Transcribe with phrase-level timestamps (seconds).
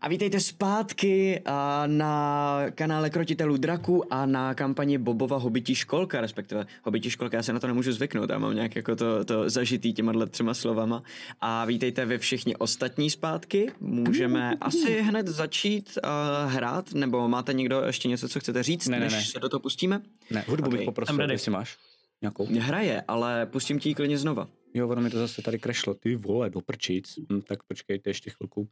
[0.00, 1.42] A vítejte zpátky
[1.86, 7.52] na kanále Krotitelů draku a na kampani Bobova hobití školka, respektive hobití školka, já se
[7.52, 11.02] na to nemůžu zvyknout, já mám nějak jako to, to zažitý těma třema slovama.
[11.40, 17.82] A vítejte ve všichni ostatní zpátky, můžeme asi hned začít uh, hrát, nebo máte někdo
[17.86, 19.22] ještě něco, co chcete říct, Ne, ne, než ne.
[19.22, 20.00] se do toho pustíme?
[20.30, 20.78] Ne, hudbu Okay.
[20.78, 21.76] bych poprosil, jestli máš
[22.22, 22.46] nějakou.
[22.60, 24.48] Hraje, ale pustím ti ji klidně znova.
[24.74, 25.94] Jo, ono mi to zase tady krešlo.
[25.94, 27.18] Ty vole, do prčic.
[27.32, 28.68] Hm, tak počkejte ještě chvilku.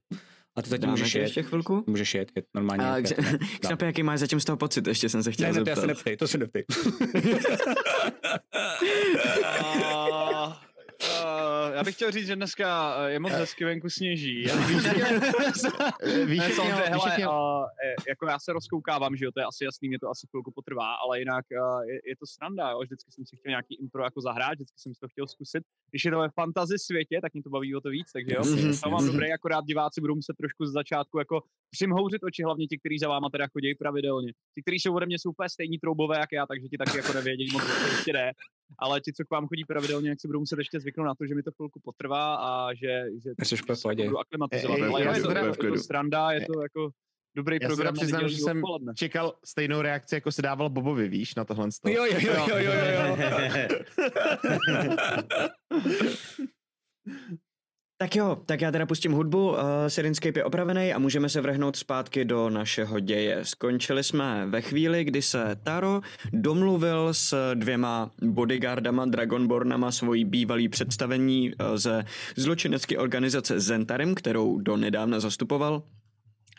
[0.56, 1.23] A ty zatím Dáme můžeš jet.
[1.23, 1.84] ještě chvilku?
[1.87, 2.84] Můžeš jet, jet normálně.
[2.84, 3.38] A jet, jet, ne, dám.
[3.60, 5.74] Ksape, jaký máš zatím z toho pocit, ještě jsem se chtěl ne, ne, to já
[5.77, 5.80] zeptat.
[5.80, 6.65] se neptej, to se neptej.
[11.73, 14.46] Já bych chtěl říct, že dneska eh, je moc hezky venku sněží.
[16.24, 16.42] Víš,
[18.09, 20.95] jako já se rozkoukávám, že jo, to je asi jasný, mě to asi chvilku potrvá,
[20.95, 22.80] ale jinak uh, je, je, to sranda, jo.
[22.80, 25.62] vždycky jsem si chtěl nějaký impro jako zahrát, vždycky jsem si to chtěl zkusit.
[25.90, 28.45] Když je to ve fantasy světě, tak mě to baví o to víc, takže jo,
[28.45, 29.12] Mhm, to mám mhm.
[29.12, 31.42] dobrý, akorát diváci budou muset trošku z začátku jako
[31.76, 34.30] přimhouřit oči, hlavně ti, kteří za váma teda chodí pravidelně.
[34.54, 37.12] Ti, kteří jsou ode mě jsou úplně stejní troubové, jak já, takže ti taky jako
[37.12, 38.30] nevědí moc, co ještě jde.
[38.78, 41.26] Ale ti, co k vám chodí pravidelně, jak si budou muset ještě zvyknout na to,
[41.26, 44.78] že mi to chvilku potrvá a že, že Jsi se budu aklimatizovat.
[44.78, 46.90] Ej, Ale já jo, je, to, je, to, je to sranda, je to jako
[47.36, 48.92] dobrý Já se program na přiznám, že jsem odpoledne.
[48.96, 51.68] čekal stejnou reakci, jako se dával Bobovi, víš, na tohle.
[51.86, 53.16] Jo, jo, jo, jo, jo, jo, jo.
[57.96, 61.76] Tak jo, tak já teda pustím hudbu, uh, Sirenscape je opravený a můžeme se vrhnout
[61.76, 63.45] zpátky do našeho děje.
[63.45, 66.00] Skončili jsme ve chvíli, kdy se Taro
[66.32, 72.04] domluvil s dvěma bodyguardama, Dragonbornama, svojí bývalý představení uh, ze
[72.36, 75.82] zločinecké organizace Zentarim, kterou do nedávna zastupoval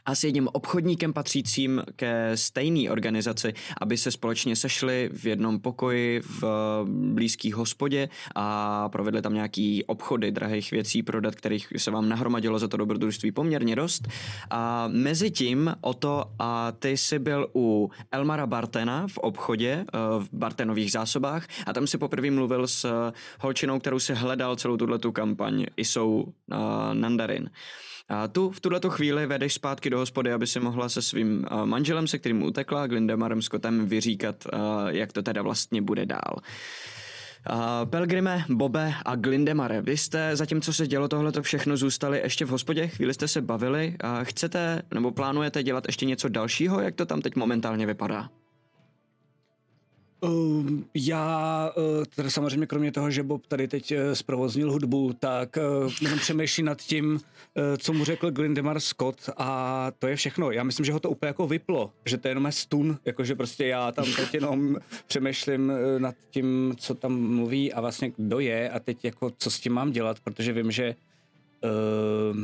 [0.05, 6.21] a s jedním obchodníkem patřícím ke stejné organizaci, aby se společně sešli v jednom pokoji
[6.21, 6.43] v
[6.87, 12.67] blízký hospodě a provedli tam nějaký obchody drahých věcí prodat, kterých se vám nahromadilo za
[12.67, 14.07] to dobrodružství poměrně dost.
[14.49, 19.97] A mezi tím o to a ty jsi byl u Elmara Bartena v obchodě, eh,
[20.19, 24.77] v Bartenových zásobách a tam si poprvé mluvil s eh, holčinou, kterou si hledal celou
[24.77, 26.57] tuhletu kampaň, Isou uh,
[26.93, 27.49] Nandarin.
[28.09, 31.65] A tu v tuhle chvíli vedeš zpátky do hospody, aby si mohla se svým uh,
[31.65, 36.35] manželem, se kterým utekla, Glindemarem Scottem, vyříkat, uh, jak to teda vlastně bude dál.
[37.51, 42.49] Uh, Pelgrime, Bobe a Glindemare, vy jste, zatímco se dělo tohle všechno, zůstali ještě v
[42.49, 43.95] hospodě, chvíli jste se bavili.
[44.03, 48.29] Uh, chcete nebo plánujete dělat ještě něco dalšího, jak to tam teď momentálně vypadá?
[50.29, 55.57] Um, já uh, teda samozřejmě kromě toho, že Bob tady teď uh, zprovoznil hudbu, tak
[55.57, 57.19] uh, jenom přemýšlím nad tím,
[57.77, 60.51] co mu řekl Glindemar Scott a to je všechno.
[60.51, 63.67] Já myslím, že ho to úplně jako vyplo, že to je jenom stun, jakože prostě
[63.67, 64.77] já tam teď jenom
[65.07, 69.59] přemýšlím nad tím, co tam mluví a vlastně kdo je a teď jako co s
[69.59, 70.95] tím mám dělat, protože vím, že
[71.63, 72.39] uh,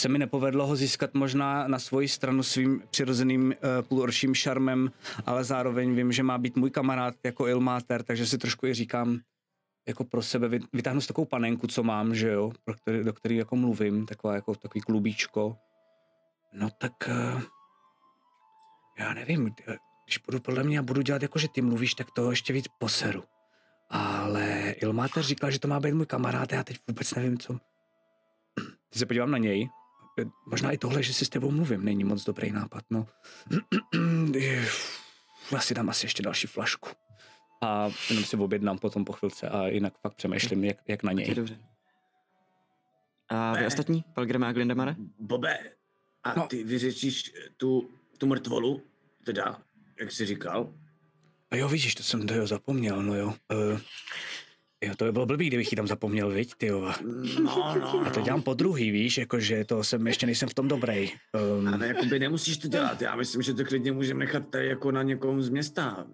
[0.00, 3.54] se mi nepovedlo ho získat možná na svoji stranu svým přirozeným uh,
[3.88, 4.92] půlorším šarmem,
[5.26, 9.20] ale zároveň vím, že má být můj kamarád jako Ilmáter, takže si trošku i říkám,
[9.88, 13.12] jako pro sebe vy- vytáhnu si takovou panenku, co mám, že jo, pro který, do
[13.12, 15.56] který jako mluvím, taková jako takový klubíčko.
[16.52, 17.42] No tak uh,
[18.98, 19.76] já nevím, eh,
[20.06, 22.66] když budu podle mě a budu dělat jako, že ty mluvíš, tak to ještě víc
[22.78, 23.24] poseru.
[23.90, 27.52] Ale Ilmáter říkal, že to má být můj kamarád a já teď vůbec nevím, co.
[28.88, 29.68] Teď se podívám na něj.
[30.46, 33.06] Možná i tohle, že si s tebou mluvím, není moc dobrý nápad, no.
[35.52, 36.88] Já si dám asi ještě další flašku.
[37.62, 41.16] A jenom si objednám potom po chvilce a jinak fakt přemýšlím, jak, jak na Je
[41.16, 41.34] něj.
[41.34, 41.58] dobře.
[43.28, 43.66] A vy Ne.
[43.66, 44.96] ostatní, Pelgrime a Glindemare?
[45.18, 45.58] Bobe,
[46.24, 46.46] a No.
[46.46, 48.82] ty vyřešíš eh, tu, tu mrtvolu,
[49.24, 49.58] teda,
[50.00, 50.74] jak jsi říkal?
[51.50, 53.26] A jo, vidíš, to jsem to jo zapomněl, no jo.
[53.72, 53.80] Uh,
[54.84, 56.92] jo, to by bylo blbý, kdybych ji tam zapomněl, viď, ty jo.
[57.42, 58.24] No, no, A to no.
[58.24, 61.10] dělám po druhý, víš, jakože to jsem, ještě nejsem v tom dobrý.
[61.58, 64.90] Um, Ale jakoby nemusíš to dělat, já myslím, že to klidně můžeme nechat tady jako
[64.90, 66.06] na někom z města.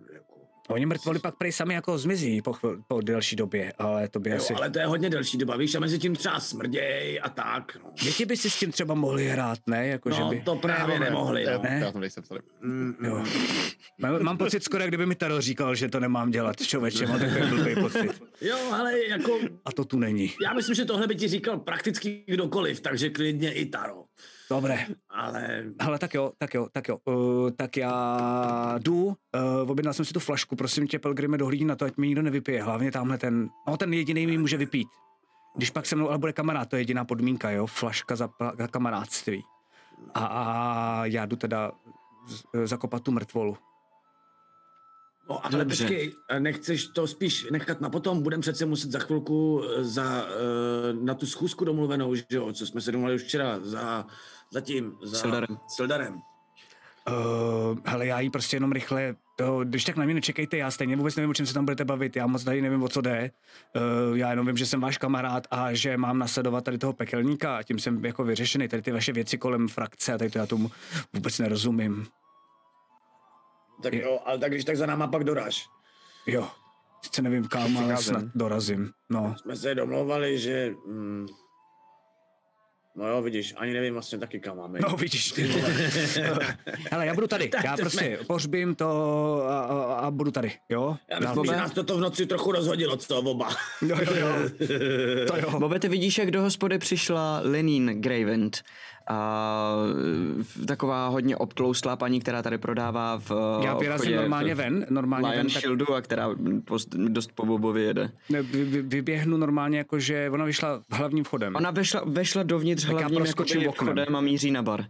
[0.69, 4.31] Oni mrtvoli pak prej sami jako zmizí po, chvil, po delší době, ale to by
[4.31, 4.55] Jo, asi...
[4.55, 7.77] ale to je hodně delší doba, víš, a mezi tím třeba smrděj a tak.
[7.85, 9.87] No, Děti by si s tím třeba mohli hrát, ne?
[9.87, 10.41] Jako, že no by...
[10.41, 11.45] to právě nemohli.
[11.45, 11.63] No.
[11.63, 11.81] Ne?
[11.85, 12.43] Já nejsem, sorry.
[12.61, 13.25] Mm, Jo.
[13.99, 16.57] Mám, mám pocit skoro, jak kdyby mi Taro říkal, že to nemám dělat.
[16.63, 18.23] Člověče, mám takový blbý pocit.
[18.41, 20.33] Jo, ale jako, A to tu není.
[20.45, 24.05] já myslím, že tohle by ti říkal prakticky kdokoliv, takže klidně i Taro.
[24.51, 24.87] Dobré.
[25.11, 26.99] Ale Ale tak jo, tak jo, tak jo.
[27.05, 31.77] Uh, tak já jdu, uh, objednal jsem si tu flašku, prosím tě, Pelgrime, dohlídni na
[31.77, 32.63] to, ať mi nikdo nevypije.
[32.63, 34.89] Hlavně tamhle ten, no ten jediný mi může vypít.
[35.57, 38.69] Když pak se mnou ale bude kamarád, to je jediná podmínka, jo, flaška za, za
[38.69, 39.43] kamarádství.
[40.15, 41.73] A, a já jdu teda
[42.27, 43.57] z- zakopat tu mrtvolu.
[45.31, 45.85] No, ale Dobře.
[45.85, 48.23] počkej, nechceš to spíš nechat na potom?
[48.23, 52.67] Budeme přece muset za chvilku eh, za, eh, na tu schůzku domluvenou, že jo, co
[52.67, 54.07] jsme se domluvili už včera, za,
[54.53, 55.59] za tím, za Sildarem.
[55.69, 56.21] Sildarem.
[57.09, 60.97] Uh, hele, já jí prostě jenom rychle, to, když tak na mě nečekejte, já stejně
[60.97, 63.31] vůbec nevím, o čem se tam budete bavit, já moc tady nevím, o co jde.
[64.11, 67.57] Uh, já jenom vím, že jsem váš kamarád a že mám nasledovat tady toho pekelníka
[67.57, 68.69] a tím jsem jako vyřešený.
[68.69, 70.71] Tady ty vaše věci kolem frakce a tady to já tomu
[71.13, 72.07] vůbec nerozumím.
[73.85, 75.67] Tak jo, ale tak když tak za náma pak doráž.
[76.27, 76.49] Jo,
[77.03, 78.91] sice nevím kam, ale snad dorazím.
[79.11, 80.71] No, Jsme se domlouvali, že...
[80.87, 81.27] Mm,
[82.97, 84.79] no jo, vidíš, ani nevím vlastně taky kam máme.
[84.83, 85.33] no vidíš.
[85.33, 85.43] Ty.
[86.91, 88.89] Hele, já budu tady, já prostě pohřbím to
[89.49, 90.97] a, a, a budu tady, jo?
[91.11, 93.49] Já myslím, že nás toto v noci trochu rozhodilo, co oba.
[93.83, 94.29] Jo, jo, jo.
[95.29, 95.59] To jo.
[95.61, 98.63] Bobe, ty vidíš, jak do hospody přišla Lenin Graveند.
[99.09, 99.75] A
[100.67, 103.31] taková hodně obtloustlá paní, která tady prodává v
[103.65, 106.29] Já vyrazím normálně ven, normálně Lion ven, tak Shieldu a která
[106.65, 108.11] post, dost po Bobovi jede.
[108.29, 111.57] ne, vy, vy, vyběhnu normálně jako, že ona vyšla hlavním vchodem.
[111.57, 113.73] Ona vešla, vešla dovnitř Tak já hlavním oknem.
[113.73, 114.85] vchodem a míří na bar.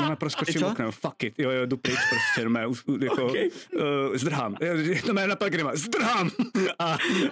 [0.00, 3.48] Ona proskočím oknem, fuck it, jo, jo, jdu pryč prostě, mé, už, jako, Okay.
[3.76, 4.56] uh, zdrhám,
[5.06, 6.30] to mé na Pelgrima, zdrhám
[6.78, 6.84] a,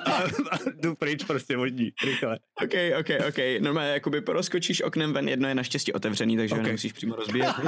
[0.07, 0.13] a,
[0.51, 2.39] a, jdu pryč prostě od ní, rychle.
[2.65, 3.39] OK, OK, OK.
[3.61, 6.63] Normálně jakoby proskočíš oknem ven, jedno je naštěstí otevřený, takže okay.
[6.63, 7.55] ho nemusíš přímo rozbíjet.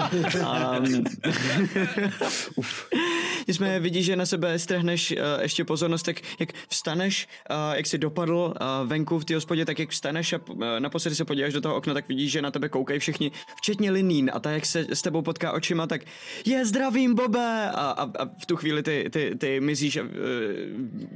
[0.81, 1.05] um,
[3.49, 7.99] Nicméně vidíš, že na sebe strhneš uh, ještě pozornost, tak jak vstaneš, uh, jak jsi
[7.99, 11.61] dopadl uh, venku v té hospodě, tak jak vstaneš a uh, naposledy se podíváš do
[11.61, 14.86] toho okna, tak vidíš, že na tebe koukají všichni, včetně Linín a ta, jak se
[14.93, 16.03] s tebou potká očima, tak
[16.45, 17.71] je zdravím, Bobe!
[17.71, 20.07] A, a, a v tu chvíli ty, ty, ty mizíš, uh,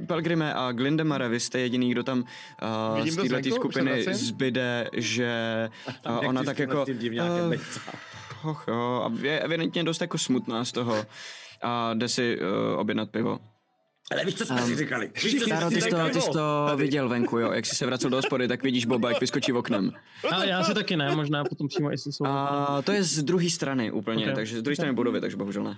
[0.07, 4.13] Pelgrime a Glindemare, vy jste jediný, kdo tam uh, z to této vracím.
[4.13, 5.69] zbyde, že
[6.09, 6.85] uh, ona tak jako...
[7.21, 7.53] Uh,
[8.43, 11.05] och, jo, a je evidentně dost jako smutná z toho
[11.61, 13.39] a jde si uh, objednat pivo.
[14.11, 15.11] Ale víš, co jsme si říkali?
[15.23, 17.75] Víš, co Taro, ty si jsi to, ty jsi to viděl venku, jo, jak jsi
[17.75, 19.91] se vracel do hospody, tak vidíš Boba, jak vyskočí oknem.
[20.31, 22.25] Ale já si taky ne, možná potom přímo, jestli jsou...
[22.25, 24.35] A to je z druhé strany úplně, Ok.
[24.35, 25.77] takže z druhé strany budovy, takže bohužel ne.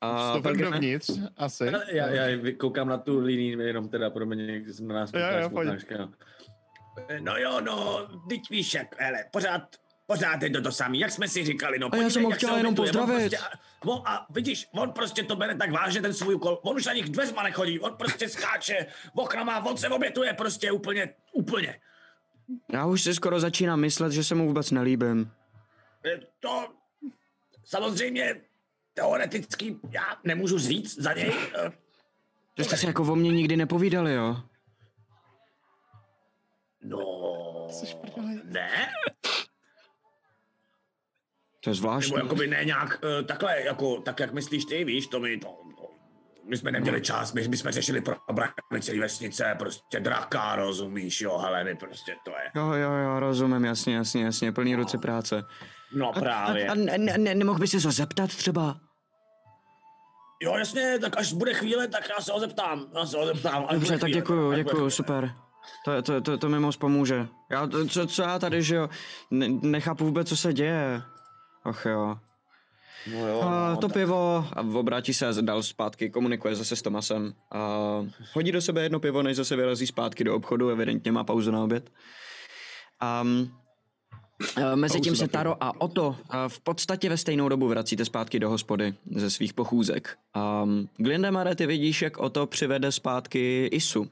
[0.00, 0.70] A Pelgrime?
[0.70, 1.72] dovnitř, asi.
[1.92, 5.10] Já, já koukám na tu linii, jenom teda pro mě, když jsem na nás
[5.48, 5.94] smutnáčka,
[7.20, 7.36] no.
[7.36, 9.62] Jo, no, teď víš jak, hele, pořád,
[10.06, 11.88] pořád je to to samý, jak jsme si říkali, no.
[11.92, 13.16] A já jsem ho chtěla se jenom pozdravit.
[13.16, 13.38] Prostě,
[13.84, 17.02] no a vidíš, on prostě to bere tak vážně, ten svůj úkol, on už ani
[17.02, 21.80] k dveřma nechodí, on prostě skáče, okna má, on se obětuje prostě úplně, úplně.
[22.72, 25.30] Já už si skoro začínám myslet, že se mu vůbec nelíbím.
[26.06, 26.68] E, To
[27.64, 28.40] samozřejmě
[28.94, 31.72] teoreticky já nemůžu říct za něj, e,
[32.58, 34.36] Že jste si jako o mně nikdy nepovídali, jo?
[36.84, 37.68] no,
[38.44, 38.88] ne,
[41.64, 42.16] To je zvláštní.
[42.16, 45.46] Nebo jakoby ne nějak uh, takhle, jako, tak jak myslíš ty, víš, to my, to,
[45.46, 45.88] to,
[46.48, 51.38] my jsme neměli čas, my, my jsme řešili problémy celé vesnice, prostě draka, rozumíš, jo,
[51.38, 52.50] hele, my prostě to je.
[52.54, 55.42] Jo, jo, jo, rozumím, jasně, jasně, jasně, plný ruce práce.
[55.94, 56.68] No právě.
[56.68, 58.76] A, a ne, ne, nemohl by si se zeptat třeba?
[60.42, 63.66] Jo, jasně, tak až bude chvíle, tak já se ho zeptám, já se ho zeptám.
[63.72, 64.90] Dobře, tak chvíle, děkuju, bude děkuju, chvíle.
[64.90, 65.34] super.
[65.84, 67.28] To, to, to, to mi moc pomůže.
[67.50, 68.88] Já, to, co, co já tady, že jo,
[69.30, 71.02] ne, nechápu vůbec, co se děje.
[71.64, 72.18] Och jo.
[73.12, 76.82] No jo, A no, to tak- pivo a obrátí se dal zpátky, komunikuje zase s
[76.82, 77.34] Tomasem.
[77.52, 77.78] A
[78.32, 81.64] hodí do sebe jedno pivo, než zase vyrazí zpátky do obchodu, evidentně má pauzu na
[81.64, 81.90] oběd.
[83.00, 83.24] A
[84.74, 88.50] mezi tím se Taro a Oto a v podstatě ve stejnou dobu vracíte zpátky do
[88.50, 90.18] hospody ze svých pochůzek.
[90.34, 90.64] A
[90.96, 94.10] Glindemare, ty vidíš, jak Oto přivede zpátky Isu.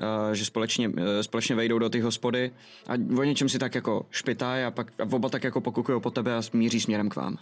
[0.00, 2.50] Uh, že společně, uh, společně vejdou do ty hospody
[2.88, 6.10] a o něčem si tak jako špitaj a pak a oba tak jako pokukují po
[6.10, 7.38] tebe a míří směrem k vám.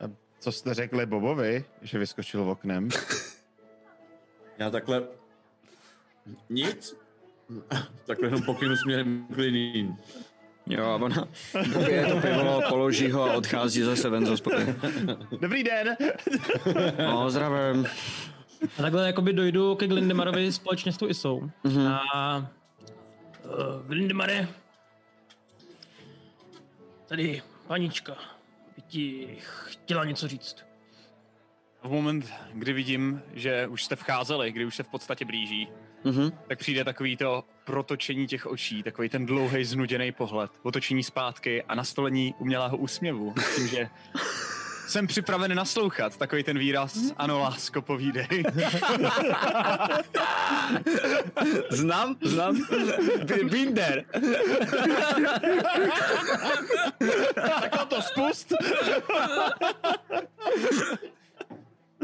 [0.00, 0.04] A
[0.38, 2.88] Co jste řekli Bobovi, že vyskočil oknem?
[4.58, 5.02] Já takhle...
[6.50, 6.96] Nic?
[8.06, 9.96] takhle jenom pokynu směrem k liním.
[10.66, 11.28] Jo, a ona
[11.74, 14.74] popije to pivo, položí ho a odchází zase ven z hospody.
[15.40, 15.96] Dobrý den!
[16.98, 17.86] No, zdravím.
[18.78, 21.40] A takhle jakoby dojdu ke Glindemarovi společně s tou Isou.
[21.40, 21.52] Mhm.
[21.64, 21.98] Mm-hmm.
[22.14, 22.38] A
[23.44, 24.48] uh, Glindemare,
[27.06, 28.16] tady panička
[28.76, 30.56] by ti chtěla něco říct.
[31.82, 35.68] V moment, kdy vidím, že už jste vcházeli, kdy už se v podstatě blíží,
[36.04, 36.32] Mhm.
[36.48, 41.74] tak přijde takový to protočení těch očí, takový ten dlouhý znuděný pohled, otočení zpátky a
[41.74, 43.32] nastolení umělého úsměvu.
[43.36, 43.88] Myslím, že
[44.90, 48.26] jsem připraven naslouchat, takový ten výraz, ano, lásko, povídej.
[51.70, 52.56] Znám, znám.
[53.74, 54.04] There.
[57.70, 58.52] tak to spust.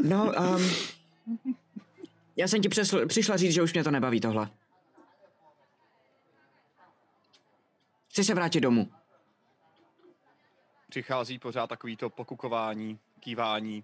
[0.03, 0.71] No, um,
[2.35, 4.49] já jsem ti přesl, přišla říct, že už mě to nebaví tohle.
[8.09, 8.96] Chci se vrátit domů.
[10.89, 13.83] Přichází pořád takový to pokukování, kývání.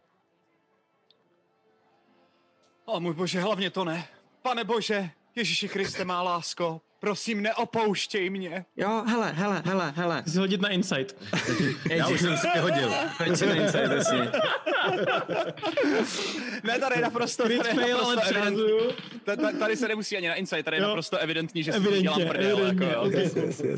[2.85, 4.07] O můj bože, hlavně to ne.
[4.41, 8.65] Pane bože, Ježíši Kriste má lásko, prosím neopouštěj mě.
[8.77, 10.21] Jo, hele, hele, hele, hele.
[10.21, 11.15] Chci si hodit na insight.
[11.89, 12.47] Já už jsem si
[13.35, 14.31] si na insight, jasně.
[16.63, 18.21] Ne, tady je naprosto, tady je naprosto evidentní.
[18.31, 18.91] přehazuju.
[19.23, 20.87] Ta- ta- Tady se nemusí ani na insight, tady je Jo.
[20.87, 22.59] naprosto evidentní, že si Evidentně, dělám prdel.
[22.67, 23.01] Jako, jo.
[23.01, 23.29] okay.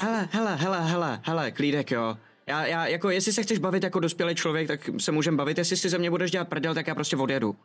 [0.01, 2.17] Hele, hele, hele, hele, hele, klídek, jo.
[2.48, 5.58] Já, já, jako, jestli se chceš bavit jako dospělý člověk, tak se můžem bavit.
[5.58, 7.56] Jestli si ze mě budeš dělat prdel, tak já prostě odjedu.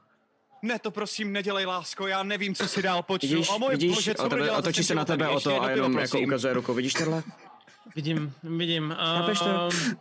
[0.62, 3.28] Ne, to prosím nedělej, lásko, já nevím, co si dál počnu.
[3.28, 5.70] Vidíš, o můj vidíš, bože, co tebe, dělat otočí se na tebe o to a
[5.70, 6.74] jenom jako ukazuje rukou.
[6.74, 7.22] Vidíš tohle?
[7.96, 8.94] Vidím, vidím.
[8.98, 9.44] Chápeš to?
[9.48, 9.96] Ehm,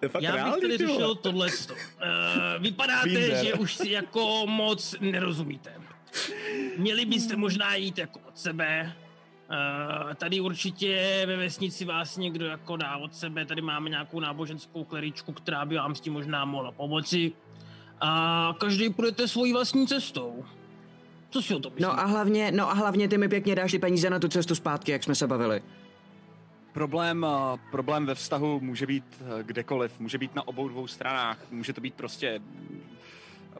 [0.00, 1.48] To je fakt Já bych reálný, tady řešil tohle.
[1.48, 3.44] Uh, vypadáte, Binder.
[3.44, 5.72] že už si jako moc nerozumíte.
[6.76, 8.92] Měli byste možná jít jako od sebe.
[9.50, 13.44] Uh, tady určitě ve vesnici vás někdo jako dá od sebe.
[13.46, 17.32] Tady máme nějakou náboženskou kleričku, která by vám s tím možná mohla pomoci.
[18.00, 20.44] A každý půjdete svojí vlastní cestou.
[21.30, 21.86] Co si o to myslíte?
[21.86, 24.54] No a hlavně, no a hlavně ty mi pěkně dáš ty peníze na tu cestu
[24.54, 25.62] zpátky, jak jsme se bavili.
[26.72, 31.38] Problém, eh, problém ve vztahu může být eh, kdekoliv, může být na obou dvou stranách,
[31.50, 32.40] může to být prostě...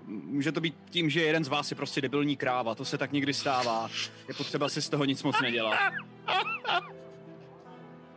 [0.07, 3.13] Může to být tím, že jeden z vás je prostě debilní kráva, to se tak
[3.13, 3.91] někdy stává.
[4.29, 5.79] Je potřeba si z toho nic moc nedělat.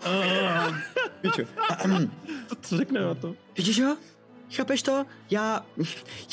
[0.05, 0.77] Uh,
[2.47, 3.35] co, co řekne na to?
[3.57, 3.97] Vidíš ho?
[4.51, 5.05] Chápeš to?
[5.31, 5.65] Já,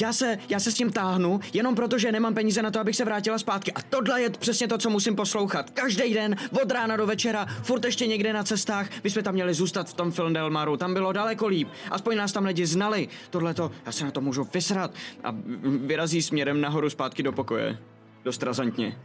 [0.00, 2.96] já, se, já se s tím táhnu, jenom proto, že nemám peníze na to, abych
[2.96, 3.72] se vrátila zpátky.
[3.72, 5.70] A tohle je přesně to, co musím poslouchat.
[5.70, 8.88] Každý den, od rána do večera, furt ještě někde na cestách.
[9.04, 11.68] My jsme tam měli zůstat v tom film Delmaru, tam bylo daleko líp.
[11.90, 13.08] Aspoň nás tam lidi znali.
[13.30, 14.94] Tohle to, já se na to můžu vysrat.
[15.24, 17.78] A vyrazí směrem nahoru zpátky do pokoje.
[18.24, 18.98] Dost razantně.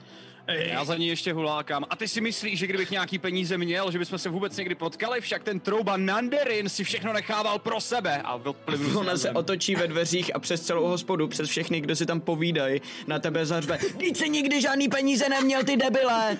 [0.47, 1.85] Ej, Já za ní ještě hulákám.
[1.89, 5.21] A ty si myslíš, že kdybych nějaký peníze měl, že bychom se vůbec někdy potkali,
[5.21, 8.21] však ten trouba Nanderin si všechno nechával pro sebe.
[8.21, 12.05] A odplivnu Ona se otočí ve dveřích a přes celou hospodu, přes všechny, kdo si
[12.05, 13.77] tam povídají, na tebe zařve.
[13.97, 16.37] Teď si nikdy žádný peníze neměl, ty debile!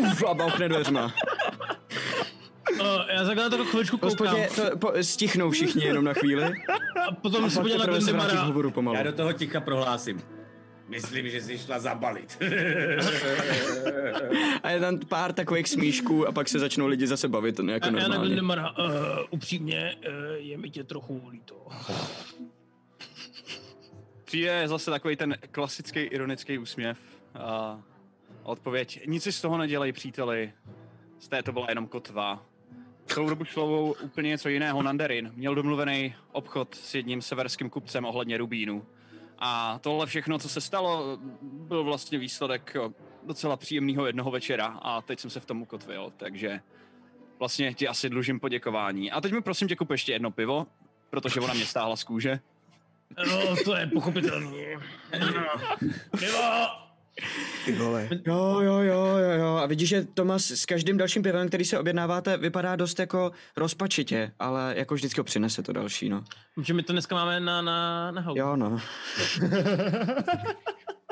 [0.00, 1.14] Uf, a bouchne dveřma.
[2.80, 4.70] uh, já takhle na to chviličku V hospodě koukám.
[4.70, 6.44] to po, stichnou všichni jenom na chvíli.
[7.08, 8.96] A potom A se podívám na pomalu.
[8.96, 10.22] Já do toho ticha prohlásím.
[10.90, 12.38] Myslím, že jsi šla zabalit.
[14.62, 17.90] A je tam pár takových smíšků a pak se začnou lidi zase bavit jako A
[17.90, 18.26] já normálně.
[18.26, 18.86] Glendemara, uh,
[19.30, 21.66] upřímně, uh, je mi tě trochu líto.
[24.24, 26.98] Přijde zase takový ten klasický ironický úsměv
[27.34, 27.80] a
[28.42, 29.06] odpověď.
[29.06, 30.52] Nic si z toho nedělej, příteli.
[31.18, 32.46] Z té to byla jenom kotva.
[33.06, 34.82] Celou dobu šlo úplně něco jiného.
[34.82, 38.86] Nanderin měl domluvený obchod s jedním severským kupcem ohledně rubínu.
[39.40, 42.76] A tohle všechno, co se stalo, byl vlastně výsledek
[43.22, 46.60] docela příjemného jednoho večera a teď jsem se v tom ukotvil, takže
[47.38, 49.10] vlastně ti asi dlužím poděkování.
[49.12, 50.66] A teď mi prosím tě kup ještě jedno pivo,
[51.10, 52.40] protože ona mě stáhla z kůže.
[53.26, 54.66] No, to je pochopitelný.
[55.20, 55.76] No.
[56.18, 56.89] Pivo!
[57.64, 58.08] Ty vole.
[58.26, 59.56] Jo, jo, jo, jo, jo.
[59.62, 64.32] A vidíš, že Tomas s každým dalším pivem, který se objednáváte, vypadá dost jako rozpačitě,
[64.38, 66.24] ale jako vždycky ho přinese to další, no.
[66.62, 68.40] Že my to dneska máme na, na, na haubu.
[68.40, 68.78] Jo, no.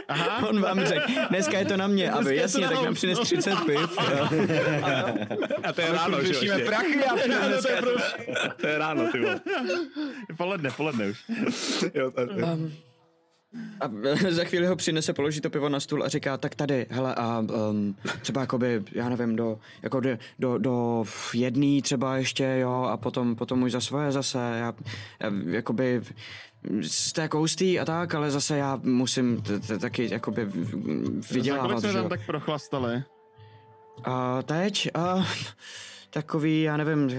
[0.08, 0.48] Aha.
[0.48, 2.84] On vám řekl, dneska je to na mě, a Dneska vy je to jasně, tak
[2.84, 3.24] nám přines no.
[3.24, 3.98] 30 piv.
[5.64, 7.82] A to je ráno, že jo, prachy a No, to je.
[8.60, 9.40] To je ráno, ty vole.
[10.36, 11.24] Poledne, poledne už.
[11.94, 12.72] Jo, to, Um,
[13.80, 13.90] a
[14.30, 17.38] za chvíli ho přinese, položí to pivo na stůl a říká, tak tady, hele, a
[17.38, 22.96] um, třeba jakoby, já nevím, do, jako do, do, do jedný třeba ještě, jo, a
[22.96, 24.74] potom, potom už za svoje zase, já,
[25.20, 26.02] já jakoby,
[26.80, 31.80] jste jako hustý a tak, ale zase já musím t- t- taky jakoby Za vydělávat,
[31.80, 33.02] jsme že tam tak prochlastali?
[34.04, 35.26] A teď, a,
[36.10, 37.10] takový, já nevím,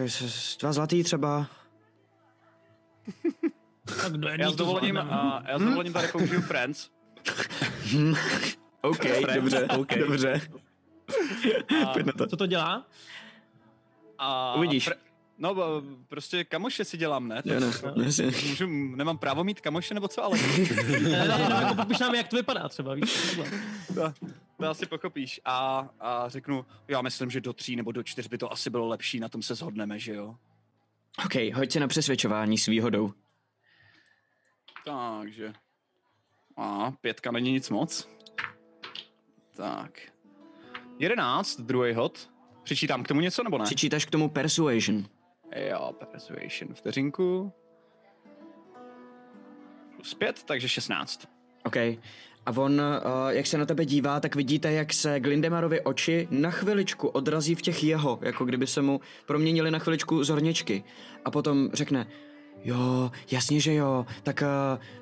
[0.59, 1.47] dva zlatý třeba.
[4.01, 6.89] Tak do Já jedný s to dovolením, a já s dovolením tady použiju Friends.
[8.81, 9.05] OK,
[9.35, 9.87] dobře, OK.
[9.99, 10.41] dobře.
[11.85, 11.93] A,
[12.29, 12.87] Co to dělá?
[14.17, 14.89] a Uvidíš.
[15.37, 15.61] no, b-
[16.07, 17.41] prostě kamoše si dělám, ne?
[17.45, 18.25] Jo, no, jasně.
[18.25, 20.37] Můžu, nemám právo mít kamoše, nebo co, ale
[21.01, 23.39] Ne, ne, ne, jako popiš nám, jak to vypadá třeba, víš?
[23.95, 24.13] To,
[24.57, 25.41] to asi pochopíš.
[25.45, 28.87] A, a řeknu, já myslím, že do tří nebo do čtyř by to asi bylo
[28.87, 30.35] lepší, na tom se shodneme, že jo?
[31.25, 33.13] OK, hoď se na přesvědčování s výhodou.
[34.85, 35.53] Takže.
[36.57, 38.09] A pětka není nic moc.
[39.55, 39.99] Tak.
[40.99, 42.29] Jedenáct, druhý hod.
[42.63, 43.63] Přičítám k tomu něco nebo ne?
[43.63, 45.05] Přičítáš k tomu persuasion.
[45.55, 46.73] Jo, persuasion.
[46.73, 47.51] Vteřinku.
[49.95, 51.27] plus 5, takže 16.
[51.65, 51.75] OK.
[52.45, 56.51] A on, uh, jak se na tebe dívá, tak vidíte, jak se Glindemarovi oči na
[56.51, 60.83] chviličku odrazí v těch jeho, jako kdyby se mu proměnili na chviličku zorničky.
[61.25, 62.07] A potom řekne,
[62.63, 64.47] jo, jasně, že jo, tak uh,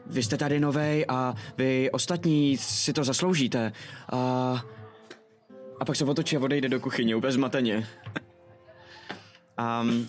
[0.06, 3.72] vy jste tady novej a vy ostatní si to zasloužíte.
[4.14, 4.60] Uh,
[5.80, 7.88] a pak se otočí a odejde do kuchyně, úplně zmateně.
[9.82, 10.08] Um,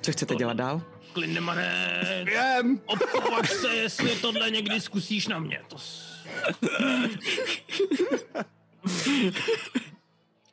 [0.00, 0.82] co chcete dělat dál?
[1.12, 1.94] Klindemane,
[2.32, 2.80] Jem!
[2.86, 5.60] opovaž se, jestli tohle někdy zkusíš na mě.
[5.68, 6.16] To s...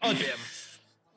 [0.02, 0.16] Ale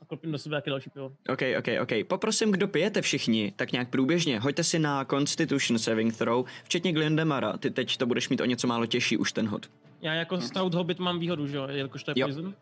[0.07, 1.13] klopím do sebe jaký další pivo.
[1.29, 2.07] OK, OK, OK.
[2.09, 4.41] Poprosím, kdo pijete všichni, tak nějak průběžně.
[4.41, 7.57] Hoďte si na Constitution Saving Throw, včetně Glindemara.
[7.57, 9.67] Ty teď to budeš mít o něco málo těžší už ten hod.
[10.01, 12.27] Já jako Stout Hobbit mám výhodu, že jo, jelikož to je Jo.
[12.27, 12.55] poison.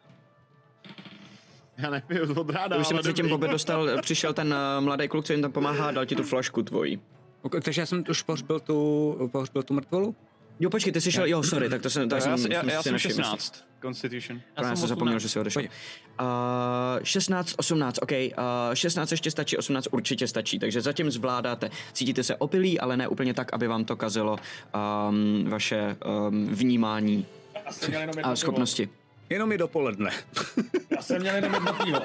[1.79, 3.29] Já nepiju od ráda, Už ale mezi tím.
[3.29, 6.63] Bobby dostal, přišel ten uh, mladý kluk, co jim tam pomáhá, dal ti tu flašku
[6.63, 7.01] tvojí.
[7.43, 10.17] Ok, takže já jsem už pohřbil tu, pohřbil tu mrtvolu?
[10.61, 12.83] Jo, počkej, ty jsi šel, jo, sorry, tak to jsem, tak Já, jsem, já, já
[12.83, 13.15] si jsem nevšiml.
[13.15, 13.65] 16.
[13.83, 14.41] Constitution.
[14.57, 15.63] Já Já, já jsem zapomněl, že jsi odešel.
[15.63, 15.69] Uh,
[17.03, 18.11] 16, 18, OK.
[18.13, 21.71] Uh, 16 ještě stačí, 18 určitě stačí, takže zatím zvládáte.
[21.93, 24.37] Cítíte se opilí, ale ne úplně tak, aby vám to kazilo
[25.09, 25.97] um, vaše
[26.29, 27.27] um, vnímání
[27.89, 28.89] Já jenom a schopnosti.
[29.31, 30.11] Jenom je dopoledne.
[30.91, 32.01] Já jsem měl jenom jedno pivo.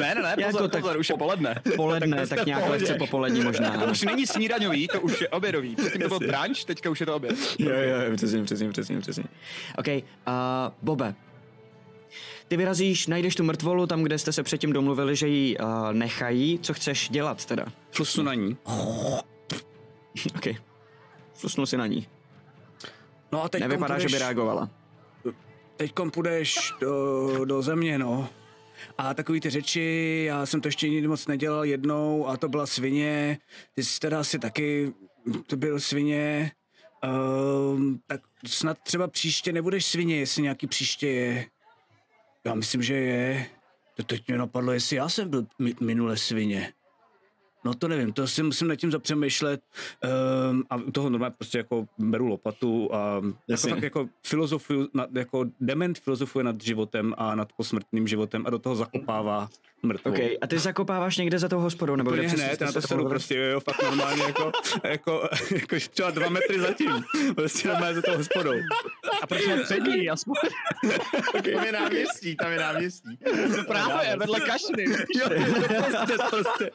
[0.00, 1.62] Ne, ne, ne, Jako pozor, tak pozor, už je poledne.
[1.76, 3.70] Poledne, tak nějak lehce popolední možná.
[3.70, 3.92] To ano.
[3.92, 5.76] už není snídaňový, to už je obědový.
[5.76, 7.36] Předtím to byl brunch, teďka už je to oběd.
[7.58, 9.24] Jo, jo, přesně, přesně, přesně, přesně.
[9.78, 10.02] OK, uh,
[10.82, 11.14] Bobe.
[12.48, 16.58] Ty vyrazíš, najdeš tu mrtvolu tam, kde jste se předtím domluvili, že ji uh, nechají.
[16.62, 17.64] Co chceš dělat teda?
[17.90, 18.56] Flusnu na ní.
[20.36, 20.46] OK.
[21.34, 22.06] Flusnul si na ní.
[23.32, 24.70] No a teď Nevypadá, že by reagovala.
[25.78, 28.28] Teďkom půjdeš do, do země, no.
[28.98, 32.66] A takový ty řeči, já jsem to ještě nikdy moc nedělal jednou a to byla
[32.66, 33.38] svině.
[33.74, 34.92] Ty jsi teda asi taky,
[35.46, 36.52] to byl svině.
[37.74, 41.46] Um, tak snad třeba příště nebudeš svině, jestli nějaký příště je.
[42.44, 43.46] Já myslím, že je.
[43.96, 46.72] To teď mě napadlo, jestli já jsem byl mi- minule svině.
[47.64, 49.60] No to nevím, to si musím nad tím zapřemýšlet
[50.50, 55.08] um, a u toho normálně prostě jako beru lopatu a jako fakt jako filozofuju, nad,
[55.14, 59.48] jako dement filozofuje nad životem a nad posmrtným životem a do toho zakopává
[59.82, 60.10] mrtvou.
[60.12, 62.72] OK, a ty zakopáváš někde za tou hospodou, nebo Úplně kde přesně hned, jste na
[62.72, 63.10] to se sedu domluvili?
[63.18, 64.52] prostě, jo, jo, fakt normálně jako,
[64.84, 67.04] jako, jako třeba dva metry zatím.
[67.36, 68.52] Prostě normálně za tou hospodou.
[69.22, 70.10] A proč ne přední?
[70.18, 70.34] Aspoň
[71.54, 73.18] Tam je náměstí, tam je náměstí.
[73.56, 74.84] to právě vedle kašny.
[75.18, 75.28] Jo,
[75.86, 76.70] prostě, prostě.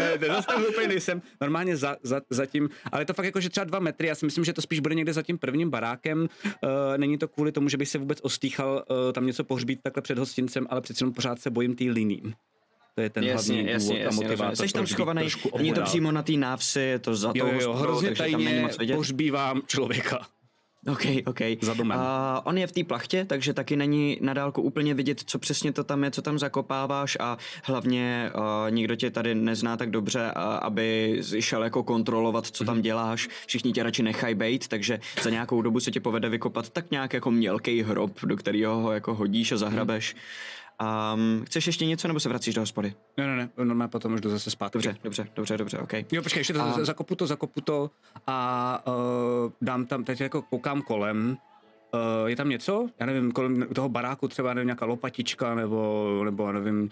[0.00, 1.22] Ne, ne, zase tam úplně nejsem.
[1.40, 4.24] Normálně za, za, zatím, ale je to fakt jako, že třeba dva metry, já si
[4.24, 6.20] myslím, že to spíš bude někde za tím prvním barákem.
[6.44, 6.48] Uh,
[6.96, 10.18] není to kvůli tomu, že bych se vůbec ostýchal uh, tam něco pohřbít takhle před
[10.18, 12.22] hostincem, ale přece jenom pořád se bojím té liní.
[12.94, 14.52] To je ten Jasně, hlavní jasně, důvod a jasně, motivátor.
[14.52, 14.68] jasně.
[14.68, 17.72] Jsi tam schovaný, není to přímo na té návsi, je to za Jo, jo, jo,
[17.72, 20.26] hrozně takže tam není tajně pohřbívám člověka.
[20.92, 21.38] OK, OK.
[21.60, 21.98] Za domem.
[22.00, 25.72] A on je v té plachtě, takže taky není na dálku úplně vidět, co přesně
[25.72, 30.30] to tam je, co tam zakopáváš a hlavně uh, nikdo tě tady nezná tak dobře,
[30.34, 32.66] a, aby šel jako kontrolovat, co Mhm.
[32.66, 33.28] tam děláš.
[33.46, 37.12] Všichni tě radši nechají bejt, takže za nějakou dobu se tě povede vykopat tak nějak
[37.12, 40.16] jako mělký hrob, do kterého ho jako hodíš a zahrabeš.
[41.14, 42.94] Um, chceš ještě něco, nebo se vracíš do hospody?
[43.16, 44.72] Ne, ne, ne, normálně potom už jdu zase zpátky.
[44.78, 45.92] Dobře, dobře, dobře, dobře, OK.
[46.12, 47.90] Jo, počkej, ještě to, A- zakopu to, zakopu to
[48.26, 51.36] a uh, dám tam, teď jako koukám kolem,
[51.94, 52.88] uh, je tam něco?
[53.00, 56.90] Já nevím, kolem toho baráku třeba nevím, nějaká lopatička nebo, nebo nevím,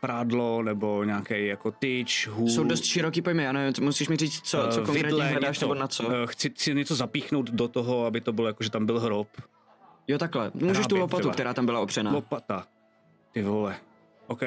[0.00, 2.48] prádlo nebo nějaký jako tyč, hůl.
[2.48, 5.28] Jsou dost široký pojmy, já nevím, co- musíš mi říct, co, co eh, konkrétně vidle,
[5.28, 5.66] hledáš, něco.
[5.66, 6.10] nebo na co.
[6.12, 9.28] Eh, Chci si něco zapíchnout do toho, aby to bylo jako, že tam byl hrob.
[10.08, 10.50] Jo, takhle.
[10.54, 11.34] Můžeš tu Hrábě lopatu, třeba.
[11.34, 12.12] která tam byla opřená.
[12.12, 12.66] Lopata.
[13.38, 13.76] Ty vole.
[14.26, 14.42] OK.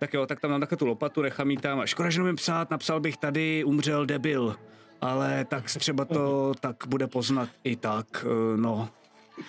[0.00, 1.80] tak jo, tak tam mám takhle tu lopatu, nechám jí tam.
[1.80, 4.56] A škoda, že nemůžu psát, napsal bych tady, umřel debil.
[5.00, 8.88] Ale tak třeba to tak bude poznat i tak, eh, no.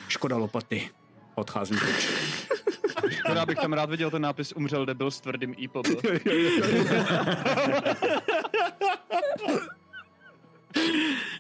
[0.08, 0.90] Škoda lopaty.
[1.36, 2.10] Odcházím pryč.
[3.10, 5.88] Škoda, bych tam rád viděl ten nápis Umřel debil s tvrdým i pop.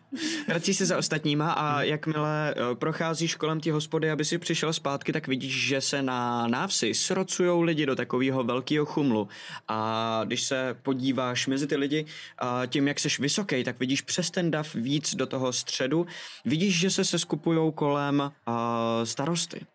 [0.47, 5.13] Vrací se za ostatníma a jakmile eh, procházíš kolem té hospody, aby si přišel zpátky,
[5.13, 9.27] tak vidíš, že se na návsi srocujou lidi do takového velkého chumlu.
[9.67, 12.05] A když se podíváš mezi ty lidi,
[12.37, 16.07] a tím, jak seš vysoký, tak vidíš přes ten dav víc do toho středu.
[16.45, 19.65] Vidíš, že se seskupujou kolem a, starosty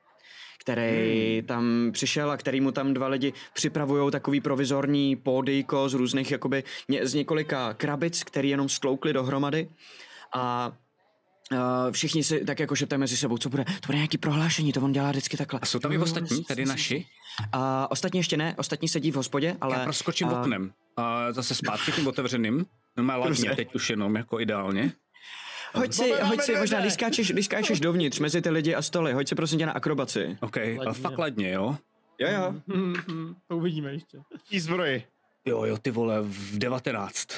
[0.59, 6.31] který tam přišel a který mu tam dva lidi připravují takový provizorní pódyjko z různých,
[6.31, 9.69] jakoby, ně, z několika krabic, který jenom skloukli dohromady
[10.37, 10.73] a
[11.53, 11.59] Uh,
[11.93, 14.93] všichni si tak jako šeptají mezi sebou, co bude, to bude nějaký prohlášení, to on
[14.93, 15.61] dělá vždycky takhle.
[15.63, 17.07] A jsou tam i Jo, ostatní, tady naši?
[17.53, 19.77] A ostatní ještě ne, ostatní sedí v hospodě, ale...
[19.79, 20.73] Já proskočím a- oknem.
[20.97, 22.67] A zase zpátky tím otevřeným.
[22.97, 23.57] Normálně latně, Dobře.
[23.57, 24.93] teď už jenom jako ideálně.
[25.75, 28.83] Hoď si, Bobe, hoď si, možná, když skáčeš, když skáčeš dovnitř mezi ty lidi a
[28.83, 30.39] stoly, hoď si prosím tě na akrobaci.
[30.41, 30.79] OK, Ladně.
[30.87, 31.77] a fakt ladně, jo?
[32.19, 32.55] Jo, jo.
[33.49, 34.19] to uvidíme ještě.
[34.51, 35.05] Tý zbroji.
[35.45, 37.29] Jo, jo, ty vole, v 19.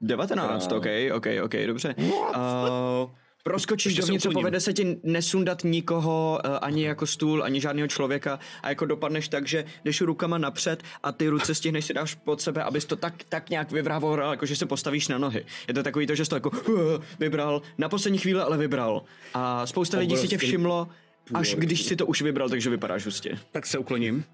[0.00, 1.94] 19, ok, ok, ok, dobře.
[1.98, 3.10] Uh,
[3.44, 8.38] proskočíš dovnitř a povede se ti nesundat nikoho, uh, ani jako stůl, ani žádného člověka
[8.62, 12.40] a jako dopadneš tak, že jdeš rukama napřed a ty ruce stihneš si dáš pod
[12.40, 15.44] sebe, abys to tak, tak nějak vyvrával, jako že se postavíš na nohy.
[15.68, 16.76] Je to takový to, že jsi to jako uh,
[17.18, 19.02] vybral, na poslední chvíli ale vybral.
[19.34, 20.88] A spousta lidí si tě všimlo,
[21.34, 23.38] až když si to už vybral, takže vypadáš hustě.
[23.52, 24.24] Tak se ukloním.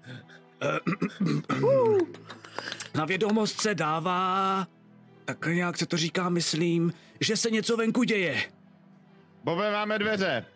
[2.95, 4.67] Na vědomost se dává,
[5.27, 8.41] tak nějak se to říká, myslím, že se něco venku děje.
[9.43, 10.45] Bobe, máme dveře.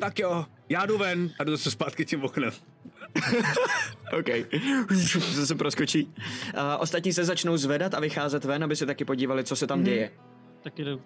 [0.00, 2.50] Tak jo, já jdu ven a jdu zase zpátky tím oknem.
[4.18, 4.26] OK.
[5.30, 6.04] Zase proskočí.
[6.04, 6.12] Uh,
[6.78, 10.10] ostatní se začnou zvedat a vycházet ven, aby se taky podívali, co se tam děje.
[10.62, 11.02] Tak jdu.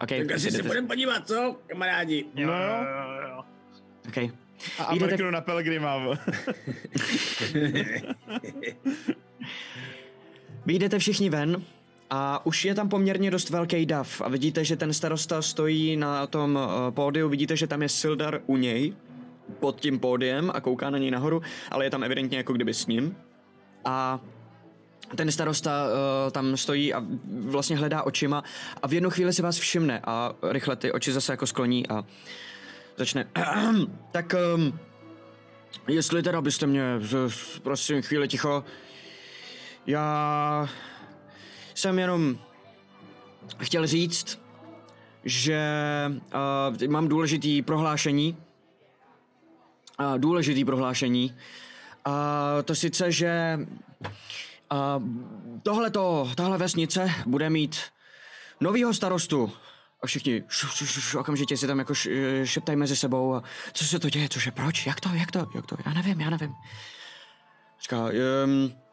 [0.00, 2.24] Okay, Tak asi se budeme podívat, co, kamarádi?
[2.34, 3.42] No jo.
[4.08, 4.30] okay.
[4.78, 6.18] A, a Jdete- mrknu na Pelgrima.
[10.66, 11.62] Vyjdete všichni ven
[12.10, 16.26] a už je tam poměrně dost velký dav a vidíte, že ten starosta stojí na
[16.26, 18.94] tom uh, pódiu, vidíte, že tam je Sildar u něj
[19.60, 22.86] pod tím pódiem a kouká na něj nahoru, ale je tam evidentně jako kdyby s
[22.86, 23.16] ním.
[23.84, 24.20] A
[25.16, 27.04] ten starosta uh, tam stojí a
[27.40, 28.44] vlastně hledá očima
[28.82, 32.04] a v jednu chvíli si vás všimne a rychle ty oči zase jako skloní a
[32.96, 33.28] začne.
[34.12, 34.78] tak um,
[35.88, 36.82] jestli teda byste mě,
[37.62, 38.64] prosím, chvíli ticho,
[39.86, 40.68] já
[41.74, 42.38] jsem jenom
[43.58, 44.40] chtěl říct,
[45.24, 45.60] že
[46.80, 48.36] uh, mám důležitý prohlášení.
[50.00, 51.36] Uh, důležitý prohlášení.
[52.04, 53.58] A to sice, že
[54.72, 55.02] uh,
[55.62, 57.80] tohleto, tahle vesnice bude mít
[58.60, 59.52] novýho starostu.
[60.02, 62.08] A všichni š, š, š, š, okamžitě si tam jako š,
[62.44, 63.34] šeptají mezi sebou.
[63.34, 66.20] A co se to děje, cože, proč, jak to, jak to, jak to, já nevím,
[66.20, 66.54] já nevím.
[67.82, 68.04] Říká,
[68.44, 68.85] um,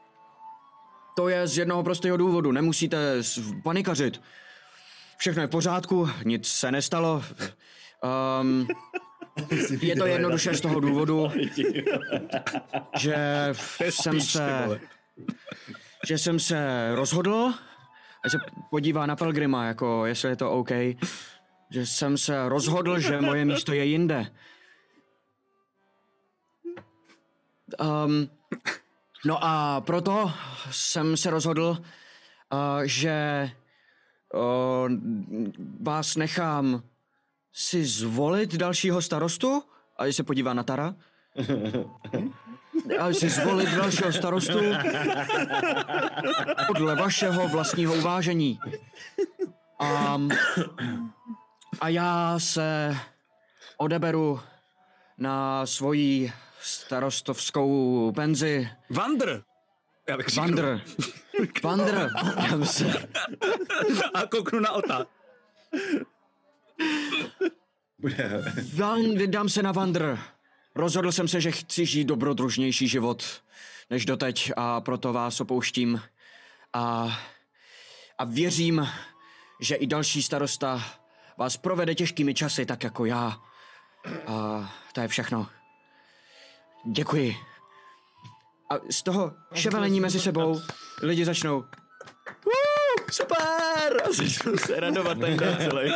[1.15, 2.97] to je z jednoho prostého důvodu, nemusíte
[3.63, 4.21] panikařit.
[5.17, 7.23] Všechno je v pořádku, nic se nestalo.
[8.41, 8.67] Um,
[9.81, 11.31] je to jednoduše z toho důvodu,
[12.99, 13.15] že
[13.89, 14.79] jsem se,
[16.07, 17.53] že jsem se rozhodl,
[18.23, 18.37] a se
[18.69, 20.69] podívá na Pelgrima, jako jestli je to OK,
[21.69, 24.31] že jsem se rozhodl, že moje místo je jinde.
[27.79, 28.29] Um,
[29.25, 30.31] no a proto
[30.71, 33.49] jsem se rozhodl, uh, že
[34.33, 34.91] uh,
[35.81, 36.83] vás nechám
[37.53, 39.63] si zvolit dalšího starostu,
[39.97, 40.95] a se podívá na Tara,
[42.99, 44.59] a si zvolit dalšího starostu
[46.67, 48.59] podle vašeho vlastního uvážení.
[49.79, 50.21] A,
[51.81, 52.97] a já se
[53.77, 54.39] odeberu
[55.17, 56.33] na svoji
[56.63, 58.69] starostovskou penzi.
[58.89, 59.43] Vandr!
[60.09, 60.35] Já bych.
[60.35, 60.81] Vandr.
[61.63, 62.09] Vandr.
[64.13, 65.05] A kouknu na Ota.
[68.75, 70.19] Van, vydám se na Vandr.
[70.75, 73.41] Rozhodl jsem se, že chci žít dobrodružnější život
[73.89, 76.01] než doteď a proto vás opouštím.
[76.73, 77.17] A,
[78.17, 78.89] a věřím,
[79.59, 80.83] že i další starosta
[81.37, 83.41] vás provede těžkými časy, tak jako já.
[84.27, 85.49] A to je všechno.
[86.85, 87.35] Děkuji.
[88.69, 90.61] A z toho ševelení mezi sebou
[91.01, 91.59] lidi začnou
[92.45, 94.01] "Woo, super!
[94.09, 95.91] A začnou se radovat ten den celý.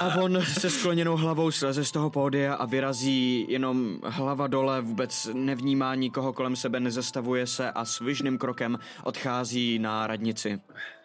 [0.00, 5.28] A on se skloněnou hlavou sleze z toho pódia a vyrazí jenom hlava dole, vůbec
[5.32, 10.60] nevnímá nikoho kolem sebe, nezastavuje se a svižným krokem odchází na radnici.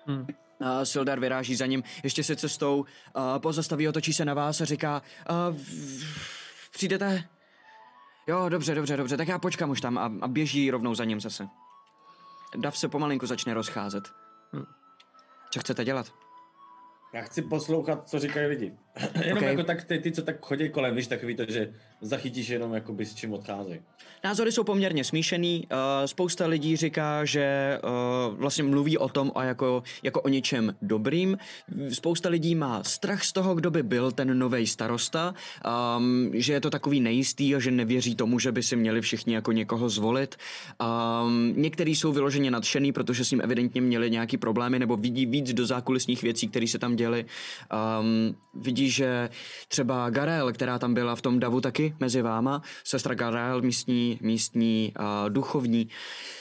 [0.06, 0.28] Hmm.
[0.62, 4.66] A Sildar vyráží za ním ještě se cestou, a pozastaví, otočí se na vás a
[4.66, 6.04] říká, a v-
[6.72, 7.24] přijdete?
[8.28, 11.22] Jo, dobře, dobře, dobře, tak já počkám už tam a, a běží rovnou za ním
[11.22, 11.48] zase.
[12.58, 14.04] Dav se pomalinku začne rozcházet.
[14.52, 14.66] Hmm.
[15.52, 16.14] Co chcete dělat?
[17.14, 18.78] Já chci poslouchat, co říkají lidi.
[19.26, 19.44] jenom Ok.
[19.44, 23.06] jako tak ty, ty, co tak chodí kolem, víš, takový to, že zachytíš jenom jakoby
[23.06, 23.80] s čím odcházejí.
[24.24, 25.68] Názory jsou poměrně smíšený.
[25.72, 30.76] Uh, spousta lidí říká, že uh, vlastně mluví o tom a jako, jako o něčem
[30.82, 31.38] dobrým.
[31.90, 35.34] Spousta lidí má strach z toho, kdo by byl ten nový starosta,
[35.98, 39.34] um, že je to takový nejistý a že nevěří tomu, že by si měli všichni
[39.34, 40.36] jako někoho zvolit.
[41.26, 45.54] Um, některý jsou vyloženě nadšený, protože s ním evidentně měli nějaký problémy nebo vidí víc
[45.54, 47.26] do zákulisních věcí, které se tam děly.
[48.00, 49.30] Um, vidí, že
[49.68, 54.94] třeba Garel, která tam byla v tom davu taky, mezi váma, sestra Garael, místní, místní
[55.00, 55.90] uh, duchovní,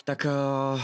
[0.05, 0.27] tak,
[0.75, 0.81] uh,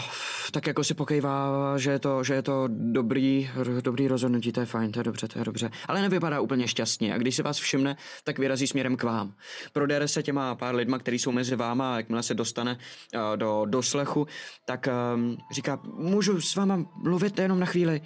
[0.51, 3.51] tak jako si pokejvá, že je to, že je to dobrý,
[3.81, 5.71] dobrý rozhodnutí, to je fajn, to je dobře, to je dobře.
[5.89, 9.35] Ale nevypadá úplně šťastně a když se vás všimne, tak vyrazí směrem k vám.
[9.73, 12.79] Prodere se těma pár lidma, kteří jsou mezi váma a jakmile se dostane
[13.15, 14.27] uh, do doslechu,
[14.65, 18.01] tak um, říká, můžu s váma mluvit jenom na chvíli.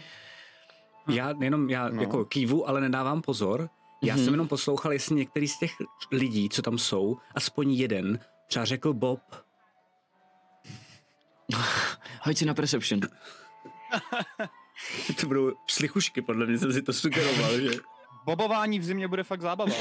[1.08, 2.02] Já jenom, já no.
[2.02, 3.68] jako kývu, ale nedávám pozor.
[4.02, 4.24] Já Mhm.
[4.24, 5.72] jsem jenom poslouchal, jestli některý z těch
[6.12, 9.20] lidí, co tam jsou, aspoň jeden, třeba řekl Bob,
[12.22, 13.00] Hoď si na perception.
[15.20, 17.70] to budou slichušky, podle mě jsem si to sugeroval, že?
[18.26, 19.72] Bobování v zimě bude fakt zábava.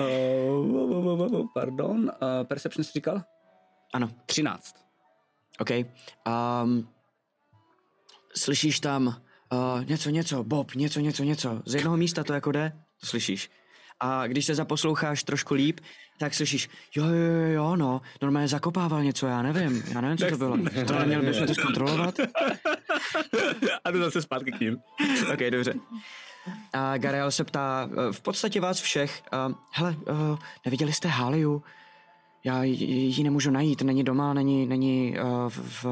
[0.00, 2.10] uh, pardon, uh,
[2.46, 3.22] Perception jsi říkal?
[3.94, 4.10] Ano.
[4.26, 4.76] 13.
[5.60, 5.70] OK.
[6.26, 6.88] Um,
[8.36, 11.62] slyšíš tam uh, něco, něco, Bob, něco, něco, něco.
[11.66, 13.50] Z jednoho místa to jako jde, to slyšíš.
[14.00, 15.80] A když se zaposloucháš trošku líp,
[16.18, 20.26] tak slyšíš, jo, jo, jo, jo, no, normálně zakopával něco, já nevím, já nevím, co
[20.26, 20.58] to bylo.
[20.86, 22.14] To neměli bychom to zkontrolovat?
[23.84, 24.76] A jdu zase zpátky k ním.
[25.32, 25.74] OK, dobře.
[26.72, 29.96] A Gariel se ptá, eh, v podstatě vás všech, uh, hele,
[30.30, 31.62] uh, neviděli jste Haliu?
[32.44, 35.84] Já ji- ji nemůžu najít, není doma, není, není uh, v, v,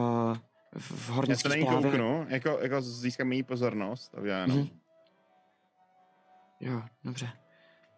[0.79, 4.15] v Já hornické se na ní kouknu, jako, jako získám její pozornost.
[4.15, 4.59] A já jenom.
[4.59, 4.69] Mhm.
[6.61, 7.31] Jo, dobře.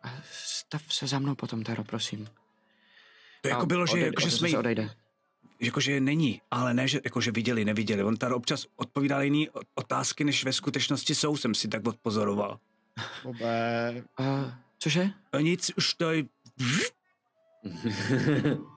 [0.02, 2.28] A stav se za mnou potom, Taro, prosím.
[3.42, 4.90] To jako A bylo, že, odejde- jako, že odejde- jsme jí, odejde.
[5.60, 8.04] jakože není, ale ne, že, jako, že viděli, neviděli.
[8.04, 12.60] On tady občas odpovídal jiný otázky, než ve skutečnosti jsou, jsem si tak odpozoroval.
[13.24, 15.10] Bobe, Uh, cože?
[15.32, 16.24] A nic, už to je...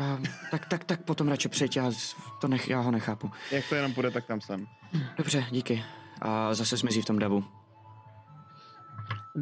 [0.00, 1.90] Uh, tak, tak, tak potom radši přijď, já,
[2.40, 3.30] to nech, já ho nechápu.
[3.50, 4.66] jak to jenom půjde, tak tam jsem.
[5.16, 5.84] Dobře, díky.
[6.22, 7.44] A zase zmizí v tom davu.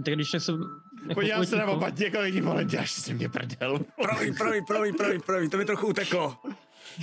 [0.05, 0.37] Tak když se...
[1.09, 3.79] jako Podívám se na oba někoho lidí, vole, děláš si mě prdel.
[4.03, 6.39] Promiň, promiň, promiň, promiň, promiň, to mi trochu uteklo.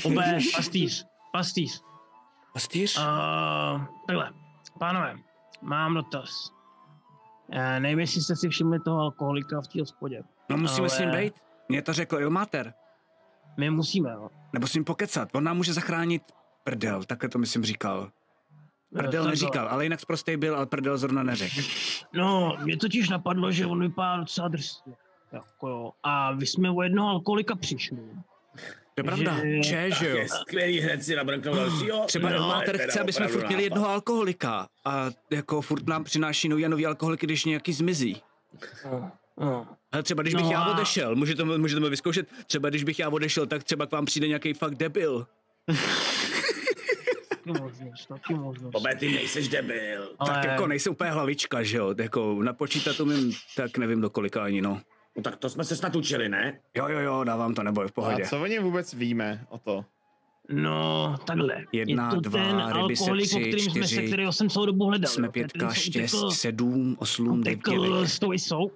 [0.04, 1.84] Obe, pastýř, pastýř.
[2.54, 2.98] Pastýř?
[2.98, 3.04] Uh,
[4.08, 4.32] takhle,
[4.80, 5.16] pánové,
[5.62, 6.30] mám dotaz.
[7.48, 10.24] Uh, nevím, jestli jste si všimli toho alkoholika v té hospodě.
[10.50, 11.34] No musíme ale- s ním být.
[11.70, 12.74] Mně to řekl Ilmater.
[13.58, 14.30] My musíme, jo.
[14.54, 15.30] Nebo s ním pokecat.
[15.36, 16.24] On nám může zachránit
[16.64, 18.12] prdel, takhle to myslím říkal.
[18.94, 19.30] Prdel takhle.
[19.30, 21.56] neříkal, ale jinak prostý byl, ale prdel zrovna neřekl.
[22.14, 24.94] No, mě totiž napadlo, že on vypadá docela drsně.
[25.32, 25.92] Jako jo.
[26.04, 27.98] A vy jsme o jednoho alkoholika přišli.
[28.96, 29.36] To je pravda.
[29.38, 30.28] Že- Če, že jo.
[30.28, 32.06] Skvělý hned si nabrknout dalšího.
[32.06, 33.64] Třeba No, je chce, aby jsme furt měli nápad.
[33.64, 34.68] jednoho alkoholika.
[34.86, 38.22] A jako furt nám přináší nový a nový alkoholiky, když nějaký zmizí.
[39.40, 39.68] No.
[39.92, 43.00] Ale třeba když bych No já a- odešel, můžete, můžete mi vyzkoušet, třeba když bych
[43.00, 45.28] já odešel, tak třeba k vám přijde nějaký fakt debil.
[47.30, 48.72] Taky možnost, taky možnost.
[48.72, 50.10] Bobe, ty nejseš debil.
[50.20, 54.44] Ale Tak jako nejsem úplně hlavička, že jo, jako napočítat umím, tak nevím do kolika
[54.44, 54.82] ani no.
[55.18, 56.60] No tak to jsme se snad učili, ne?
[56.78, 58.24] Jo, jo, jo, dávám to, neboj, v pohodě.
[58.24, 59.86] A co o něm vůbec víme o to?
[60.50, 61.64] No, takhle.
[61.72, 64.08] Jedna, je to dva, ten ryby se alkoholik, o tři, kterým jsme se, čtyři.
[64.08, 65.12] kterého jsem celou dobu hledal.
[65.12, 68.06] Jsme je pětka, šest, sedm, osm, devět.
[68.06, 68.72] s tou jsou,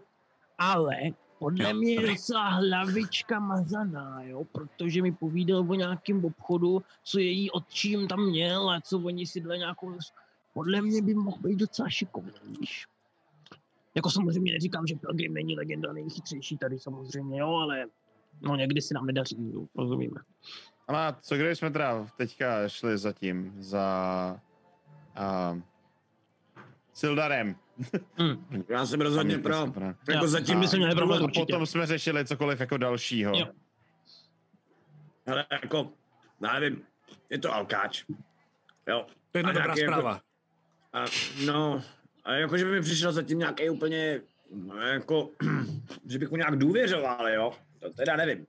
[0.60, 0.96] ale
[1.40, 7.20] podle Jo, mě je docela hlavička mazaná, jo, protože mi povídal o nějakém obchodu, co
[7.20, 9.98] její otčím tam měl a co oni si dali nějakou...
[10.54, 12.88] Podle mě by mohl být docela šikovný, víš.
[13.96, 17.86] Jako samozřejmě neříkám, že Pilgrim není legenda nejchytřejší tady samozřejmě, jo, ale
[18.42, 20.22] no někdy si nám nedaří, jo, rozumíme.
[20.88, 24.42] Ale co když jsme teda teďka šli zatím, za
[25.20, 25.62] uh,
[27.00, 27.56] Sildarem.
[28.22, 28.64] Hm.
[28.70, 29.54] Já jsem rozhodně pro.
[29.54, 29.96] to super.
[30.10, 31.46] Jako zatím by se problém určitě.
[31.46, 33.34] potom jsme řešili cokoliv jako dalšího.
[33.36, 33.46] Jo.
[35.32, 35.90] Ale jako,
[36.44, 36.82] já nevím,
[37.30, 38.04] je to alkáč.
[38.88, 39.06] Jo.
[39.32, 40.22] To je jedna dobrá jako- zpráva.
[40.94, 41.06] A,
[41.46, 41.82] no,
[42.24, 44.22] a jako, že by mi přišel zatím nějaký úplně,
[44.54, 45.30] no, jako,
[46.10, 47.52] že bych mu nějak důvěřoval, jo.
[47.80, 48.46] To teda nevím.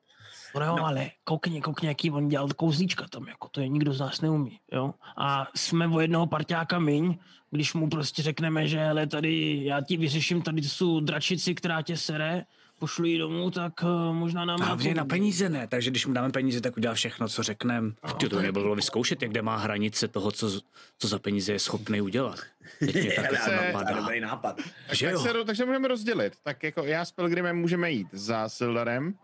[0.54, 0.86] No, jo, No.
[0.86, 4.60] ale koukni, koukni, jaký on dělal kouzlíčka tam, jako to je nikdo z nás neumí,
[4.72, 4.94] jo.
[5.16, 7.18] A jsme o jednoho parťáka míň,
[7.50, 11.96] když mu prostě řekneme, že hele, tady já ti vyřeším tady tu dračici, která tě
[11.96, 12.44] sere,
[12.78, 14.62] pošlu ji domů, tak uh, možná nám...
[14.62, 17.92] A na peníze ne, takže když mu dáme peníze, tak udělá všechno, co řekneme.
[18.16, 20.60] Ty to nebylo vyzkoušet, jak kde má hranice toho, co,
[20.98, 22.38] co za peníze je schopný udělat.
[22.78, 24.00] Teď mě tak jako se- to je napadá.
[24.00, 24.56] dobrý nápad.
[24.86, 25.20] Tak, Že tak jo?
[25.20, 26.32] se, takže můžeme rozdělit.
[26.42, 29.14] Tak jako já s Pelgrimem můžeme jít za Sildarem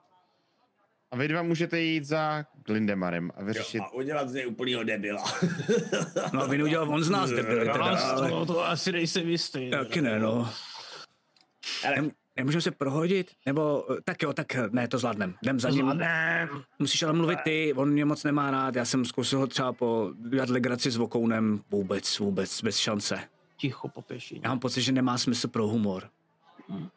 [1.11, 3.79] a vy dva můžete jít za Glindemarem a vyřešit...
[3.79, 5.25] Jo, a udělat z něj úplnýho debila.
[6.33, 7.73] No a neudělal on z nás debily teda.
[7.73, 8.31] Ale Ale...
[8.31, 9.71] to, to asi nejsem jistý.
[9.71, 10.51] Taky ne, no.
[11.85, 13.31] Ale- Nem, nemůžeme se prohodit?
[13.47, 15.35] Nebo, tak jo, tak ne, to zvládnem.
[15.43, 15.81] Jdem za ním.
[15.81, 16.49] Zvládnem.
[16.79, 20.13] Musíš ale mluvit ty, on mě moc nemá rád, já jsem zkusil ho třeba po
[20.31, 23.21] dělat legraci s Vokounem, vůbec, vůbec, bez šance.
[23.57, 24.41] Ticho po pěšině.
[24.45, 26.09] Já mám pocit, že nemá smysl pro humor.
[26.69, 26.91] On,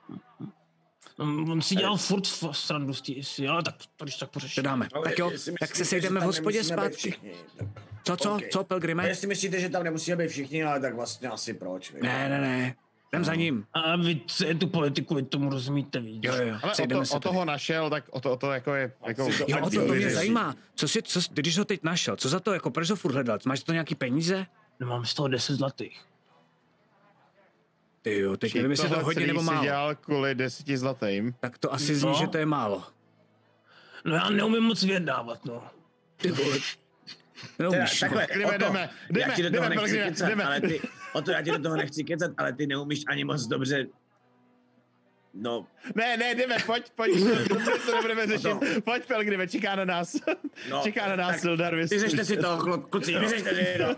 [1.23, 3.01] on si dělal furt f- srandu z
[3.35, 4.63] té ale tak to když tak To pořešíme.
[4.63, 4.87] dáme.
[5.03, 7.13] Tak jo, tak se sejdeme v hospodě zpátky.
[8.03, 8.41] Co, co, Ok.
[8.51, 9.07] co, Pelgrime?
[9.07, 11.91] Jestli myslíte, že tam nemusíme být všichni, ale tak vlastně asi proč.
[11.91, 11.99] vy?
[12.01, 12.75] Ne, ne, ne.
[13.13, 13.65] Jdem za ním.
[13.73, 14.21] A vy
[14.59, 16.23] tu politiku, vy tomu rozumíte víc.
[16.25, 17.23] Jo, jo, Ale o, to, se o tady.
[17.33, 18.91] toho našel, tak o to, o to jako je...
[19.07, 20.55] Jako, to- Jo, o to, to mě zajímá.
[20.75, 23.13] Co si, co, jsi- když ho teď našel, co za to, jako proč ho furt
[23.13, 23.39] hledal?
[23.45, 24.45] Máš to nějaký peníze?
[24.79, 26.01] No, mám z toho 10 zlatých.
[28.09, 29.63] Ty jo, teď nevím, jestli to hodně nebo málo.
[29.63, 31.33] dělal kvůli deseti zlatým.
[31.39, 32.15] Tak to asi zní, No.
[32.19, 32.83] že to je málo.
[34.05, 35.63] No já neumím moc vyjednávat, no.
[36.17, 36.57] Ty vole.
[37.59, 40.29] No, Teda, už, takhle, Jdeme, jdeme, jdeme, já ti do toho jdeme, nechci Pelgrime, kecat,
[40.29, 40.43] jdeme.
[40.43, 40.81] ale ty,
[41.13, 43.87] o to já ti do toho nechci kecat, ale ty neumíš ani moc dobře
[45.33, 45.65] No,
[45.95, 47.17] Ne, ne, jdeme, pojď, pojď,
[47.49, 48.57] dobře to nebudeme řešit.
[48.83, 50.15] Pojď, Pelgrime, čeká na nás.
[50.69, 53.95] no čeká na nás Sildar, vy Vyřešte si to, klo- kluci, vyřešte si to.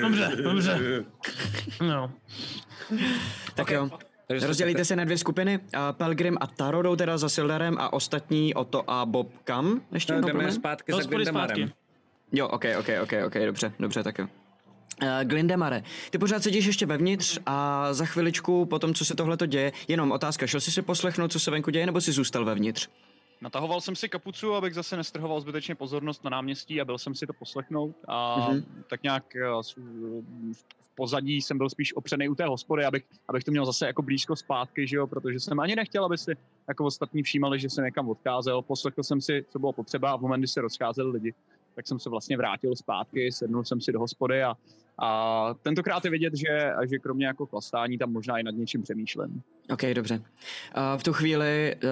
[0.00, 1.04] Dobře, dobře.
[1.88, 2.12] No.
[3.54, 3.90] Tak jo.
[4.28, 5.60] Takže jsme Rozdělíte se na dvě skupiny.
[5.74, 9.80] A Pelgrim a Taro jdou teda za Sildarem a ostatní Oto a Bob kam?
[9.92, 11.56] Ještě No, jdeme zpátky za Glindemarem.
[11.56, 11.74] zpátky.
[12.32, 14.26] Jo, ok, ok, ok, ok, dobře, dobře, tak jo.
[15.02, 19.36] Uh, Glindemare, ty pořád sedíš ještě vevnitř a za chviličku po tom, co se tohle
[19.46, 22.88] děje, jenom otázka, šel jsi si poslechnout, co se venku děje, nebo jsi zůstal vevnitř?
[23.40, 27.26] Natahoval jsem si kapucu, abych zase nestrhoval zbytečně pozornost na náměstí a byl jsem si
[27.26, 28.64] to poslechnout a Mhm.
[28.90, 29.40] tak nějak eh,
[30.52, 34.02] v pozadí jsem byl spíš opřený u té hospody, abych, abych to měl zase jako
[34.02, 36.36] blízko zpátky, že jo, protože jsem ani nechtěl, aby si
[36.68, 38.62] jako ostatní všímali, že jsem někam odcházel.
[38.62, 41.34] Poslechl jsem si, co bylo potřeba a v moment, kdy se rozcházeli lidi,
[41.76, 44.54] tak jsem se vlastně vrátil zpátky, sednul jsem si do hospody a,
[44.98, 49.42] a tentokrát je vidět, že, že kromě jako klastání tam možná i nad něčím přemýšlím.
[49.72, 50.14] Ok, dobře.
[50.14, 50.22] Uh,
[50.96, 51.90] v tu chvíli, uh,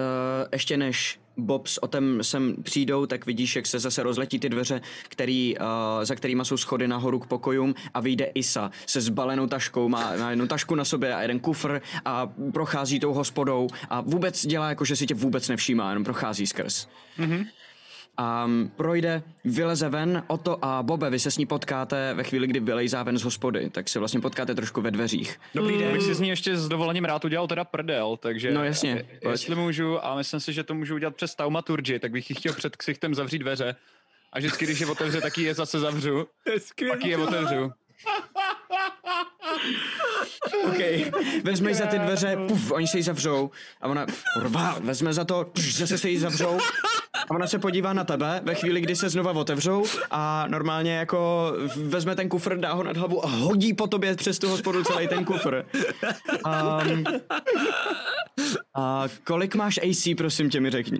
[0.51, 4.81] ještě než Bob s Otem sem přijdou, tak vidíš, jak se zase rozletí ty dveře,
[5.09, 5.65] který, uh,
[6.03, 10.29] za kterýma jsou schody nahoru k pokojům a vyjde Isa se zbalenou taškou, má, má
[10.29, 14.85] jednu tašku na sobě a jeden kufr a prochází tou hospodou a vůbec dělá jako,
[14.85, 16.87] že si tě vůbec nevšímá, jenom prochází skrz.
[17.17, 17.45] Mhm.
[18.17, 22.47] A um, projde, vyleze ven, Oto a Bobe, vy se s ní potkáte ve chvíli,
[22.47, 25.39] kdy vylejzá ven z hospody, tak se vlastně potkáte trošku ve dveřích.
[25.55, 25.93] Dobrý den.
[25.93, 28.51] Bych si z ní ještě s dovolením rád udělal teda prdel, takže...
[28.51, 29.31] No jasně, je- pojď.
[29.31, 32.53] Jestli můžu, a myslím si, že to můžu udělat přes taumaturgy, tak bych jí chtěl
[32.53, 33.75] před ksichtem zavřít dveře.
[34.33, 36.27] A vždycky, když je otevře, tak ji je zase zavřu.
[36.89, 37.71] Pak ji je otevřu.
[40.67, 40.77] OK,
[41.43, 44.05] vezmeš za ty dveře, puf, oni se jí zavřou a ona
[44.39, 46.59] rvá, vezme za to, pš, zase se jí zavřou
[47.29, 51.51] a ona se podívá na tebe ve chvíli, kdy se znova otevřou a normálně jako
[51.75, 55.07] vezme ten kufr, dá ho nad hlavu a hodí po tobě přes tu hospodu celý
[55.07, 55.65] ten kufr.
[56.45, 57.03] Um,
[58.75, 60.97] a kolik máš AC, prosím tě mi řekni.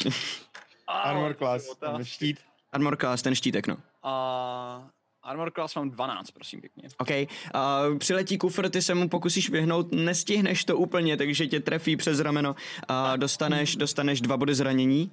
[0.87, 1.65] Armor class,
[2.03, 2.39] štít.
[2.73, 3.77] Armor class, ten štítek, no.
[4.03, 4.87] A
[5.25, 6.89] armor class mám 12, prosím pěkně.
[6.97, 7.09] OK,
[7.53, 12.19] a přiletí kufr, ty se mu pokusíš vyhnout, nestihneš to úplně, takže tě trefí přes
[12.19, 12.55] rameno
[12.87, 15.11] a dostaneš, dostaneš dva body zranění.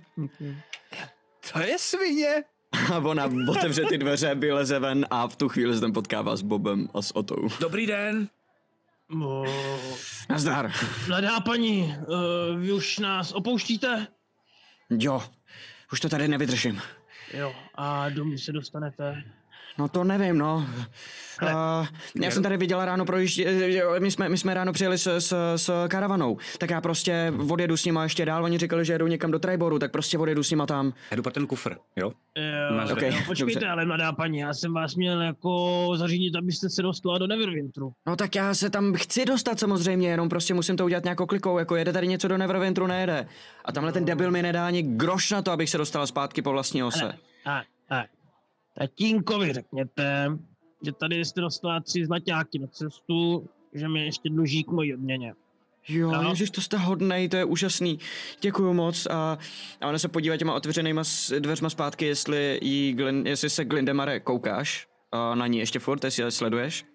[1.52, 2.44] To je svině!
[2.92, 6.42] A ona otevře ty dveře, vyleze ven a v tu chvíli se tam potkává s
[6.42, 7.48] Bobem a s Otou.
[7.60, 8.28] Dobrý den.
[9.22, 9.44] O,
[10.30, 10.72] Nazdar.
[11.08, 14.06] Mladá paní, uh, vy už nás opouštíte?
[14.90, 15.22] Jo,
[15.92, 16.80] už to tady nevydržím.
[17.34, 19.24] Jo, a domů se dostanete.
[19.78, 20.66] No to nevím, no.
[21.42, 21.86] Uh,
[22.22, 25.88] já jsem tady viděla ráno projíždě, my jsme, my jsme ráno přijeli s, s, s
[25.88, 29.38] karavanou, tak já prostě odjedu s nima ještě dál, oni říkali, že jedou někam do
[29.38, 30.92] Triboru, tak prostě odjedu s nima tam.
[31.10, 32.12] Já jdu pro ten kufr, jo?
[32.36, 33.68] Jo, Máš- okay, okej, no, počkejte, dobře.
[33.68, 37.92] ale mladá paní, já jsem vás měl jako zařídit, abyste se dostala do Neverwinteru.
[38.06, 41.58] No tak já se tam chci dostat samozřejmě, jenom prostě musím to udělat nějakou klikou,
[41.58, 43.26] jako jede tady něco do Neverwinteru, nejede.
[43.64, 46.50] A tamhle ten debil mi nedá ani groš na to, abych se dostala zpátky po
[46.50, 47.14] vlastní ose.
[47.44, 47.62] A, a,
[48.74, 50.38] tatínkovi řekněte,
[50.84, 55.34] že tady jste dostala tři zlaťáky na cestu, že mi ještě dluží k mojí odměně.
[55.88, 56.28] Jo, No.
[56.30, 57.98] ježiš, to jste hodnej, to je úžasný.
[58.40, 59.06] Děkuju moc.
[59.06, 59.38] A,
[59.80, 61.02] a ona se podívá těma otevřenýma
[61.38, 66.22] dveřma zpátky, jestli, jí Glin, jestli se Glindemare koukáš a na ní ještě furt, jestli
[66.22, 66.86] je sleduješ.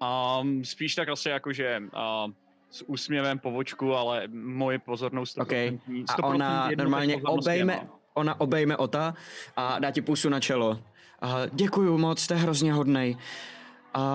[0.00, 2.26] A spíš tak asi jako, že a,
[2.70, 5.50] s úsměvem po vočku, ale moje pozornost OK.
[5.52, 9.14] 100%, A ona 100% normálně obejme, ona obejme Ota
[9.56, 10.80] a dá ti pusu na čelo.
[11.26, 13.16] A děkuju moc, jste hrozně hodnej.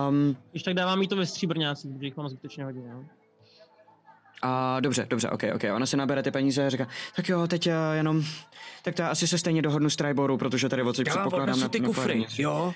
[0.08, 2.82] Um, Když tak dávám jí to ve stříbrňácích, protože jich mám zbytečně hodně.
[2.90, 3.04] Jo?
[4.42, 5.60] A dobře, dobře, ok, ok.
[5.74, 6.86] Ona si nabere ty peníze a říká,
[7.16, 8.22] tak jo, teď uh, jenom,
[8.82, 11.54] tak to já asi se stejně dohodnu s Triboru, protože tady odsud Já vám předpokládám
[11.54, 12.72] odnesu ty na kufry, pár- jo?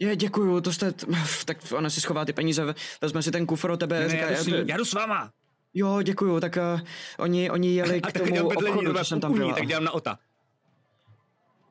[0.00, 0.92] Je, děkuju, to jste,
[1.44, 4.08] tak ona si schová ty peníze, ve- vezme si ten kufr od tebe a Ne,
[4.08, 5.30] říká, já, jdu s já- já jdu s váma.
[5.74, 6.80] jo, děkuju, tak uh,
[7.18, 9.54] oni, oni jeli k tak tomu obchodu, co jsem tam byla.
[9.54, 10.18] tak dělám na ota.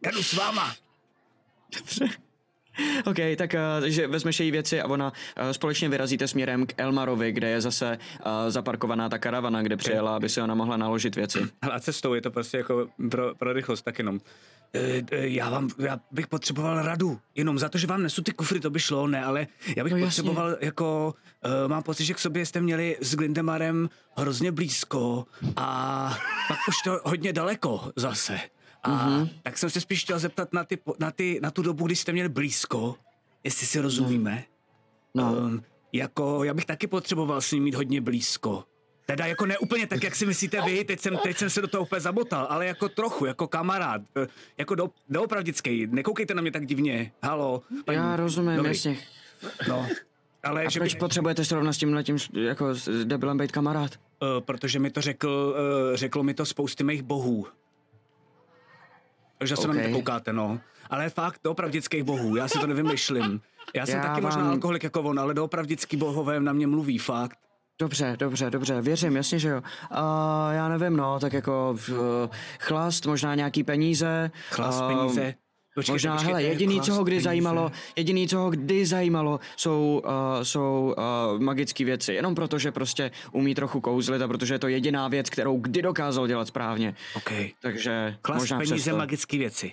[0.05, 0.73] Já jdu s váma.
[1.77, 2.09] Dobře.
[3.05, 7.31] OK, tak uh, že vezmeš její věci a ona uh, společně vyrazíte směrem k Elmarovi,
[7.31, 11.39] kde je zase uh, zaparkovaná ta karavana, kde přijela, aby si ona mohla naložit věci.
[11.61, 14.19] Hele, a cestou je to prostě jako pro, pro rychlost tak jenom.
[14.73, 18.31] E, e, já vám, já bych potřeboval radu, jenom za to, že vám nesu ty
[18.31, 19.47] kufry, to by šlo, ne, ale
[19.77, 20.23] já bych No no, jasně.
[20.23, 21.13] potřeboval jako,
[21.65, 26.17] e, mám pocit, že k sobě jste měli s Glindemarem hrozně blízko a
[26.47, 28.39] pak už to hodně daleko zase.
[28.83, 29.29] A mm-hmm.
[29.43, 32.11] tak jsem se spíš chtěl zeptat na, ty, na, ty, na tu dobu, kdy jste
[32.11, 32.95] měli blízko,
[33.43, 34.43] jestli si rozumíme.
[35.15, 35.33] No.
[35.37, 35.63] Um,
[35.93, 38.63] jako, já bych taky potřeboval s ním mít hodně blízko.
[39.05, 41.67] Teda jako ne úplně tak, jak si myslíte vy, teď jsem, teď jsem se do
[41.67, 44.27] toho úplně zabotal, ale jako trochu, jako kamarád, eh,
[44.57, 47.61] jako do, doopravdický, nekoukejte na mě tak divně, halo.
[47.85, 48.69] paní- Já rozumím, Dobrý.
[48.71, 48.97] jasně.
[49.69, 49.87] No,
[50.43, 53.91] ale A že proč by, potřebujete srovnat s tím letím, jako s debilem být kamarád?
[54.21, 55.55] uh, protože mi to řekl,
[55.89, 57.47] uh, řeklo mi to spousty mých bohů.
[59.39, 60.59] Takže se na mě koukáte, no.
[60.89, 63.41] Ale fakt doopravdických bohů, já si to nevymyšlím.
[63.75, 66.97] Já jsem Já taky možná vám- alkoholik jako on, ale doopravdický bohové na mě mluví,
[66.97, 67.37] fakt.
[67.81, 69.61] Dobře, dobře, dobře, věřím, jasně, že jo.
[69.91, 71.97] A já nevím, no, tak jako uh,
[72.59, 74.31] chlast, možná nějaký peníze.
[74.49, 75.33] Chlas, a peníze.
[75.79, 77.23] Počkejte, možná, počkejte, hele, jediný, co ho kdy peníze.
[77.23, 80.95] zajímalo, jediný, co ho kdy zajímalo, jsou, uh, jsou
[81.33, 82.13] uh, magické věci.
[82.13, 85.81] Jenom proto, že prostě umí trochu kouzlit a protože je to jediná věc, kterou kdy
[85.81, 86.95] dokázal dělat správně.
[87.15, 87.31] OK.
[87.61, 88.97] Takže Klas, možná peníze, přesto.
[88.97, 89.71] magické věci.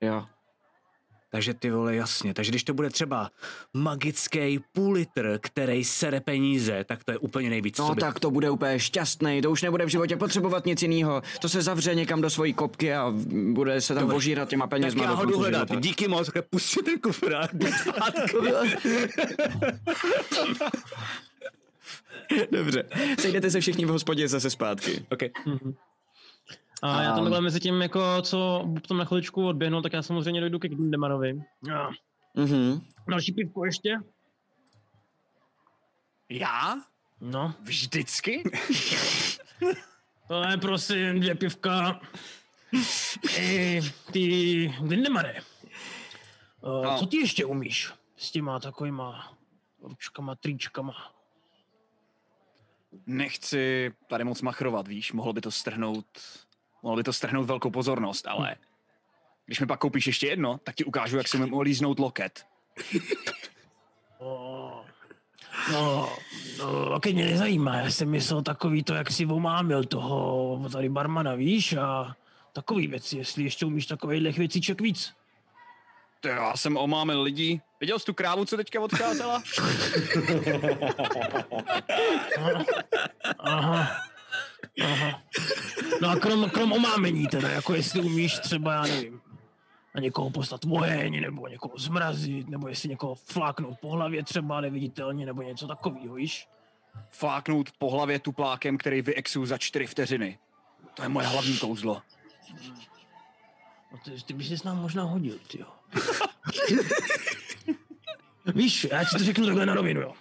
[0.00, 0.24] Jo.
[1.32, 2.34] Takže ty vole, jasně.
[2.34, 3.30] Takže když to bude třeba
[3.74, 7.78] magický půl litr, který sere peníze, tak to je úplně nejvíc.
[7.78, 8.00] No co by...
[8.00, 11.22] tak to bude úplně šťastný, to už nebude v životě potřebovat nic jiného.
[11.40, 13.14] To se zavře někam do svojí kopky a
[13.52, 15.04] bude se tam požírat těma tak penězma.
[15.04, 15.68] já do ho jdu hledat.
[15.68, 15.80] života.
[15.80, 17.48] Díky moc, pustě ten kufr a.
[22.52, 22.84] Dobře.
[23.18, 25.06] Sejdete se všichni v hospodě zase zpátky.
[25.10, 25.30] okay.
[26.82, 30.40] A já tam takhle mezi tím, jako co potom na chviličku odběhnu, tak já samozřejmě
[30.40, 31.42] dojdu ke Gundemarovi.
[31.76, 31.88] A
[32.34, 32.80] Mhm.
[33.08, 33.96] další pivko ještě?
[36.28, 36.76] Já?
[37.20, 38.42] No, Vždycky?
[40.50, 42.00] je prosím dvě pivka.
[43.38, 45.34] Ej, ty Gundemare.
[46.60, 46.98] Uh, No.
[46.98, 49.34] Co ty ještě umíš s těma takovýma
[49.82, 50.94] ručkama, tričkama?
[53.06, 56.06] Nechci tady moc machrovat, víš, mohlo by to strhnout,
[56.82, 58.56] mohlo by to strhnout velkou pozornost, ale
[59.46, 62.46] když mi pak koupíš ještě jedno, tak ti ukážu, jak si mi mohl líznout loket.
[65.72, 66.12] No,
[66.58, 71.34] no, taky mě nezajímá, já jsem myslel takový to, jak si omámil toho tady barmana,
[71.34, 72.16] víš, a
[72.52, 75.12] takový věci, jestli ještě umíš takovýchhle věcíček víc.
[76.20, 77.60] To já jsem omámil lidí.
[77.80, 79.42] Viděl jsi tu krávu, co teďka odcházela?
[82.38, 82.64] Aha.
[83.38, 84.11] Aha.
[86.02, 89.20] No a krom, krom omámení teda, jako jestli umíš třeba, já nevím,
[89.94, 95.26] na někoho poslat oheň, nebo někoho zmrazit, nebo jestli někoho fláknout po hlavě třeba neviditelně,
[95.26, 96.48] nebo něco takového, víš?
[97.08, 100.38] Fláknout po hlavě tuplákem, který vyexu za čtyři vteřiny.
[100.94, 102.02] To je moje hlavní kouzlo.
[103.92, 105.66] No ty, ty bys se s nám možná hodil, ty jo.
[108.54, 110.12] Víš, já ti to řeknu takhle na rovinu, jo.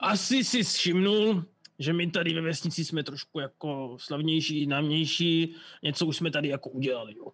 [0.00, 1.44] Asi si všimnul,
[1.80, 6.70] že my tady ve vesnici jsme trošku jako slavnější, známější, něco už jsme tady jako
[6.70, 7.32] udělali, jo.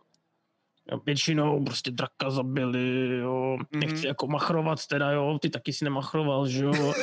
[0.93, 3.59] Jo, Většinou prostě draka zabili, jo.
[3.73, 5.39] Nechci jako machrovat teda, jo.
[5.43, 6.73] Ty taky si nemachroval, že jo.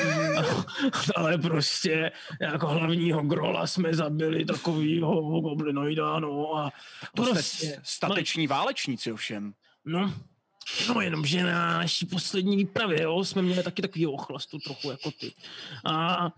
[1.16, 6.56] Ale prostě jako hlavního grola jsme zabili takovýho goblinoida, no.
[6.56, 6.72] A
[7.16, 9.52] To jste prostě, stateční válečníci ovšem.
[9.84, 10.14] No,
[10.88, 15.32] no jenomže na naší poslední výpravě, jo, jsme měli taky takový ochlastu trochu jako ty.
[15.84, 16.28] A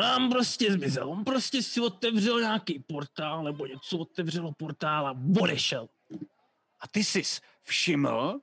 [0.00, 1.10] nám prostě zmizel.
[1.10, 5.88] On prostě si otevřel nějaký portál, nebo něco otevřelo portál a odešel.
[6.80, 7.22] A ty jsi
[7.62, 8.40] všiml,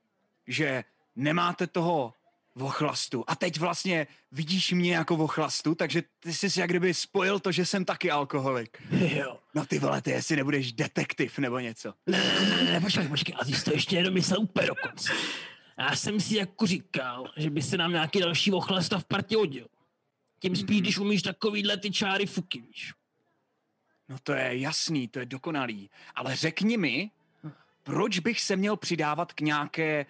[0.47, 0.83] že
[1.15, 2.13] nemáte toho
[2.55, 3.23] vochlastu.
[3.27, 7.65] A teď vlastně vidíš mě jako vochlastu, takže ty jsi jak kdyby spojil to, že
[7.65, 8.81] jsem taky alkoholik.
[8.91, 9.39] Jo.
[9.55, 11.93] No ty vole, ty jestli nebudeš detektiv nebo něco.
[12.07, 15.13] Ne, ne, ne, počkej, počkej, a ty jsi to ještě nedomyslel úplně dokonce.
[15.77, 19.67] Já jsem si jako říkal, že by se nám nějaký další ochlasta v partě hodil.
[20.39, 22.93] Tím spíš, když umíš takovýhle ty čáry fuky, víš.
[24.09, 25.89] No to je jasný, to je dokonalý.
[26.15, 27.11] Ale řekni mi,
[27.83, 30.05] proč bych se měl přidávat k nějaké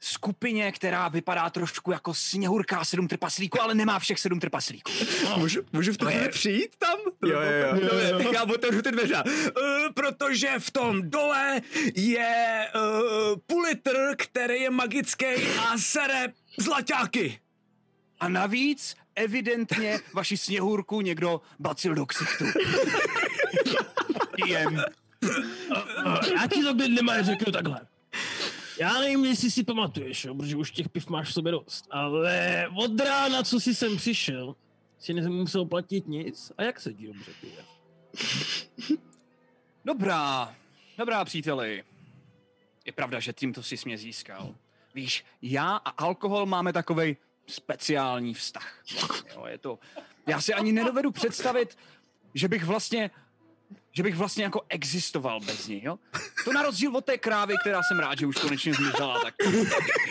[0.00, 4.92] skupině, která vypadá trošku jako sněhurka sedm trpaslíků, ale nemá všech sedm trpaslíků.
[5.36, 6.98] Můžu, můžu v tu chvíli přijít tam?
[7.26, 7.88] Jo, jo, jo.
[8.12, 9.22] Dobře, Já otevřu ty dveře.
[9.24, 11.60] Uh, protože v tom dole
[11.94, 15.26] je uh, půl litr, který je magický
[15.58, 17.40] a sere zlaťáky.
[18.20, 22.44] A navíc evidentně vaši sněhurku někdo bacil do ksichtu.
[24.46, 24.82] Jem.
[26.34, 27.80] Já ti to by nemá řeknu takhle.
[28.80, 32.66] Já nevím, jestli si pamatuješ, jo, protože už těch piv máš v sobě dost, ale
[32.76, 34.56] od rána, co jsi sem přišel,
[34.98, 36.52] si nemusel platit nic.
[36.58, 37.64] A jak se ti dobře pije?
[39.84, 40.54] Dobrá,
[40.98, 41.84] dobrá příteli.
[42.84, 44.54] Je pravda, že tímto si mě získal.
[44.94, 47.16] Víš, já a alkohol máme takovej
[47.46, 48.82] speciální vztah.
[49.34, 49.78] Jo, je to,
[50.26, 51.78] já si ani nedovedu představit,
[52.34, 53.10] že bych vlastně
[53.92, 55.98] že bych vlastně jako existoval bez ní, jo?
[56.44, 59.34] To na rozdíl od té krávy, která jsem rád, že už konečně zmizela, tak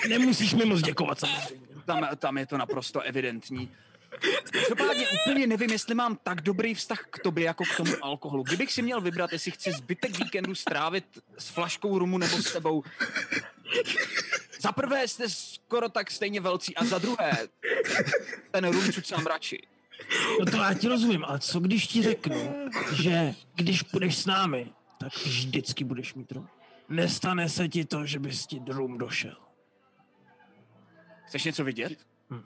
[0.09, 1.67] Nemusíš mi moc děkovat samozřejmě.
[1.85, 3.71] tam, tam je to naprosto evidentní.
[4.51, 8.43] Každopádně úplně nevím, jestli mám tak dobrý vztah k tobě jako k tomu alkoholu.
[8.43, 11.05] Kdybych si měl vybrat, jestli chci zbytek víkendu strávit
[11.37, 12.83] s flaškou rumu nebo s tebou.
[14.59, 17.47] Za prvé jste skoro tak stejně velcí a za druhé
[18.51, 19.61] ten rum cucám radši.
[20.39, 24.71] No to já ti rozumím, ale co když ti řeknu, že když půjdeš s námi,
[24.99, 26.49] tak vždycky budeš mít rum.
[26.89, 29.35] Nestane se ti to, že bys ti rum došel.
[31.27, 32.07] Chceš něco vidět?
[32.29, 32.43] Hm.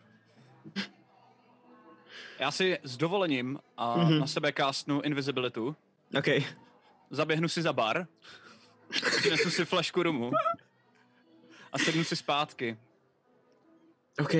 [2.40, 4.20] Já si s dovolením a Mhm.
[4.20, 5.76] na sebe kástnu invisibilitu,
[6.18, 6.28] OK.
[7.10, 8.08] zaběhnu si za bar,
[9.18, 10.32] přinesu si flašku rumu
[11.72, 12.78] a sednu si zpátky.
[14.20, 14.34] OK.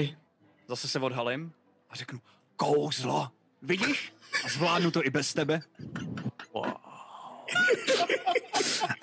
[0.68, 1.54] Zase se odhalím
[1.90, 2.22] a řeknu,
[2.56, 4.14] kouzlo, vidíš?
[4.46, 5.62] A zvládnu to i bez tebe.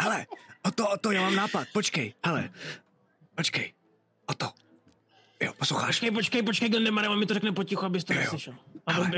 [0.01, 0.27] Hele,
[0.62, 2.51] o to, o to, já mám nápad, počkej, hele,
[3.35, 3.74] počkej,
[4.27, 4.53] o to.
[5.41, 5.97] Jo, posloucháš?
[5.97, 8.55] Počkej, počkej, počkej, Glendemare, on mi to řekne potichu, abys to Jo, neslyšel.
[8.87, 9.11] A Ale-.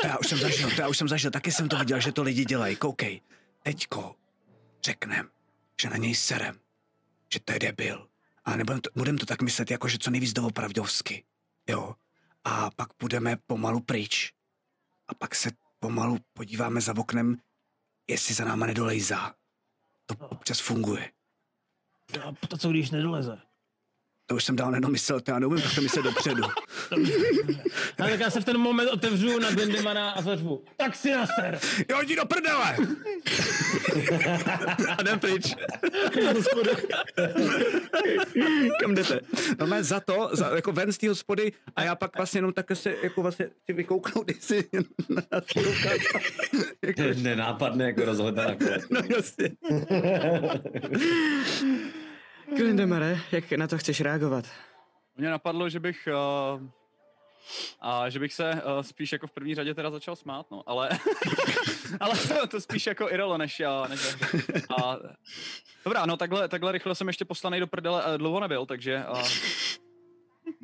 [0.00, 2.12] To já už jsem zažil, to já už jsem zažil, taky jsem to viděl, že
[2.12, 3.20] to lidi dělají, koukej.
[3.62, 4.16] Teďko
[4.84, 5.30] řeknem,
[5.82, 6.58] že na něj serem,
[7.32, 8.08] že to je debil.
[8.44, 11.24] A nebudem to, budem to tak myslet, jako že co nejvíc doopravdovsky.
[11.68, 11.94] Jo.
[12.44, 14.32] A pak půjdeme pomalu pryč.
[15.08, 17.36] A pak se pomalu podíváme za oknem,
[18.08, 19.34] jestli za náma nedolejzá.
[20.06, 21.12] To občas funguje.
[22.24, 23.38] A to co když nedoleze?
[24.26, 26.42] To už jsem dál nedomyslel, to já neumím takto myslet dopředu.
[27.98, 30.64] A tak já se v ten moment otevřu na Glendemana a zařvu.
[30.76, 31.58] Tak si naser!
[31.90, 32.76] Jo, jdi do prdele!
[34.98, 35.54] a jdem pryč.
[38.80, 39.20] Kam jdete?
[39.58, 42.52] No mé za to, za, jako ven z té hospody a já pak vlastně jenom
[42.52, 44.64] takhle se jako vlastně si vykouknout, jestli
[45.08, 45.60] na to
[46.82, 48.78] jako, Nenápadné jako na kole.
[48.90, 49.50] No jasně.
[52.56, 54.44] Glindemare, jak na to chceš reagovat?
[55.16, 56.08] Mně napadlo, že bych...
[56.54, 56.62] Uh,
[57.80, 60.88] a že bych se uh, spíš jako v první řadě teda začal smát, no, ale,
[62.00, 62.14] ale
[62.50, 63.86] to, spíš jako Irolo, než já.
[63.88, 64.16] Než
[64.54, 64.76] já.
[64.76, 64.96] A,
[65.84, 69.28] dobrá, no takhle, takhle rychle jsem ještě poslaný do prdele uh, dlouho nebyl, takže uh,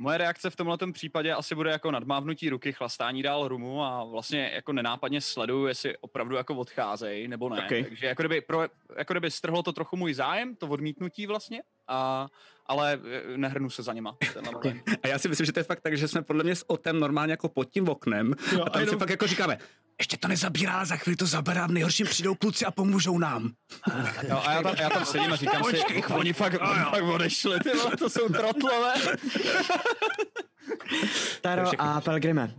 [0.00, 4.50] moje reakce v tomhle případě asi bude jako nadmávnutí ruky, chlastání dál rumu a vlastně
[4.54, 7.64] jako nenápadně sleduju, jestli opravdu jako odcházejí nebo ne.
[7.64, 7.84] Okay.
[7.84, 8.62] Takže jako kdyby, pro,
[8.98, 12.28] jako kdyby strhlo to trochu můj zájem, to odmítnutí vlastně, a,
[12.66, 14.16] ale eh, nehrnu se za nima.
[15.02, 17.00] A já si myslím, že to je fakt tak, že jsme podle mě s Otem
[17.00, 19.58] normálně jako pod tím oknem Jo, a tam a si jenom- fakt jako říkáme,
[20.00, 23.50] ještě to nezabírá, za chvíli to zabere a v nejhorším přijdou kluci a pomůžou nám.
[24.28, 25.78] Jo, a já tam, já tam sedím a říkám si,
[26.08, 28.94] oni fakt, oni fakt odešli, ty vole, to jsou trotlové.
[31.40, 32.54] Taro a Pelgrime.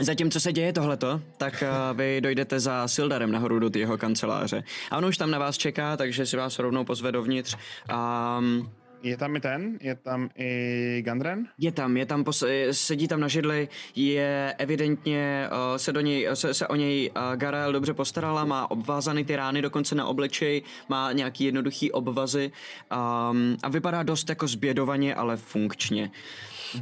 [0.00, 4.64] Zatímco se děje tohleto, tak uh, vy dojdete za Sildarem nahoru do jeho kanceláře.
[4.90, 7.56] A on už tam na vás čeká, takže si vás rovnou pozve dovnitř.
[8.38, 8.70] Um,
[9.04, 9.78] Je tam i ten?
[9.80, 11.46] Je tam i Gandren?
[11.58, 16.28] je tam, je tam, pos- sedí tam na židli, je evidentně, uh, se, do něj,
[16.34, 20.62] se, se o něj uh, Garel dobře postarala, má obvázaný ty rány dokonce na obličeji,
[20.88, 22.52] má nějaký jednoduchý obvazy
[22.92, 26.10] um, a vypadá dost jako zbědovaně, ale funkčně.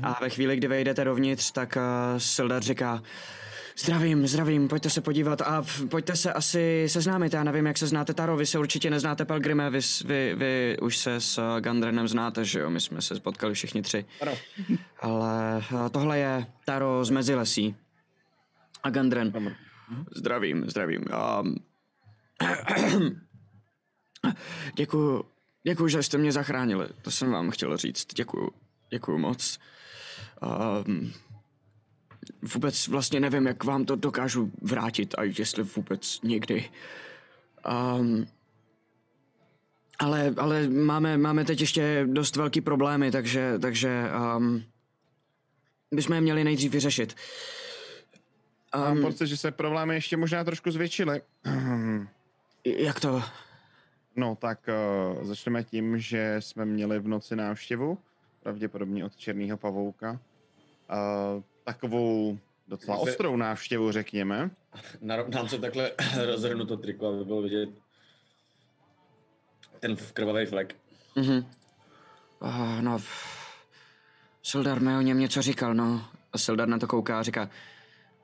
[0.03, 3.03] A ve chvíli, kdy vejdete dovnitř, tak uh, Sildar říká,
[3.77, 8.15] Zdravím, zdravím, pojďte se podívat a pojďte se asi seznámit, já nevím, jak se znáte
[8.15, 12.45] Taro, vy se určitě neznáte Pelgrime, vy, vy, vy už se s uh, Gandrenem znáte,
[12.45, 14.05] že jo, my jsme se spotkali všichni tři.
[14.21, 14.33] Ano.
[15.01, 17.77] Ale uh, tohle je Taro z Mezilesí.
[18.83, 19.57] A Gandren.
[20.17, 21.05] Zdravím, zdravím.
[21.43, 21.57] Um,
[24.77, 25.25] děkuju,
[25.63, 28.51] děkuju, že jste mě zachránili, to jsem vám chtěl říct, děkuju,
[28.91, 29.59] děkuju moc.
[30.87, 31.13] Um,
[32.55, 36.71] vůbec vlastně nevím, jak vám to dokážu vrátit a jestli vůbec někdy.
[37.99, 38.27] Um,
[39.99, 44.05] ale, ale máme, máme teď ještě dost velký problémy, takže, takže
[44.37, 44.63] um,
[45.93, 47.17] bychom je měli nejdřív vyřešit.
[48.77, 51.23] Mám Um, pocit, že se problémy ještě možná trošku zvětšily.
[52.65, 53.23] jak to?
[54.17, 57.99] No tak uh, začneme tím, že jsme měli v noci návštěvu,
[58.43, 60.13] pravděpodobně od Černého pavouka.
[60.13, 62.39] Uh, takovou
[62.69, 64.51] docela ostrou návštěvu, řekněme.
[65.01, 65.93] Narovnám se takhle
[66.27, 67.69] rozhrnu to triko, aby bylo vidět
[69.83, 70.77] ten krvavý flek.
[71.17, 71.47] Mhm.
[72.41, 72.99] Uh, no,
[74.43, 76.05] Sildar mi o něm něco říkal, no.
[76.33, 77.51] A Sildar na to kouká a říká,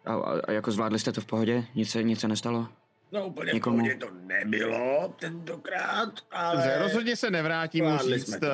[0.05, 1.65] a, a, a jako zvládli jste to v pohodě?
[1.75, 2.69] Nic se, nic se nestalo?
[3.13, 3.81] No úplně Někomu.
[3.81, 4.13] Někomu.
[4.13, 6.57] to nebylo tentokrát, ale...
[6.57, 8.49] Dobře, rozhodně se nevrátím Zvládli říct, eh,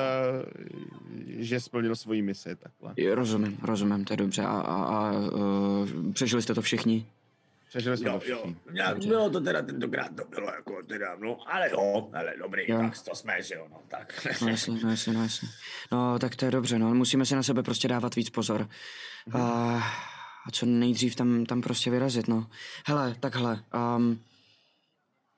[1.27, 2.93] že splnil svoji misi takhle.
[2.97, 4.41] Jo, Rozumím, rozumím, to je dobře.
[4.43, 7.05] A, a, a uh, přežili jste to všichni?
[7.69, 8.55] Přežili jsme Jo, to jo, všichni.
[8.73, 12.75] nějak bylo to teda tentokrát, to bylo jako teda, no, ale jo, ale dobrý, Jo.
[12.77, 12.81] jo.
[12.83, 14.27] tak to jsme, že jo, no, tak.
[14.41, 15.47] No jasně, no jasně, no jasně.
[15.91, 18.67] No tak to je dobře, no, musíme si na sebe prostě dávat víc pozor.
[19.33, 19.39] A,
[20.45, 22.47] a co nejdřív tam, tam prostě vyrazit, no.
[22.87, 23.59] Hele, takhle,
[23.97, 24.19] um,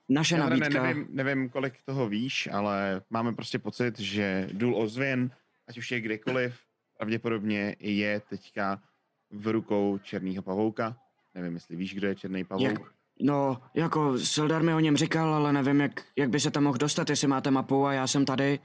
[0.08, 0.68] naše Já nabídka...
[0.68, 5.30] ne, nevím, nevím, kolik toho víš, ale máme prostě pocit, že důl ozvěn,
[5.68, 6.60] ať už je kdekoliv,
[6.98, 8.82] pravděpodobně je teďka
[9.30, 10.96] v rukou černého pavouka.
[11.34, 12.68] Nevím, jestli víš, kdo je černý pavouk.
[12.68, 12.78] Jak,
[13.20, 16.78] no, jako Sildar mi o něm říkal, ale nevím, jak, jak by se tam mohl
[16.78, 18.58] dostat, jestli máte mapu a já jsem tady.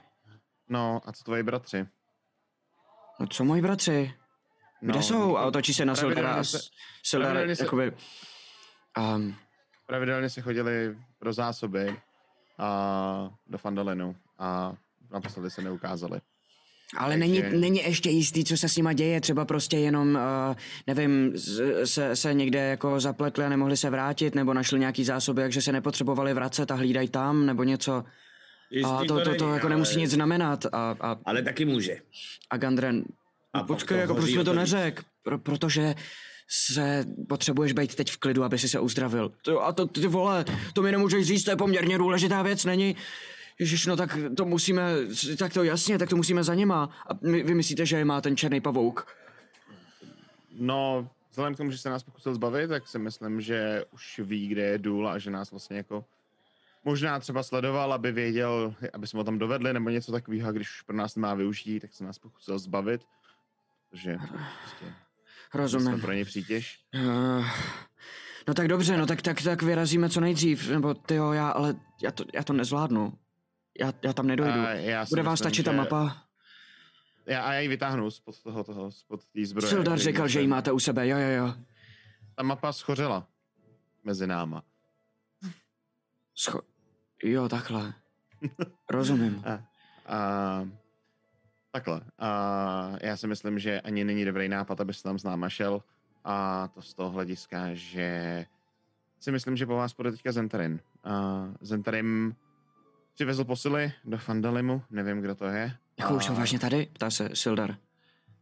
[0.69, 1.87] No, a co tvoji bratři?
[3.19, 4.13] No co moji bratři?
[4.81, 5.37] Kde No, jsou?
[5.37, 6.43] A otočí se na Sildara a
[7.03, 7.91] Sildar, jakoby...
[9.15, 9.35] Um,
[9.93, 11.95] Pravidelně se chodili pro zásoby
[12.57, 14.73] a do Fandalinu a
[15.11, 16.19] naposledy se neukázali.
[16.97, 20.15] Ale není, není ještě jistý, co se s nima děje, třeba prostě jenom,
[20.49, 20.55] uh,
[20.87, 25.41] nevím, z- se, se někde jako zapletli a nemohli se vrátit, nebo našli nějaký zásoby,
[25.41, 27.93] takže se nepotřebovali vracet a hlídají tam, nebo něco.
[27.93, 28.03] A
[28.71, 30.65] Jistý to, to, to není, jako ale- nemusí nic znamenat.
[30.65, 31.97] A, a, Ale taky může.
[32.49, 33.03] a Gandren,
[33.53, 35.03] A a pak počkej, to jako proč to to neřek?
[35.23, 35.95] Pro, protože
[36.55, 39.31] se potřebuješ být teď v klidu, aby si se uzdravil.
[39.41, 42.95] To, a to ty vole, to mi nemůžeš říct, to je poměrně důležitá věc, není?
[43.59, 44.91] Ježiš, no tak to musíme,
[45.37, 46.89] tak to jasně, tak to musíme za nima.
[47.07, 49.07] A my, vy myslíte, že je má ten černý pavouk?
[50.51, 54.47] No, vzhledem k tomu, že se nás pokusil zbavit, tak si myslím, že už ví,
[54.47, 56.05] kde je důl a že nás vlastně jako
[56.85, 60.81] možná třeba sledoval, aby věděl, aby jsme ho tam dovedli nebo něco takového, když už
[60.81, 63.01] pro nás nemá využít, tak se nás pokusil zbavit.
[63.89, 64.17] Takže
[64.63, 64.85] prostě
[65.53, 66.01] Rozumím.
[66.01, 66.79] pro něj přítěž.
[66.95, 67.45] Uh,
[68.47, 71.75] no tak dobře, no tak, tak, tak vyrazíme co nejdřív, nebo ty jo, já, ale
[72.03, 73.13] já to, já to nezvládnu.
[73.79, 74.59] Já, já tam nedojdu.
[74.59, 76.17] A já Bude vám myslím, stačit ta že- mapa?
[77.25, 79.69] Já, a já ji vytáhnu spod toho, toho, spod té zbroje.
[79.69, 81.53] Sildar říkal, že ji máte u sebe, jo, jo, jo.
[82.35, 83.27] Ta mapa schořela
[84.03, 84.63] mezi náma.
[86.37, 86.61] Scho-
[87.23, 87.93] jo, takhle.
[88.89, 89.43] Rozumím.
[89.45, 89.59] A,
[90.15, 90.67] a,
[91.73, 92.01] takhle.
[92.19, 95.83] A já si myslím, že ani není dobrý nápad, aby se tam s náma šel.
[96.23, 98.45] A to z toho hlediska, že
[99.19, 100.79] si myslím, že po vás půjde teďka Zentarin.
[101.03, 102.35] A Zentarim
[103.13, 105.77] přivezl posily do Fandalimu, nevím, kdo to je.
[105.99, 106.87] Jako už jsou A- vážně tady?
[106.93, 107.77] Ptá se Sildar.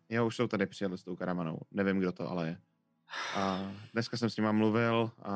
[0.09, 1.59] Jo, už jsou tady přijeli s tou karamanou.
[1.71, 2.57] Nevím, kdo to ale je.
[3.35, 5.33] A dneska jsem s nima mluvil a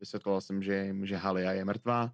[0.00, 2.12] vysvětloval jsem, že, jim, že Halia je mrtvá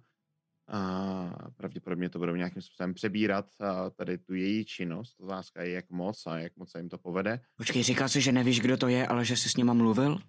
[0.71, 5.19] a pravděpodobně to budou nějakým způsobem přebírat a tady tu její činnost.
[5.19, 7.39] Otázka je, jak moc a jak moc se jim to povede.
[7.55, 10.19] Počkej, říkal jsi, že nevíš, kdo to je, ale že jsi s nima mluvil?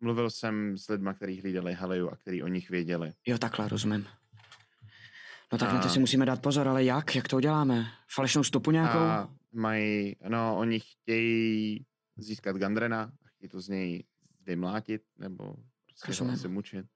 [0.00, 3.12] Mluvil jsem s lidmi, kteří hlídali Haliu a kteří o nich věděli.
[3.26, 4.06] Jo, takhle, rozumím.
[5.52, 7.14] No tak A- na to si musíme dát pozor, ale jak?
[7.14, 7.86] Jak to uděláme?
[8.14, 8.98] Falešnou stopu nějakou?
[8.98, 14.04] A mají, no, oni chtějí získat Gandrena a chtějí to z něj
[14.46, 15.54] vymlátit nebo
[15.86, 16.86] prostě ho asi mučit.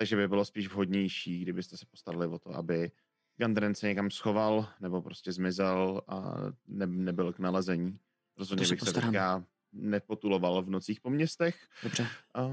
[0.00, 2.90] Takže by bylo spíš vhodnější, kdybyste se postarali o to, aby
[3.36, 6.34] Gandren se někam schoval nebo prostě zmizel a
[6.68, 7.98] ne, nebyl k nalezení.
[8.38, 9.12] Rozhodně se bych se postarám.
[9.12, 11.68] teďka nepotuloval v nocích po městech.
[11.82, 12.06] Dobře.
[12.34, 12.48] A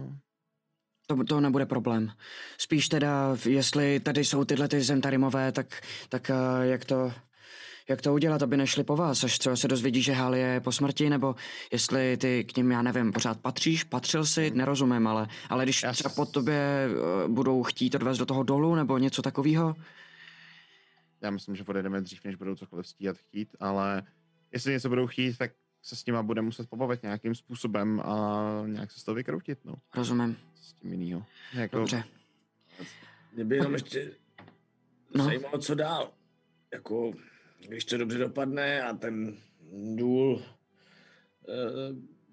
[1.08, 2.12] To, to nebude problém.
[2.58, 7.14] Spíš teda, jestli tady jsou tyhle ty Zentarimové, tak, tak uh, jak to...
[7.90, 10.72] Jak to udělat, aby nešli po vás, až třeba se dozvědí, že Halie je po
[10.72, 11.36] smrti, nebo
[11.72, 15.92] jestli ty k ním, já nevím, pořád patříš, patřil si, nerozumím, ale, ale když Já
[15.94, 16.88] třeba s- po tobě
[17.26, 19.76] uh, budou chtít odvést do toho dolu, nebo něco takového,
[21.22, 24.04] já myslím, že pojedeme dřív, než budou cokoliv stíhat chtít, ale
[24.52, 28.92] jestli něco budou chtít, tak se s nima bude muset pobavit nějakým způsobem a nějak
[28.92, 29.74] se z toho vykroutit, no.
[29.96, 31.24] rozumím, S tím jinýho.
[31.54, 32.04] Jako, dobře.
[33.34, 34.12] Mě by jenom ještě
[35.16, 35.18] No.
[35.18, 35.24] no.
[35.24, 36.12] zajímalo, co dál.
[36.74, 37.12] Jako,
[37.68, 39.38] když to dobře dopadne a ten
[39.96, 40.42] důl
[41.50, 41.54] eh,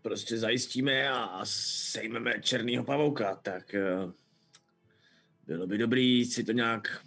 [0.03, 4.13] prostě zajistíme a, a sejmeme černýho pavouka, tak eh,
[5.47, 7.05] bylo by dobrý si to nějak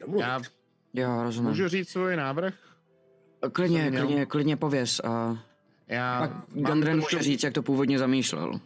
[0.00, 0.22] domluvit.
[0.24, 0.40] Já
[0.94, 1.48] Jo, rozumím.
[1.50, 2.54] můžu říct svůj návrh?
[3.52, 5.00] Klidně, klidně, klidně pověz.
[5.04, 5.44] A
[5.88, 8.60] Já, pak Gandren trošku- může říct, jak to původně zamýšlel.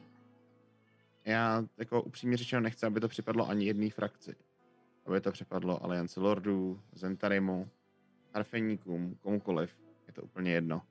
[1.24, 4.34] Já jako upřímně řečeno nechci, aby to připadlo ani jedné frakci.
[5.06, 7.68] Aby to připadlo Alianci Lordů, Zentarimu,
[8.34, 9.70] Harfeníkům, komukoliv.
[10.06, 10.82] Je to úplně jedno.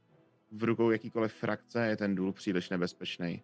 [0.51, 3.41] V rukou jakýkoliv frakce je ten důl příliš nebezpečný.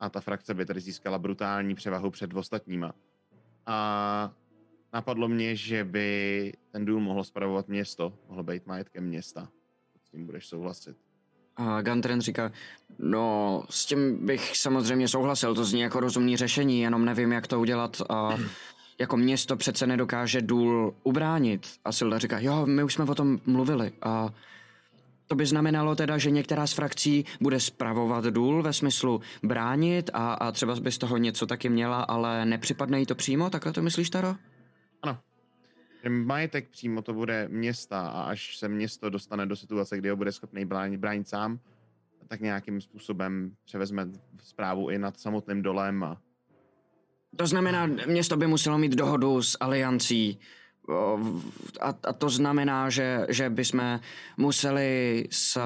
[0.00, 2.92] A ta frakce by tedy získala brutální převahu před ostatníma.
[3.66, 4.32] A
[4.92, 9.48] napadlo mě, že by ten důl mohl spravovat město, mohl být majetkem města.
[10.02, 10.96] S tím budeš souhlasit.
[11.56, 12.52] A Gantren říká,
[12.98, 17.60] no s tím bych samozřejmě souhlasil, to zní jako rozumný řešení, jenom nevím, jak to
[17.60, 18.02] udělat.
[18.10, 18.38] A
[19.00, 21.66] jako město přece nedokáže důl ubránit.
[21.84, 23.92] A Silda říká, jo, my už jsme o tom mluvili.
[24.02, 24.30] A
[25.26, 30.34] to by znamenalo teda, že některá z frakcí bude spravovat důl ve smyslu bránit a,
[30.34, 33.82] a třeba by z toho něco taky měla, ale nepřipadne jí to přímo, takhle to
[33.82, 34.34] myslíš, Taro?
[36.02, 40.16] Že majetek přímo to bude města a až se město dostane do situace, kdy ho
[40.16, 41.58] bude schopný bránit, bránit sám,
[42.28, 44.08] tak nějakým způsobem převezme
[44.42, 46.20] zprávu i nad samotným dolem a
[47.36, 50.40] To znamená, město by muselo mít dohodu s aliancí
[51.80, 54.00] a, a to znamená, že, že bychom
[54.36, 55.58] museli s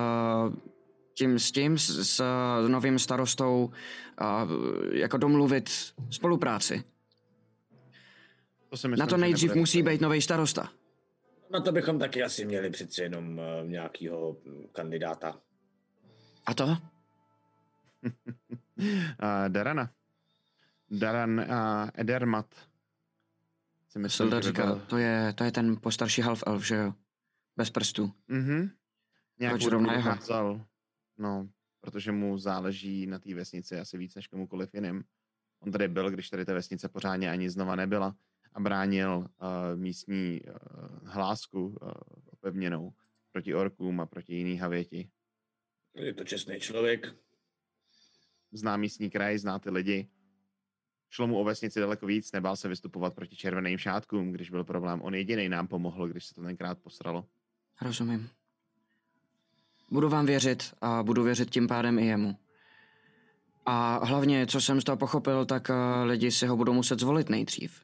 [1.15, 2.23] tím, s tím, s, s
[2.69, 3.71] novým starostou
[4.19, 4.49] a,
[4.93, 5.71] jako domluvit
[6.11, 6.85] spolupráci.
[8.69, 10.71] to si myslím, Na to nejdřív musí být nový starosta.
[11.51, 15.37] Na to bychom taky asi měli přeci jenom uh, nějakýho mm, kandidáta.
[16.47, 16.65] A to?
[16.67, 16.77] uh,
[19.49, 19.91] Darana.
[20.91, 22.55] Daran uh, Edermat.
[23.89, 26.95] Si myslím, říká, byl- to je, to je ten postarší half elf, že jo?
[27.57, 28.13] Bez prstů.
[28.29, 28.71] Mhm.
[29.39, 30.67] Nějakou zrovna jeho?
[31.19, 31.49] no,
[31.81, 35.05] protože mu záleží na té vesnici asi víc než komukoliv jiným.
[35.61, 38.17] On tady byl, když tady ta vesnice pořádně ani znova nebyla
[38.53, 39.27] a bránil uh,
[39.75, 40.55] místní uh,
[41.05, 41.91] hlásku uh,
[42.27, 42.93] opevněnou
[43.33, 45.11] proti orkům a proti jiný havěti.
[45.95, 47.15] Je to čestný člověk.
[48.53, 50.09] Zná místní kraj, zná ty lidi.
[51.11, 55.03] Šlo mu o vesnici daleko víc, nebál se vystupovat proti červeným šátkům, když byl problém.
[55.03, 57.25] On jediný nám pomohl, když se to tenkrát posralo.
[57.83, 58.29] Rozumím.
[59.91, 62.37] Budu vám věřit a budu věřit tím pádem i jemu.
[63.67, 67.29] A hlavně, co jsem z toho pochopil, tak eh, lidi si ho budou muset zvolit
[67.29, 67.83] nejdřív.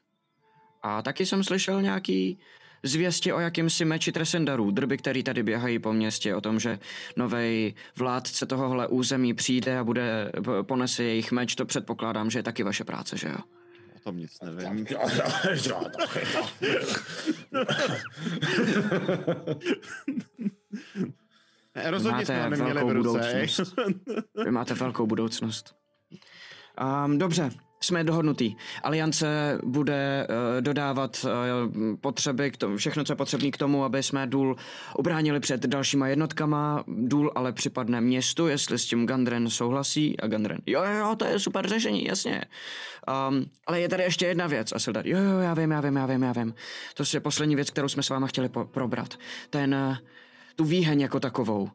[0.81, 2.39] A taky jsem slyšel nějaký
[2.85, 6.79] zvěsti o jakýmsi meči Tresendarů, drby, který tady běhají po městě, o tom, že
[7.15, 12.43] novej vládce tohohle území přijde a bude, p- ponese jejich meč, to předpokládám, že je
[12.43, 13.35] taky vaše práce, že jo?
[13.95, 14.85] O tom nic nevím.
[21.89, 23.09] Rozhodně Máte jsme neměli velkou v ruce.
[23.09, 23.75] budoucnost.
[24.45, 25.75] Vy máte velkou budoucnost.
[27.05, 27.49] Um, dobře,
[27.81, 28.57] jsme dohodnutí.
[28.83, 31.31] Aliance bude uh, dodávat uh,
[32.01, 34.55] potřeby, k tomu, všechno, co je potřebné k tomu, aby jsme důl
[34.97, 36.83] ubránili před dalšíma jednotkama.
[36.87, 40.19] Důl ale připadne městu, jestli s tím Gandren souhlasí.
[40.19, 42.45] A Gandren, jo, jo, to je super řešení, jasně.
[43.29, 44.71] Um, ale je tady ještě jedna věc.
[44.71, 46.53] A Sildar, jo, jo, já vím, já vím, já vím, já vím.
[46.93, 49.13] To je poslední věc, kterou jsme s váma chtěli po- probrat.
[49.49, 49.97] Ten, uh,
[50.55, 51.69] tu výheň jako takovou.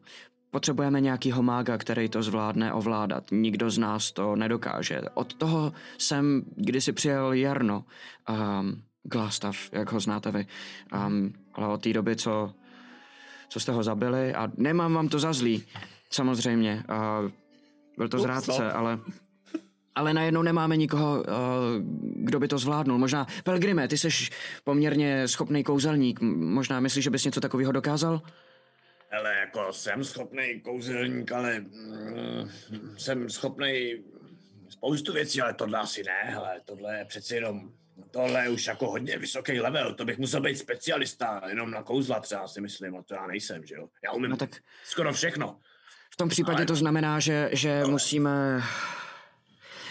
[0.51, 3.23] Potřebujeme nějakýho mága, který to zvládne ovládat.
[3.31, 5.01] Nikdo z nás to nedokáže.
[5.13, 7.83] Od toho jsem kdysi přijel Jarno,
[8.29, 10.47] um, Glastav, jak ho znáte vy.
[11.07, 12.53] Um, ale od té doby, co,
[13.49, 15.63] co jste ho zabili, a nemám vám to za zlý,
[16.09, 16.83] samozřejmě.
[16.89, 17.31] Uh,
[17.97, 18.77] byl to zrádce, no.
[18.77, 18.99] ale...
[19.95, 21.25] Ale najednou nemáme nikoho, uh,
[22.15, 22.97] kdo by to zvládnul.
[22.97, 24.09] Možná, Pelgrime, ty jsi
[24.63, 26.21] poměrně schopný kouzelník.
[26.21, 28.21] Možná myslíš, že bys něco takového dokázal?
[29.11, 32.49] Ale jako jsem schopný kouzelník, ale mm,
[32.97, 34.03] jsem schopný
[34.69, 37.71] spoustu věcí, ale tohle asi ne, hele, tohle je přeci jenom,
[38.11, 42.19] tohle je už jako hodně vysoký level, to bych musel být specialista, jenom na kouzla
[42.19, 43.87] třeba si myslím, a to já nejsem, že jo.
[44.03, 44.49] Já umím No no, tak
[44.83, 45.59] skoro všechno.
[46.13, 48.61] V tom případě Ale- to znamená, že, že musíme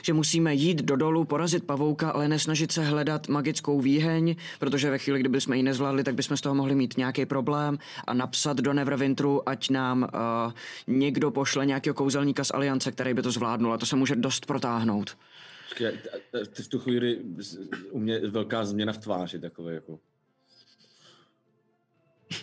[0.02, 4.98] že musíme jít do dolu, porazit pavouka, ale nesnažit se hledat magickou výheň, protože ve
[4.98, 8.56] chvíli, kdyby jsme ji nezvládli, tak bychom z toho mohli mít nějaký problém a napsat
[8.56, 10.52] do Neverwinteru, ať nám uh,
[10.86, 14.46] někdo pošle nějakého kouzelníka z Aliance, který by to zvládnul a to se může dost
[14.46, 15.16] protáhnout.
[15.68, 15.92] Počkej,
[16.32, 17.18] t- t- v tu chvíli
[17.90, 19.98] u mě velká změna v tváři takové jako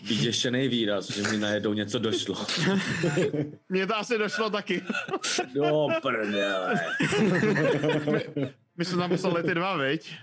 [0.03, 2.45] vyděšený výraz, že mi najednou něco došlo.
[3.69, 4.81] Mně to asi došlo taky.
[5.53, 6.73] Do prdele.
[8.77, 10.15] My jsme tam poslali ty dva, viď?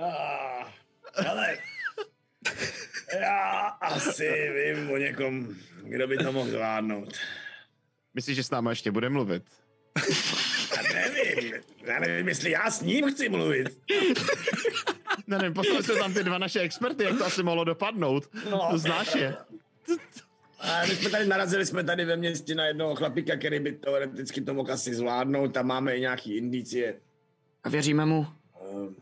[0.00, 0.66] Ah,
[1.14, 1.58] hele,
[3.20, 7.14] já asi vím o někom, kdo by to mohl zvládnout.
[8.14, 9.42] Myslíš, že s námi ještě bude mluvit?
[10.76, 11.52] Já nevím,
[11.82, 13.78] já nevím, jestli já s ním chci mluvit.
[15.26, 18.28] Ne, nevím, poslali jsme tam ty dva naše experty, jak to asi mohlo dopadnout.
[18.50, 18.68] No.
[18.70, 19.36] To znáš je.
[20.60, 24.40] A my jsme tady narazili jsme tady ve městě na jednoho chlapíka, který by teoreticky
[24.40, 25.48] to mohl asi zvládnout.
[25.48, 27.00] Tam máme i nějaký indicie.
[27.64, 28.26] A věříme mu?
[28.72, 28.92] Uh,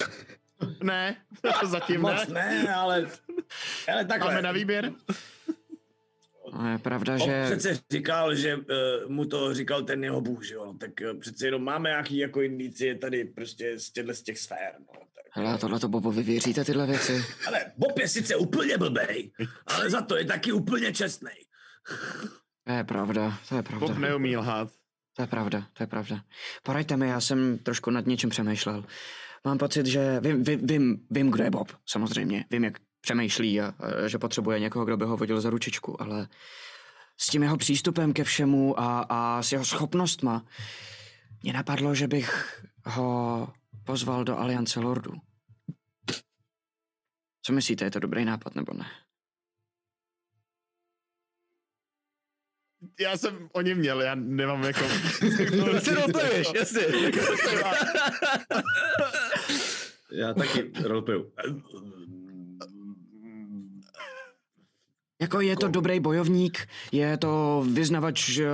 [0.82, 1.16] Ne,
[1.64, 2.62] zatím moc ne.
[2.64, 3.06] ne, ale,
[3.92, 4.28] ale takhle.
[4.28, 4.92] Máme na výběr.
[6.58, 7.44] No, je pravda, On že...
[7.44, 8.62] přece říkal, že uh,
[9.08, 10.64] mu to říkal ten jeho bůh, že jo?
[10.66, 14.38] No, tak uh, přece jenom máme nějaký jako indicie tady prostě z těchto z těch
[14.38, 14.72] sfér.
[14.78, 15.24] No, tak.
[15.30, 17.24] Hele, a tohle to Bobovi věříte tyhle věci?
[17.46, 19.30] Ale Bob je sice úplně blbej,
[19.66, 21.30] ale za to je taky úplně čestný.
[22.66, 23.86] To je pravda, to je pravda.
[23.86, 24.68] Bob neumí lhát.
[25.16, 26.20] To je pravda, to je pravda.
[26.62, 28.84] Poraďte mi, já jsem trošku nad něčím přemýšlel.
[29.44, 32.44] Mám pocit, že vím, vím, vím, vím kdo je Bob, samozřejmě.
[32.50, 36.28] Vím, jak přemýšlí a, a že potřebuje někoho, kdo by ho vodil za ručičku, ale
[37.16, 40.44] s tím jeho přístupem ke všemu a, a s jeho schopnostma
[41.42, 43.48] mě napadlo, že bych ho
[43.84, 45.12] pozval do Aliance Lordů.
[47.42, 48.86] Co myslíte, je to dobrý nápad nebo ne?
[53.00, 54.84] Já jsem o něm měl, já nemám jako...
[55.78, 56.82] Si roleplayuješ, jasně.
[60.12, 61.32] Já taky roleplayu.
[65.20, 68.44] Jako je to dobrý bojovník, je to vyznavač uh,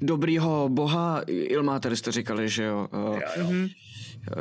[0.00, 2.88] dobrýho boha, Ilmáter jste říkali, že jo?
[2.92, 3.68] Uh, Mhm.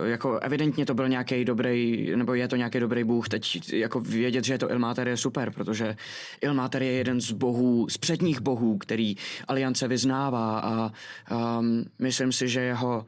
[0.05, 4.43] jako evidentně to byl nějaký dobrý, nebo je to nějaký dobrý bůh, teď jako vědět,
[4.45, 5.95] že je to Ilmáter je super, protože
[6.41, 9.15] Ilmáter je jeden z bohů, z předních bohů, který
[9.47, 10.91] Aliance vyznává a
[11.59, 13.05] um, myslím si, že jeho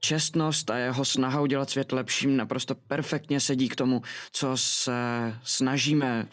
[0.00, 4.02] čestnost a jeho snaha udělat svět lepším naprosto perfektně sedí k tomu,
[4.32, 4.92] co se
[5.44, 6.26] snažíme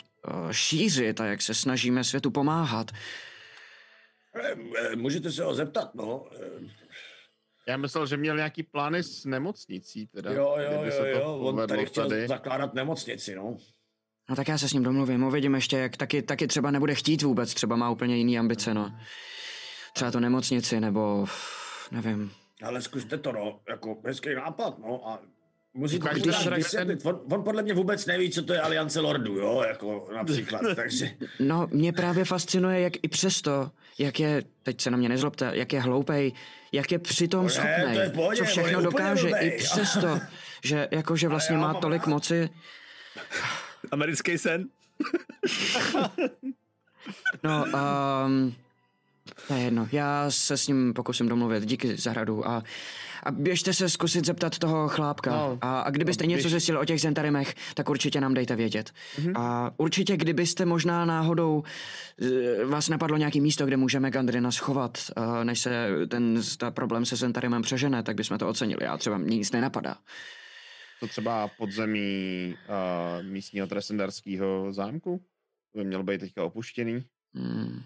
[0.52, 2.92] šířit a jak se snažíme světu pomáhat.
[4.36, 6.26] Eh, eh, Můžete se ho zeptat, no.
[6.36, 6.70] Eh,
[7.68, 10.32] Já myslel, že měl nějaký plány s nemocnicí, teda.
[10.32, 13.58] Jo, jo, jo, to jo, on tady chtěl zakládat nemocnici, no.
[14.30, 17.22] No tak já se s ním domluvím, uvidím ještě, jak taky, taky třeba nebude chtít
[17.22, 19.00] vůbec, třeba má úplně jiný ambice, no.
[19.94, 21.26] Třeba to nemocnici, nebo
[21.92, 22.32] nevím.
[22.64, 25.22] Ale zkuste to, no, jako hezký nápad, no a
[25.78, 27.06] musíte Ukáž, mu když vysvětlit.
[27.06, 31.12] On, on, podle mě vůbec neví, co to je Aliance Lordů, jo, jako například, takže...
[31.40, 35.74] No, mě právě fascinuje, jak i přesto, jak je, teď se na mě nezlobte, jak
[35.74, 36.34] je hloupej,
[36.72, 40.20] jak je přitom Ne, schopný, to je pohodě, co všechno dokáže, i přesto,
[40.64, 42.08] že jakože vlastně já má mám tolik rád.
[42.08, 42.50] moci.
[43.92, 44.66] Americký sen.
[47.44, 47.66] No,
[48.26, 48.56] um,
[49.48, 52.64] to je jedno, já se s ním pokusím domluvit, díky zahradu a,
[53.24, 56.52] a běžte se zkusit zeptat toho chlápka No, a, a kdybyste no, něco běž.
[56.52, 58.92] zjistili o těch zentarimech, tak určitě nám dejte vědět.
[59.36, 61.64] A určitě, kdybyste možná náhodou
[62.22, 67.06] eh, vás napadlo nějaký místo, kde můžeme Gandrina schovat, eh, než se ten ta problém
[67.06, 68.84] se zentarimem přežene, tak bychom to ocenili.
[68.84, 69.96] Já třeba mě nic nenapadá.
[71.00, 75.22] To třeba podzemí uh, místního tresendarského zámku?
[75.74, 77.04] To by mělo být teďka opuštěný.
[77.36, 77.82] Hmm.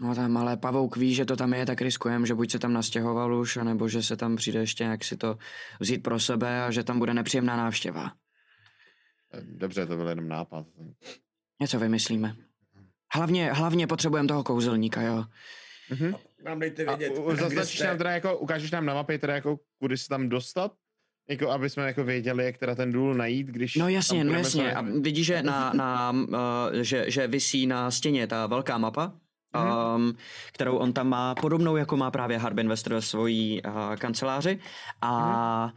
[0.00, 2.72] No tam ale pavouk ví, že to tam je, tak riskujem, že buď se tam
[2.72, 5.38] nastěhoval už, anebo že se tam přijde ještě nějak si to
[5.80, 8.12] vzít pro sebe a že tam bude nepříjemná návštěva.
[9.42, 10.66] Dobře, to byl jenom nápad.
[11.60, 12.36] Něco vymyslíme.
[13.14, 15.24] Hlavně, hlavně potřebujeme toho kouzelníka, jo.
[15.90, 16.14] Mhm.
[16.44, 17.86] Nám dejte A vědět, zaznačíš jste.
[17.86, 20.72] nám teda jako, ukážeš nám na mapě teda jako, kudy se tam dostat?
[21.28, 24.32] Jako, aby jsme jako věděli, jak teda ten důl najít, když No tam jasně, no
[24.32, 24.72] jasně.
[24.72, 25.00] A sami.
[25.00, 26.36] vidíš, že, na, na, uh,
[26.80, 29.12] že, že visí na stěně ta velká mapa,
[29.96, 30.14] um,
[30.52, 34.58] kterou on tam má, podobnou jako má právě Harbin Wester ve svojí uh, kanceláři.
[35.02, 35.72] A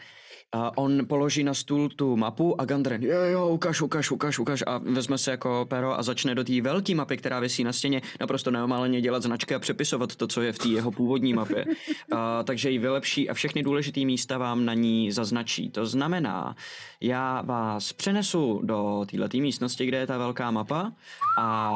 [0.55, 4.63] uh, on položí na stůl tu mapu a Gandren, jo, jo, ukaž, ukaž, ukaž, ukaž
[4.67, 8.01] a vezme se jako pero a začne do té velké mapy, která visí na stěně,
[8.19, 11.65] naprosto neomaleně dělat značky a přepisovat to, co je v té jeho původní mapě.
[12.13, 15.69] Uh, takže ji vylepší a všechny důležité místa vám na ní zaznačí.
[15.69, 16.55] To znamená,
[17.01, 20.91] já vás přenesu do této místnosti, kde je ta velká mapa
[21.39, 21.71] a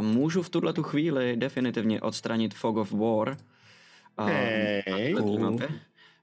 [0.00, 3.36] můžu v tuhle tu chvíli definitivně odstranit Fog of War.
[4.20, 4.28] Uh,
[5.36, 5.68] té mapě.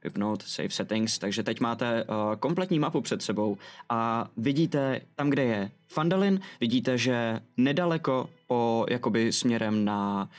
[0.04, 3.58] Vypnout save settings, takže teď máte uh, kompletní mapu před sebou
[3.90, 10.30] a vidíte tam, kde je Fandalin, vidíte, že nedaleko po, jakoby směrem na uh,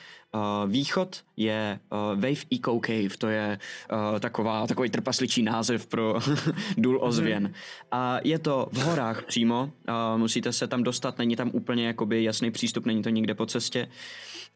[0.66, 3.58] východ je uh, Wave Eco Cave, to je
[3.92, 6.14] uh, taková, takový trpasličí název pro
[6.76, 7.52] důl ozvěn.
[7.92, 12.24] A je to v horách přímo, uh, musíte se tam dostat, není tam úplně jakoby
[12.24, 13.88] jasný přístup, není to nikde po cestě,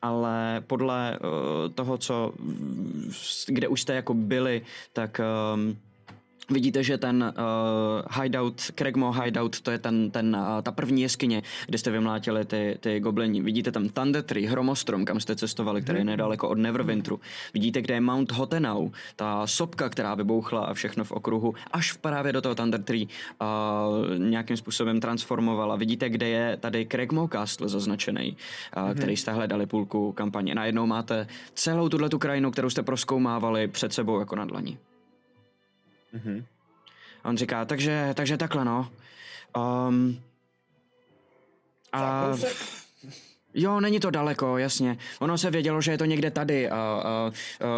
[0.03, 2.33] ale podle uh, toho, co,
[3.47, 4.63] kde už jste jako byli,
[4.93, 5.21] tak
[5.55, 5.77] um,
[6.51, 11.43] Vidíte, že ten uh, hideout, Craigmore hideout, to je ten, ten, uh, ta první jeskyně,
[11.67, 13.43] kde jste vymlátili ty, ty goblini.
[13.43, 17.21] Vidíte tam Thunder Tree, hromostrom, kam jste cestovali, který je nedaleko od Neverwinteru.
[17.55, 21.99] Vidíte, kde je Mount Hotenau, ta sopka, která vybouchla a všechno v okruhu, až v
[21.99, 25.77] právě do toho Thunder Tree uh, nějakým způsobem transformovala.
[25.77, 28.37] Vidíte, kde je tady Craigmore Castle zaznačený,
[28.77, 30.55] uh, který jste hledali půlku kampaně.
[30.55, 34.79] Najednou máte celou tuhle tu krajinu, kterou jste proskoumávali před sebou jako na dlani.
[36.15, 36.47] Mhm.
[37.25, 38.93] A on říká, takže, takže takhle no.
[39.57, 40.21] Um,
[41.93, 42.84] a Kousek.
[43.55, 44.99] Jo, není to daleko, jasně.
[45.19, 47.31] Ono se vědělo, že je to někde tady a, a, a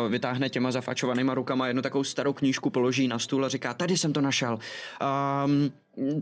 [0.08, 4.12] vytáhne těma zafačovanýma rukama jednu takovou starou knížku, položí na stůl a říká, tady jsem
[4.12, 4.58] to našel.
[5.44, 5.72] Um,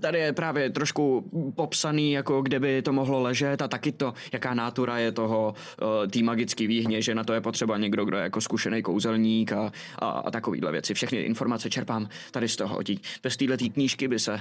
[0.01, 4.55] tady je právě trošku popsaný, jako kde by to mohlo ležet a taky to, jaká
[4.55, 8.23] nátura je toho uh, tý magický výhně, že na to je potřeba někdo, kdo je
[8.23, 10.95] jako zkušený kouzelník a, a, a takovýhle věci.
[10.95, 12.79] Všechny informace čerpám tady z toho.
[13.23, 14.41] Bez této knížky by se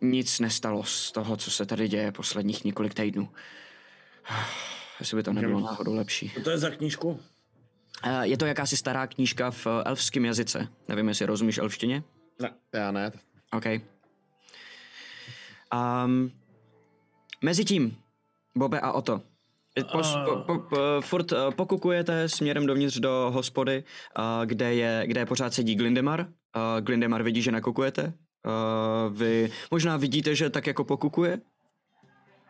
[0.00, 3.28] nic nestalo z toho, co se tady děje posledních několik týdnů.
[5.00, 6.32] Jestli by to nebylo náhodou lepší.
[6.34, 7.20] Co to je za knížku?
[8.04, 10.68] Eh, Je to jakási stará knížka v eh, elfském jazyce.
[10.88, 12.02] Nevím, jestli rozumíš elfštině?
[12.74, 13.12] Já ne.
[13.52, 13.64] OK.
[16.04, 16.32] Um,
[17.44, 17.96] mezi tím,
[18.56, 19.22] Bobe a Oto,
[19.92, 23.84] po, po, po, po, furt eh, pokukujete směrem dovnitř do hospody,
[24.44, 26.26] kde, je, kde je pořád sedí Glindemar.
[26.80, 28.12] Glindemar vidí, že nakukujete.
[29.10, 31.40] Vy možná vidíte, že tak jako pokukuje.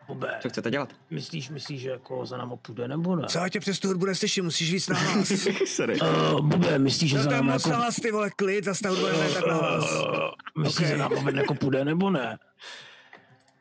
[0.08, 0.92] Bube, Co chcete dělat?
[1.10, 3.26] myslíš, myslíš, že jako za náma půjde nebo ne?
[3.28, 5.32] Co já tě přes tu hudbu neslyším, musíš víc na hlas.
[5.66, 6.00] Sorry.
[6.00, 7.70] Uh, Bube, myslíš, že No za to je náma moc jako...
[7.70, 9.84] na hlas, ty vole, klid, zase ta hudba je tak na hlas.
[9.92, 12.38] Uh, myslíš, že za náma jako půjde nebo ne?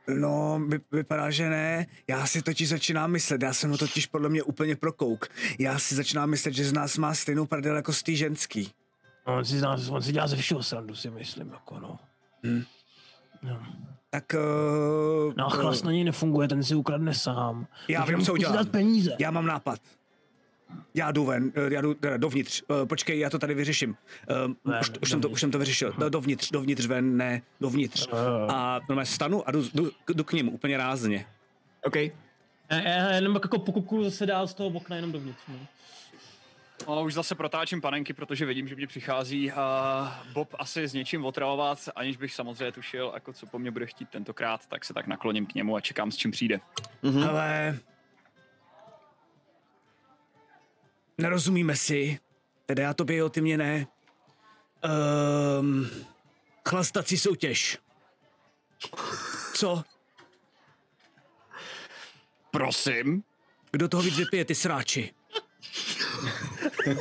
[0.07, 1.85] No, vy, vypadá, že ne.
[2.07, 5.27] Já si totiž začínám myslet, já jsem ho totiž podle mě úplně prokouk.
[5.59, 8.71] Já si začínám myslet, že z nás má stejnou prdel jako z té ženský.
[9.27, 11.99] No, On si, z nás, on si dělá ze všeho srandu, si myslím, jako no.
[12.45, 12.63] Hm.
[13.43, 13.65] No.
[14.09, 14.35] Tak...
[15.27, 17.67] Uh, No a chlas na něj nefunguje, ten si ukradne sám.
[17.87, 18.55] Já vím, co udělám.
[18.55, 19.11] dát peníze.
[19.19, 19.79] Já mám nápad.
[20.93, 22.63] Já jdu ven, eh, já jdu teda dovnitř.
[22.83, 23.89] Eh, Počkej, já to tady vyřeším.
[23.89, 25.93] Uh, Ven, už, už, jsem to, už jsem to vyřešil.
[25.97, 28.07] No, dovnitř, dovnitř ven, ne, dovnitř.
[28.11, 28.15] Eh.
[28.49, 31.25] A normálně stanu a jdu, jdu, jdu k ním úplně rázně.
[31.83, 31.95] OK.
[31.95, 32.11] Já,
[32.69, 35.39] já jenom jako pokukuju zase dál z toho okna jenom dovnitř.
[35.47, 35.55] No.
[36.85, 41.25] A už zase protáčím panenky, protože vidím, že mě přichází a Bob asi s něčím
[41.25, 45.07] otravovat, aniž bych samozřejmě tušil, jako co po mně bude chtít tentokrát, tak se tak
[45.07, 46.59] nakloním k němu a čekám, s čím přijde.
[47.03, 47.23] Mhm.
[47.23, 47.79] Ale...
[51.17, 52.19] Nerozumíme si.
[52.65, 53.87] Teda já tobě, jo, ty mě ne.
[55.59, 55.89] Um,
[56.69, 57.77] chlastací soutěž.
[59.53, 59.83] Co?
[62.51, 63.23] Prosím?
[63.71, 65.13] Kdo toho víc vypije, ty sráči?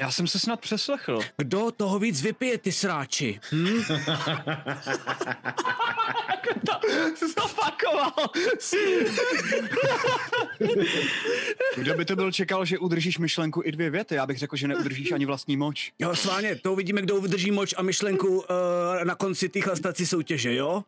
[0.00, 1.20] Já jsem se snad přeslechl.
[1.36, 3.40] Kdo toho víc vypije, ty sráči?
[3.52, 3.82] Hm?
[7.38, 8.12] Zopakoval!
[11.76, 14.14] Kdo by to byl čekal, že udržíš myšlenku i dvě věty?
[14.14, 15.92] Já bych řekl, že neudržíš ani vlastní moč.
[15.98, 18.44] Jo, sváně, to uvidíme, kdo udrží moč a myšlenku uh,
[19.04, 20.84] na konci té chlastací soutěže, jo?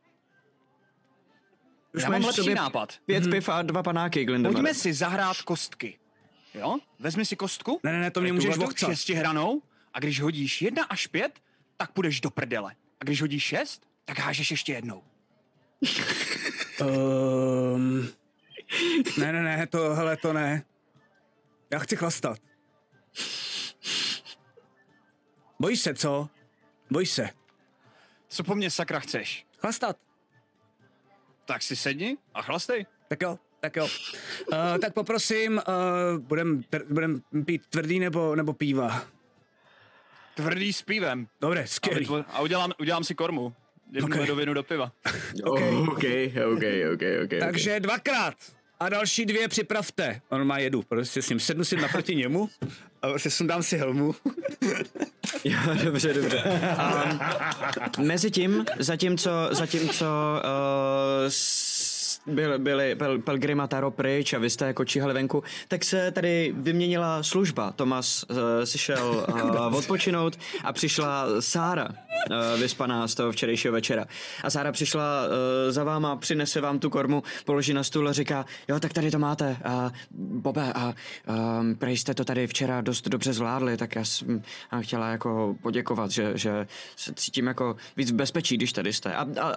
[1.94, 2.94] Už Já mám máš lepší sobě nápad.
[3.06, 4.52] Pět piv a dva panáky, Glindemar.
[4.52, 5.98] Pojďme si zahrát kostky.
[6.54, 6.78] Jo?
[6.98, 7.80] Vezmi si kostku.
[7.82, 8.90] Ne, ne, ne, to mě můžeš vochcat.
[8.90, 9.62] šestihranou
[9.94, 11.40] a když hodíš jedna až pět,
[11.76, 12.74] tak půjdeš do prdele.
[13.00, 15.02] A když hodíš šest, tak hážeš ještě jednou.
[16.80, 18.08] Um,
[19.18, 20.62] ne, ne, ne, to, hele, to ne.
[21.70, 22.38] Já chci chlastat.
[25.60, 26.28] Bojíš se, co?
[26.90, 27.30] Bojíš se.
[28.28, 29.46] Co po mně sakra chceš?
[29.58, 29.96] Chlastat.
[31.50, 32.86] Tak si sedni a chlastej.
[33.10, 33.84] Tak jo, tak jo.
[34.52, 39.02] Uh, tak poprosím, uh, budem, budem pít tvrdý nebo, nebo píva?
[40.34, 41.26] Tvrdý s pívem.
[41.40, 42.00] Dobré, A, skvělý.
[42.06, 43.54] vytvo- a udělám, udělám si kormu.
[43.92, 44.20] Jednu Ok.
[44.20, 44.92] ledovinu do piva.
[45.44, 45.74] Okay.
[45.74, 46.04] OK,
[46.52, 47.40] OK, OK, OK.
[47.40, 48.34] Takže dvakrát.
[48.80, 50.20] A další dvě připravte.
[50.28, 52.48] On má jedu, prostě s ním sednu si naproti němu
[53.02, 54.14] a prostě sundám si helmu.
[55.44, 56.42] Jo, dobře, dobře.
[57.98, 60.40] Um, mezi tím, zatímco, zatímco uh,
[61.28, 61.79] s-
[62.26, 66.10] byl, byli pel, Pelgrim a Taro pryč a vy jste jako číhali venku, tak se
[66.10, 67.72] tady vyměnila služba.
[67.76, 74.04] Tomas uh, si šel uh, odpočinout a přišla Sára, uh, vyspaná z toho včerejšího večera.
[74.44, 78.44] A Sára přišla uh, za váma, přinese vám tu kormu, položí na stůl a říká,
[78.68, 79.56] jo, tak tady to máte.
[79.64, 80.94] A Bobe, a
[81.58, 84.42] um, prej jste to tady včera dost dobře zvládli, tak já jsem
[84.80, 86.66] chtěla jako poděkovat, že, že
[86.96, 89.14] se cítím jako víc v bezpečí, když tady jste.
[89.14, 89.54] A, a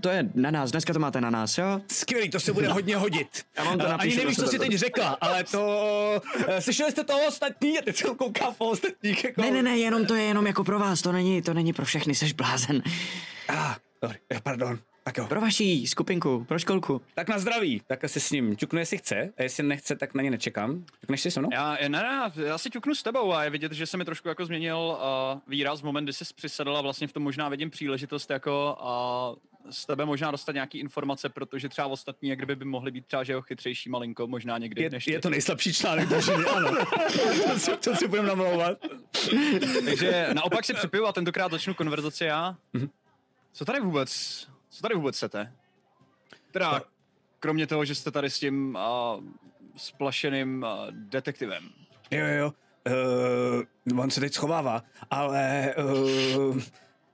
[0.00, 1.80] to je na nás, dneska to máte na nás, jo?
[1.98, 3.44] Skvělý, to se bude hodně hodit.
[3.56, 6.20] Já vám to Eh, napíšu Ani nevíš, co jsi teď řekla, ale to...
[6.48, 9.24] eh, Slyšeli jste toho ostatní a teď se koukám po ostatních.
[9.24, 9.40] Jako...
[9.40, 11.84] Ne, ne, ne, jenom to je jenom jako pro vás, to není, to není pro
[11.84, 12.82] všechny, jsi blázen.
[13.48, 14.78] Ah, dobrý, pardon.
[15.04, 15.26] Tak jo.
[15.26, 17.00] Pro vaší skupinku, pro školku.
[17.14, 17.82] Tak na zdraví.
[17.86, 19.32] Tak asi s ním ťuknu, jestli chce.
[19.38, 20.84] A jestli nechce, tak na ně nečekám.
[21.00, 21.48] Ťukneš si se mnou?
[21.52, 24.28] Já, ne, ne, já si ťuknu s tebou a je vidět, že se mi trošku
[24.28, 27.70] jako změnil uh, výraz v moment, kdy jsi přisedl a vlastně v tom možná vidím
[27.70, 29.38] příležitost jako uh,
[29.70, 33.24] z tebe možná dostat nějaký informace, protože třeba ostatní, jak kdyby by mohli být třeba,
[33.24, 36.70] že jeho chytřejší malinko, možná někdy Je, než je to nejslabší článek družiny, ano.
[37.52, 38.78] to, si, to si budeme namlouvat.
[39.84, 42.56] Takže naopak si připiju a tentokrát začnu konverzaci já.
[42.72, 42.88] Mhm.
[43.52, 44.10] Co tady vůbec,
[44.68, 45.52] co tady vůbec chcete?
[46.50, 46.82] Teda,
[47.40, 49.24] kromě toho, že jste tady s tím uh,
[49.76, 51.68] splašeným uh, detektivem.
[52.10, 52.52] Jo, jo, jo.
[53.90, 55.74] Uh, on se teď schovává, ale...
[55.78, 56.62] Uh,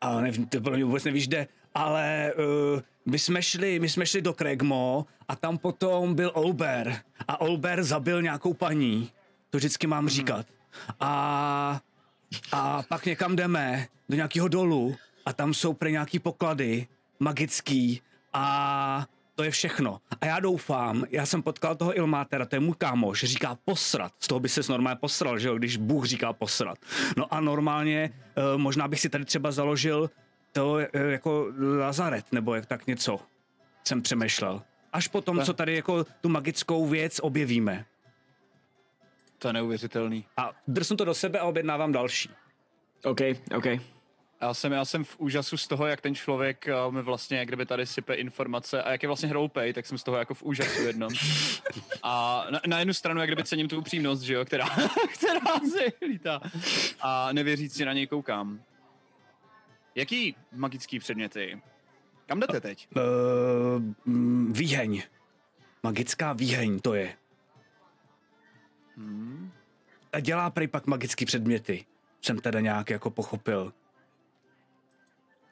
[0.00, 1.48] ale nevím, to pro mě vůbec nevíš, kde.
[1.74, 2.32] Ale
[2.74, 7.02] uh, my jsme šli, my jsme šli do Kregmo a tam potom byl Olber.
[7.28, 9.10] A Olber zabil nějakou paní.
[9.50, 10.46] To vždycky mám říkat.
[11.00, 11.80] A,
[12.52, 14.96] a pak někam jdeme, do nějakého dolu
[15.26, 16.86] a tam jsou pre nějaký poklady
[17.20, 18.02] magický
[18.32, 20.00] a to je všechno.
[20.20, 24.12] A já doufám, já jsem potkal toho Ilmátera, to je můj kámoš, říká posrat.
[24.20, 26.78] Z toho by se normálně posral, že jo, když Bůh říká posrat.
[27.16, 30.10] No a normálně uh, možná bych si tady třeba založil
[30.54, 33.20] to uh, jako lazaret, nebo jak tak něco
[33.84, 34.62] jsem přemýšlel.
[34.92, 37.84] Až potom, co tady jako tu magickou věc objevíme.
[39.38, 40.24] To je neuvěřitelný.
[40.36, 42.30] A drsnu to do sebe a objednávám další.
[43.04, 43.20] OK,
[43.56, 43.64] OK.
[44.40, 47.48] Já jsem, já jsem v úžasu z toho, jak ten člověk uh, mi vlastně, jak
[47.48, 50.42] kdyby tady sype informace a jak je vlastně hroupej, tak jsem z toho jako v
[50.42, 51.10] úžasu jednom.
[52.02, 54.66] A na, na jednu stranu, jak kdyby cením tu upřímnost, že jo, která,
[55.14, 56.40] která se lítá.
[57.00, 58.60] A nevěřící na něj koukám.
[59.94, 61.62] Jaký magický předměty?
[62.26, 62.88] Kam jdete teď?
[62.96, 63.02] Uh,
[64.52, 65.02] výheň.
[65.82, 67.16] Magická výheň to je.
[68.96, 69.50] Hmm.
[70.12, 71.84] A dělá prej pak magické předměty.
[72.20, 73.72] Jsem teda nějak jako pochopil.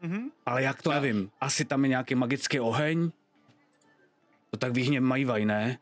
[0.03, 0.31] Mhm.
[0.47, 1.31] Ale jak to nevím.
[1.41, 3.11] Asi tam je nějaký magický oheň.
[4.51, 5.79] To tak výhně mají ne?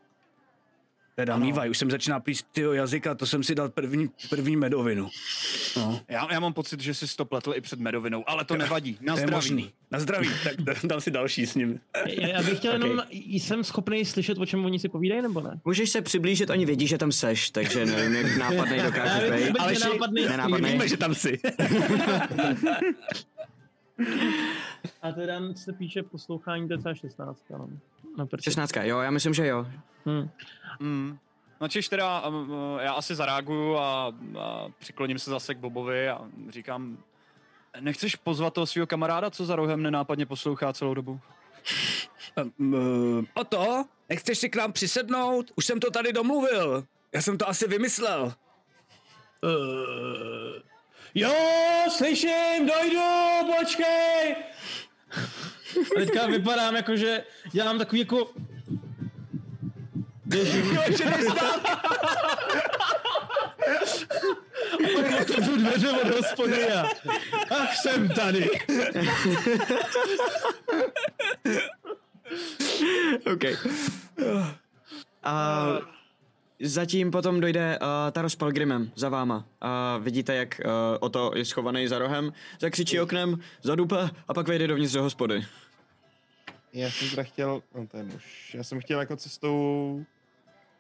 [1.21, 1.47] Teda Ano.
[1.47, 5.09] mývaj, už jsem začíná plíst tyho jazyka, to jsem si dal první, první medovinu.
[5.77, 8.99] No, Já, já mám pocit, že jsi to pletl i před medovinou, ale to nevadí.
[9.01, 9.35] Na to zdraví.
[9.35, 9.73] možný.
[9.91, 11.81] Na zdraví, tak d- dám si další s ním.
[12.07, 12.81] Já, já bych chtěl Ok.
[12.85, 15.61] jenom, jsem schopný slyšet, o čem oni si povídají, nebo ne?
[15.65, 19.47] Můžeš se přiblížit, oni vědí, že tam seš, takže nevím, jak nápadnej Já dokáže vím,
[19.53, 19.59] být.
[19.59, 20.29] Ale nenápadnej.
[20.29, 20.73] nenápadnej.
[20.73, 21.39] Víme, že tam jsi.
[25.03, 27.69] A teda se píše poslouchání DCA 16, no.
[28.19, 28.45] Na prči.
[28.45, 29.67] 16, jo, já myslím, že jo.
[30.07, 30.29] Hm.
[30.81, 31.19] Mm.
[31.61, 36.09] No čiž teda um, uh, já asi zareaguju a, a přikloním se zase k Bobovi
[36.09, 36.99] a říkám,
[37.81, 41.21] nechceš pozvat toho svého kamaráda, co za rohem nenápadně poslouchá celou dobu?
[42.59, 43.85] Um, o to?
[44.09, 45.53] Nechceš si k nám přisednout?
[45.57, 46.85] Už jsem to tady domluvil.
[47.13, 48.35] Já jsem to asi vymyslel.
[49.43, 50.70] Uh,
[51.15, 51.35] jo,
[51.91, 53.01] slyším, dojdu,
[53.59, 54.37] počkej!
[55.77, 58.31] A teďka vypadám jako, že dělám takový jako...
[60.25, 60.79] Běžím.
[64.85, 66.89] A pak otevřu dveře od hospody a
[67.51, 68.51] ach, jsem tady.
[73.33, 73.45] OK.
[75.23, 75.67] A
[76.61, 79.47] zatím potom dojde uh, Taro s Pelgrimem za váma.
[79.61, 84.49] A vidíte, jak uh, o to je schovaný za rohem, zakřičí oknem, zadupe a pak
[84.49, 85.45] vejde dovnitř do hospody.
[86.73, 90.05] Já jsem teda chtěl, no ten už, já jsem chtěl jako cestou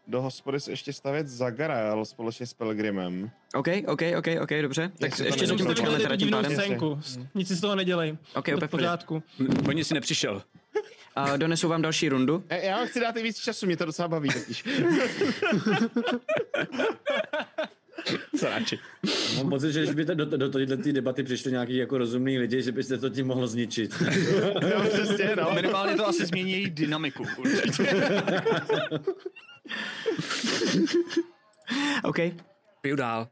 [0.06, 3.30] do hospody se ještě stavět za Garael společně s Pelgrimem.
[3.54, 4.90] OK, OK, OK, OK, dobře.
[4.98, 6.52] Tak Jestli to ještě zatím počkáme teda tím divnou pádem.
[6.58, 7.00] scénku.
[7.34, 8.16] Nic si z toho nedělej.
[8.34, 9.22] OK, To úplně v pořádku.
[9.68, 10.42] Oni si nepřišel.
[11.16, 12.44] A donesu vám další rundu.
[12.48, 14.64] E, Já vám chci dát i víc času, mě to docela baví totiž.
[18.38, 18.78] Co radši?
[19.36, 22.72] Mám pocit, že když by do, do této debaty přišli nějaký jako rozumný lidi, že
[22.72, 23.94] byste to tím mohlo zničit.
[24.70, 25.50] jo, přesně, no.
[25.54, 27.26] Minimálně to asi změní její dynamiku.
[27.38, 27.94] Určitě.
[32.04, 32.16] OK.
[32.80, 33.28] Piju dál.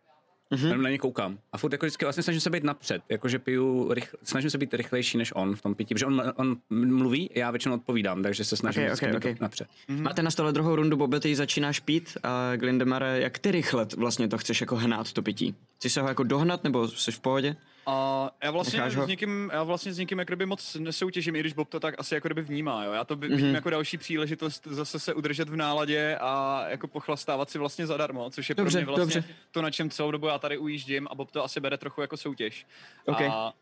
[0.52, 0.66] Mm-hmm.
[0.66, 1.38] Jenom na ně koukám.
[1.52, 3.02] A furt jako vždycky vlastně snažím se být napřed.
[3.08, 5.94] Jakože piju, rych, snažím se být rychlejší než on v tom pití.
[5.94, 9.40] Protože on, on mluví, já většinou odpovídám, takže se snažím Ok, vždycky ok, být ok.
[9.40, 9.68] napřed.
[9.88, 13.86] Máte na stole druhou rundu, Bobe, ty ji začínáš pít a Glindemare, jak ty rychle
[13.96, 15.54] vlastně to chceš jako hnát, to pití?
[15.76, 17.56] Chceš se ho jako dohnat, nebo jsi v pohodě?
[17.90, 21.40] A já vlastně, Necháš s někým, já vlastně s někým jak kdyby moc nesoutěžím, i
[21.40, 22.84] když Bob to tak asi jako kdyby vnímá.
[22.84, 22.92] Jo?
[22.92, 23.46] Já to vidím Mhm.
[23.46, 23.54] mm-hmm.
[23.54, 28.48] jako další příležitost zase se udržet v náladě a jako pochlastávat si vlastně zadarmo, což
[28.48, 29.34] je Dobře, pro mě vlastně dobře.
[29.50, 32.16] to, na čem celou dobu já tady ujíždím a Bob to asi bere trochu jako
[32.16, 32.66] soutěž.
[33.06, 33.20] OK.
[33.20, 33.52] A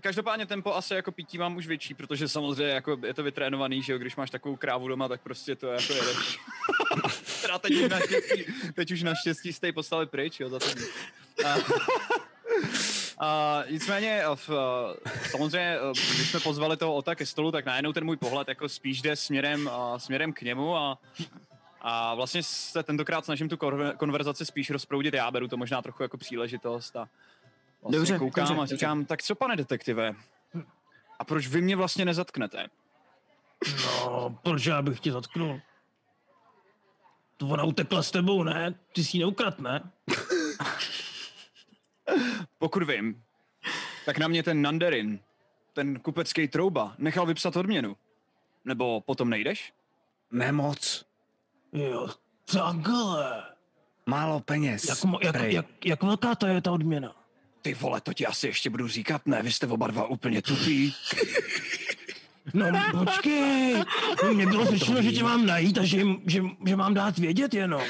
[0.00, 3.92] každopádně tempo asi jako pití mám už větší, protože samozřejmě jako je to vytrénovaný, že
[3.92, 6.38] jo, když máš takovou krávu doma, tak prostě to jako jedeš.
[7.42, 8.44] Teda teď už naštěstí,
[8.74, 10.66] teď už naštěstí z té postavy pryč, jo, za to.
[11.46, 11.54] A,
[13.20, 14.94] a nicméně, a v, a
[15.30, 18.68] samozřejmě, a když jsme pozvali toho Ota ke stolu, tak najednou ten můj pohled jako
[18.68, 20.98] spíš jde směrem, a, směrem k němu a,
[21.80, 23.56] a vlastně se tentokrát snažím tu
[23.96, 27.08] konverzaci spíš rozproudit já, beru to možná trochu jako příležitost a
[27.82, 30.14] vlastně Dobře, koukám dobře, a říkám, tak co pane detektive,
[31.18, 32.66] a proč vy mě vlastně nezatknete?
[33.86, 35.60] No, proč já bych tě zatknul?
[37.36, 38.74] To ona utekla s tebou, ne?
[38.92, 39.90] Ty si ji neukradl, ne?
[42.58, 43.22] Pokud vím,
[44.06, 45.20] tak na mě ten Nanderin,
[45.72, 47.96] ten kupecký trouba, nechal vypsat odměnu.
[48.64, 49.72] Nebo potom nejdeš?
[50.32, 51.04] nemoc,
[51.72, 52.08] Jo,
[52.52, 53.42] takhle.
[54.06, 54.84] málo peněz.
[54.88, 57.14] Jak, mo- jak, jak, jak velká to je ta odměna?
[57.62, 60.94] Ty vole, to ti asi ještě budu říkat, ne, vy jste oba dva úplně tupí.
[62.54, 62.66] No
[63.04, 63.82] počkej,
[64.34, 67.82] mně bylo řečeno, že tě mám najít a že, že, že mám dát vědět jenom.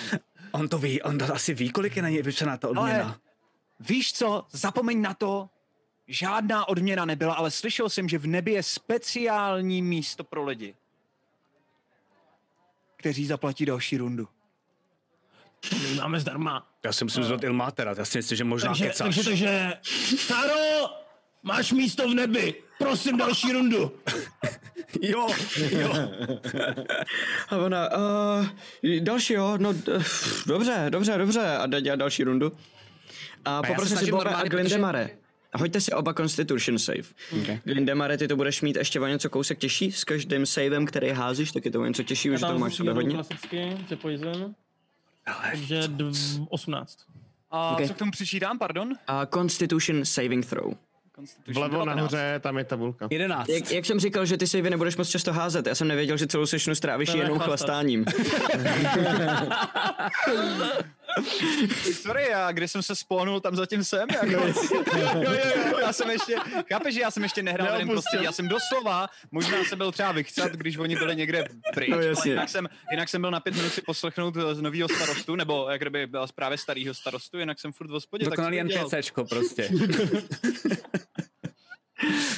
[0.52, 3.04] On to ví, on to asi ví, kolik je na něj vypsaná ta odměna.
[3.04, 3.14] Ale
[3.80, 5.48] víš co, zapomeň na to,
[6.08, 10.74] žádná odměna nebyla, ale slyšel jsem, že v nebi je speciální místo pro lidi,
[12.96, 14.28] kteří zaplatí další rundu.
[15.70, 16.66] To my máme zdarma.
[16.84, 19.14] Já si musím zvat Ilmátera, já si myslím, že možná Takže, kecáš.
[19.14, 19.72] takže, takže,
[20.16, 20.90] Saro,
[21.42, 22.54] máš místo v nebi.
[22.78, 23.92] Prosím další rundu.
[25.02, 25.28] Jo,
[25.70, 25.92] jo.
[27.48, 28.46] A ona, uh,
[29.00, 30.02] další jo, no uh,
[30.46, 31.40] dobře, dobře, dobře.
[31.40, 32.52] A jde dělat další rundu.
[33.48, 35.10] A se poprosím si Bobe a Glindemare.
[35.54, 37.02] Hoďte si oba Constitution save.
[37.42, 37.60] Okay.
[37.64, 39.92] Glindemare, ty to budeš mít ještě o něco kousek těžší.
[39.92, 42.92] S každým savem, který házíš, tak je to o něco těžší, už to máš sobě
[42.92, 43.14] hodně.
[43.14, 44.54] klasicky, poison.
[45.50, 46.98] Takže dv- 18.
[47.50, 47.86] A Ok.
[47.86, 48.92] co k tomu přičítám, pardon?
[49.06, 50.72] A Constitution saving throw.
[51.16, 51.96] Constitution Vlevo 19.
[51.96, 53.08] nahoře, tam je tabulka.
[53.10, 53.48] 11.
[53.48, 56.26] Jak, jak jsem říkal, že ty savey nebudeš moc často házet, já jsem nevěděl, že
[56.26, 58.04] celou sešnu strávíš jenom chlastáním.
[62.02, 64.08] Sorry, já když jsem se spónul, tam zatím jsem.
[64.14, 64.30] Jako.
[64.30, 64.54] jo,
[65.14, 65.32] jo,
[65.70, 66.36] jo, já jsem ještě,
[66.72, 67.92] chápeš, že já jsem ještě nehrál Neopustil.
[67.92, 68.24] prostředí.
[68.24, 71.44] Já jsem doslova, možná se byl třeba vychcat, když oni byli někde
[71.74, 74.88] pryč, No, ale jinak jsem, jinak jsem byl na pět minut si poslechnout z nového
[74.88, 78.24] starostu, nebo jak kdyby byla právě starého starostu, jinak jsem furt v hospodě.
[78.24, 78.86] tak Dokonalý jsem to dělal.
[78.88, 79.68] NPCčko prostě.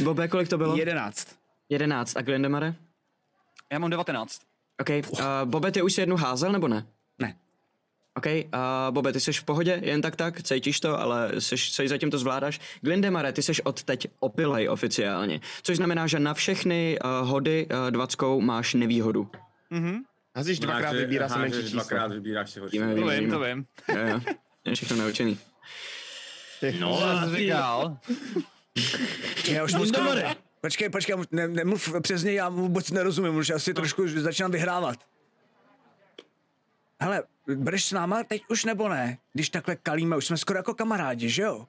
[0.02, 0.76] Bobe, kolik to bylo?
[0.76, 1.28] 11.
[1.68, 2.16] 11.
[2.16, 2.74] A Glindemare?
[3.72, 4.40] Já mám 19.
[4.80, 4.88] OK.
[5.10, 6.86] Uh, Bobe, ty už si jednu házel, nebo ne?
[8.16, 8.50] OK, uh,
[8.90, 12.18] Bobe, ty jsi v pohodě, jen tak tak, cítíš to, ale jsi, jsi zatím to
[12.18, 12.60] zvládáš.
[12.80, 17.90] Glindemare, ty jsi od teď opilej oficiálně, což znamená, že na všechny uh, hody uh,
[17.90, 19.30] dvackou máš nevýhodu.
[19.70, 19.98] Mhm.
[20.36, 21.76] Hazíš dvakrát, vybírá se menší číslo.
[21.76, 22.78] Dvakrát vybíráš si horší.
[22.78, 23.66] To vím, to vím.
[23.88, 24.20] Jo, jo.
[24.64, 25.38] Je všechno naučený.
[26.80, 27.98] No, a ty, říkal?
[29.52, 29.90] Já už moc.
[30.60, 34.98] Počkej, počkej, ne, nemluv přes něj, já vůbec nerozumím, už asi trošku začínám vyhrávat.
[37.00, 37.22] Hele,
[37.54, 39.18] budeš s náma teď už nebo ne?
[39.32, 41.66] Když takhle kalíme, už jsme skoro jako kamarádi, že jo?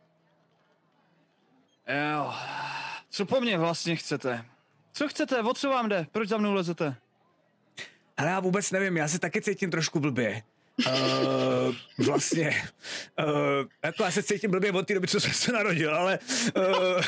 [2.14, 2.34] Jo.
[3.10, 4.46] Co po mně vlastně chcete?
[4.94, 5.42] Co chcete?
[5.42, 6.08] O co vám jde?
[6.12, 6.96] Proč za mnou lezete?
[8.18, 10.44] Hele, já vůbec nevím, já se taky cítím trošku blbě.
[10.88, 11.76] Uh,
[12.06, 12.64] vlastně,
[13.20, 16.20] uh, jako já se cítím blbě od té doby, co jsem se narodil, ale,
[16.58, 17.02] uh,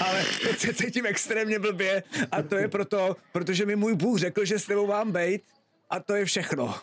[0.00, 4.44] ale teď se cítím extrémně blbě a to je proto, protože mi můj Bůh řekl,
[4.44, 5.42] že s tebou mám bejt
[5.90, 6.74] a to je všechno.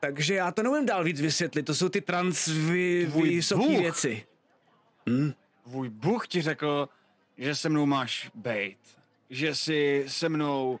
[0.00, 3.80] Takže já to neumím dál víc vysvětlit, to jsou ty trans vy, Tvůj vysoké Bůh?
[3.80, 4.26] věci.
[5.64, 6.88] Tvůj Bůh ti řekl,
[7.38, 8.78] že se mnou máš bejt.
[9.30, 10.80] Že si se mnou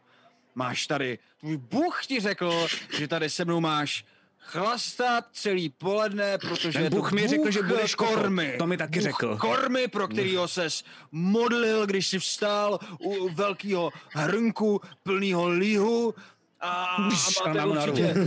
[0.54, 1.18] máš tady.
[1.40, 2.66] Tvůj Bůh ti řekl,
[2.98, 4.04] že tady se mnou máš
[4.38, 8.54] chlastat celý poledne, protože Ten Bůh mi řekl, že budeš kormy.
[8.58, 9.36] To mi taky Bůh řekl.
[9.36, 16.14] Kormy, pro kterýho ses modlil, když jsi vstal u velkého hrnku plného lihu.
[16.62, 17.08] A, a a
[17.46, 18.14] máte na určitě...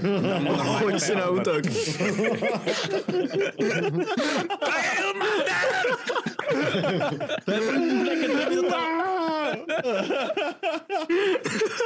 [0.58, 1.64] Hoď si na útok.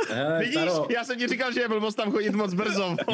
[0.09, 2.95] Hele, Vidíš, Taro, já jsem ti říkal, že je blbost tam chodit moc brzo.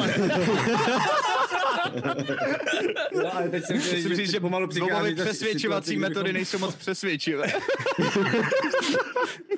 [3.14, 7.46] no, ale teď jsem chtěl Musím říct, že pomalu přichází přesvědčovací metody nejsou moc přesvědčivé.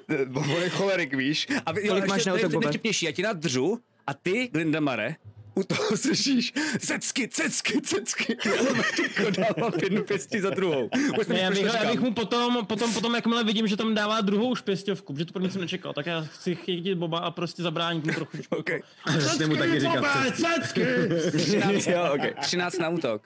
[0.35, 1.49] On je cholerik, víš?
[1.66, 5.16] A vy, Kolik máš na to nejvtipnější, já ti nadřu a ty, Glindamare,
[5.55, 8.37] u toho slyšíš cecky, cecky, cecky.
[9.03, 10.91] Jako dávám jednu pěstí za druhou.
[11.28, 14.55] Ne, já, bych, já bych mu potom, potom, potom, jakmile vidím, že tam dává druhou
[14.55, 18.12] špěstěvku, protože to první jsem nečekal, tak já chci chytit Boba a prostě zabránit mu
[18.12, 18.37] trochu.
[18.51, 18.81] Okay.
[19.19, 19.97] Přesně mu taky říkat.
[19.97, 20.87] Bobe, cecky!
[21.37, 22.35] 13, jo, okay.
[22.41, 23.23] 13 na útok.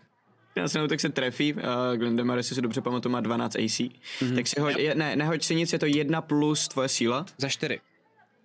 [0.55, 1.61] Já se útok se trefí, uh,
[1.97, 3.61] Glendemar, jestli si dobře pamatuju, má 12 AC.
[3.61, 4.35] Mm-hmm.
[4.35, 7.27] Tak si hoď, je, ne, nehoď si nic, je to jedna plus tvoje síla.
[7.39, 7.81] Za 4.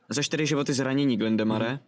[0.09, 1.71] Za čtyři životy zranění, Glendemare.
[1.71, 1.79] Mm.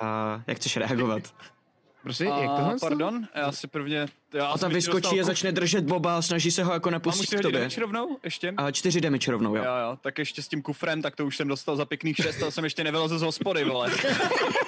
[0.00, 1.22] A jak chceš reagovat?
[2.02, 2.76] Prosím, jak A, tohle?
[2.80, 4.06] pardon, já si prvně...
[4.34, 7.38] Já A ta vyskočí a začne držet Boba a snaží se ho jako Mám nepustit
[7.38, 7.60] k tobě.
[7.60, 8.18] damage rovnou?
[8.24, 8.54] Ještě?
[8.56, 9.62] A čtyři damage rovnou, jo.
[9.64, 12.42] Jo, jo, tak ještě s tím kufrem, tak to už jsem dostal za pěkných šest,
[12.42, 13.90] ale jsem ještě nevylezl z hospody, vole.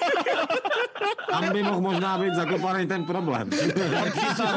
[1.30, 3.50] Tam by mohl možná být zakopaný ten problém.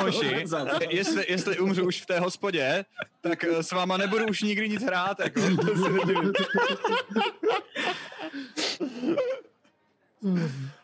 [0.02, 0.46] Hoši,
[0.90, 2.86] jestli, jestli umřu už v té hospodě,
[3.22, 5.42] tak eh, s váma nebudu už nikdy nic hrát, jako.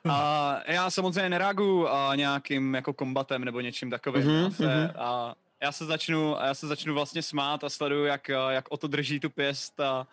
[0.09, 4.27] A já samozřejmě nereaguju a nějakým jako kombatem nebo něčím takovým.
[4.27, 8.05] Mhm, já, se, a já se začnu, a já se začnu vlastně smát a sleduju,
[8.05, 10.07] jak, jak o to drží tu pěst a,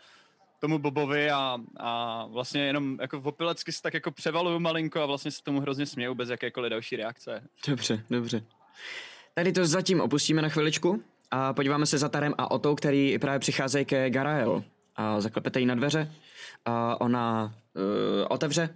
[0.63, 5.07] tomu Bobovi a, a vlastně jenom jako v opilecky se tak jako převaluju malinko a
[5.07, 7.43] vlastně se tomu hrozně směju bez jakékoliv další reakce.
[7.69, 8.45] Dobře, dobře.
[9.35, 13.39] Tady to zatím opustíme na chviličku a podíváme se za Tarem a Otou, který právě
[13.39, 14.65] přicházejí ke Garael.
[14.97, 16.13] A zaklepete jí na dveře
[16.65, 17.83] a ona uh,
[18.29, 18.75] otevře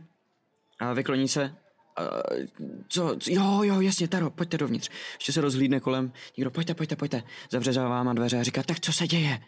[0.80, 1.42] a vykloní se.
[1.44, 2.46] Uh,
[2.88, 3.30] co, co?
[3.30, 4.90] Jo, jo, jasně, Taro, pojďte dovnitř.
[5.14, 6.12] Ještě se rozhlídne kolem.
[6.36, 7.22] Někdo, pojďte, pojďte, pojďte.
[7.50, 9.40] Zavře za váma dveře a říká, tak co se děje?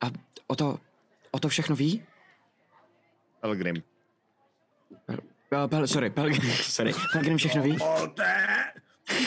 [0.00, 0.10] A
[0.46, 0.78] o to,
[1.36, 2.02] o to všechno ví?
[3.40, 3.82] Pelgrim.
[5.48, 6.92] Pel, pel, sorry, Pelgrim, sorry.
[7.12, 7.78] Pelgrim všechno ví?
[8.02, 8.36] Ote!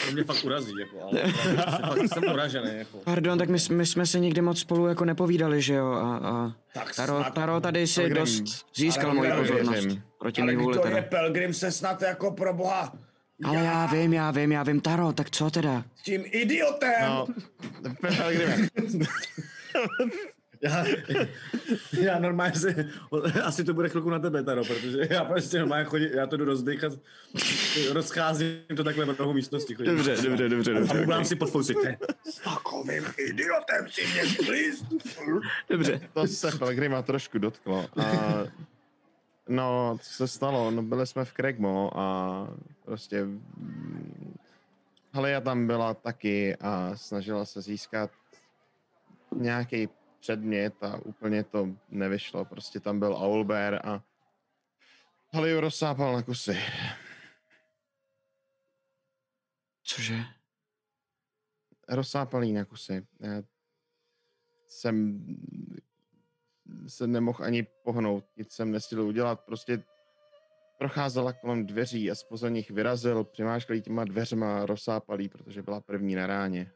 [0.06, 1.32] To mě fakt urazí, jako, ale
[1.88, 2.98] fakt jsem uražený, jako.
[2.98, 5.92] Pardon, tak my, my jsme se nikdy moc spolu jako nepovídali, že jo?
[5.92, 9.98] A, a Tak Taro, snad- Taro tady si Pelgrim, dost získal ale moji Pelgrim, pozornost.
[10.20, 10.96] Proti Ale vůli to teda.
[10.96, 12.94] je Pelgrim se snad jako pro boha
[13.44, 15.84] Ale já vím, já vím, já vím, Taro, tak co teda?
[15.96, 17.02] s tím idiotem.
[17.10, 17.26] No,
[18.02, 18.68] Pelgrime.
[20.62, 20.86] Já,
[22.02, 22.76] já normálně si,
[23.44, 26.46] asi to bude chvilku na tebe, Taro, protože já prostě normálně chodím, já to jdu
[26.46, 26.94] rozdechat,
[27.92, 29.76] rozcházím to takhle v rohu místnosti.
[29.76, 29.96] Chodím.
[29.96, 31.00] Dobře, dobře, dobře, A dobře.
[31.00, 31.74] bublám si pod fousy.
[32.30, 34.86] S takovým idiotem si mě sklíst.
[35.70, 36.02] Dobře.
[36.14, 37.86] To se Pelgrima trošku dotklo.
[38.02, 38.44] A,
[39.50, 40.72] no, co se stalo?
[40.72, 42.48] No, byli jsme v Kregmo a
[42.86, 44.36] prostě mm,
[45.14, 48.12] Halia tam byla taky a snažila se získat
[49.36, 52.46] nějaký předmět a úplně to nevyšlo.
[52.46, 54.04] Prostě tam byl Owlbear a
[55.34, 56.58] Haliu rozsápal na kusy.
[59.84, 60.16] Cože?
[61.90, 63.08] rozsápal jí na kusy.
[63.20, 63.44] Já
[64.68, 65.26] jsem
[66.88, 69.84] se nemohl ani pohnout, nic jsem nestihl udělat, prostě
[70.78, 75.82] procházela kolem dveří a spoza nich vyrazil, přimáškal těma dveřma a rozsápal jí, protože byla
[75.82, 76.72] první na ráně.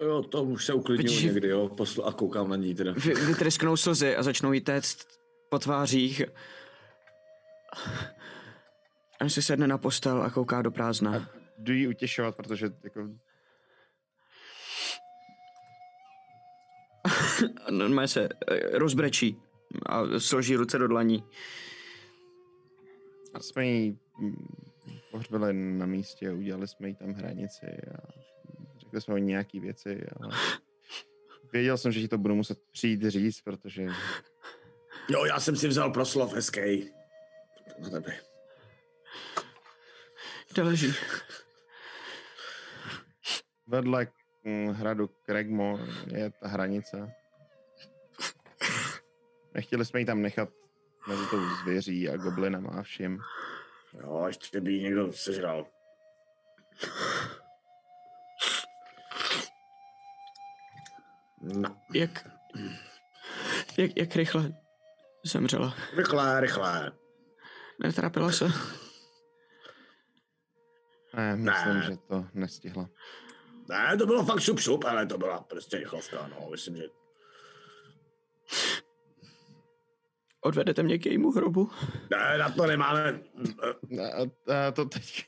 [0.00, 2.92] Jo, to už se uklidňuji Vidíš, někdy, jo, poslu a koukám na ní teda.
[2.92, 5.06] Vy, vytrysknou slzy a začnou jí téct
[5.48, 6.22] po tvářích.
[9.20, 11.28] A on si sedne na postel a kouká do prázdna.
[11.58, 13.08] Jdu jí utěšovat, protože jako
[17.64, 19.36] A normálně se eh, rozbrečí
[19.86, 21.24] a složí ruce do dlaní.
[23.40, 24.46] jsme jí mm,
[25.10, 28.29] pohřbili na místě, udělali jsme jí tam hranici a
[28.90, 30.36] řekli jsme o nějaký věci, ale
[31.52, 33.86] věděl jsem, že ti to budu muset přijít říct, protože
[35.08, 36.90] Jo, já jsem si vzal proslov hezký.
[37.78, 38.16] Na tebe.
[40.52, 40.94] Kde leží?
[43.66, 44.06] vedle
[44.44, 45.78] mm, hradu Kregmo
[46.14, 47.12] je ta hranice.
[49.54, 50.48] Nechtěli jsme ji tam nechat
[51.08, 53.20] mezi tou zvěří a goblinama a vším.
[54.02, 55.66] Jo, ještě by ji někdo sežral.
[61.94, 62.26] Jak,
[63.76, 64.52] jak, jak rychle
[65.24, 65.74] zemřela?
[65.96, 66.92] rychle, rychle.
[67.82, 68.48] Netrapila se?
[71.16, 71.82] Ne, myslím, Ne.
[71.82, 72.88] že to nestihla.
[73.68, 76.82] Ne, to bylo fakt šup šup, ale to byla prostě rychlovka, no, myslím, že...
[80.40, 81.70] Odvedete mě k jejímu hrobu?
[82.10, 83.20] Ne, na to nemáme,
[84.04, 84.22] A,
[84.66, 85.26] a to teď,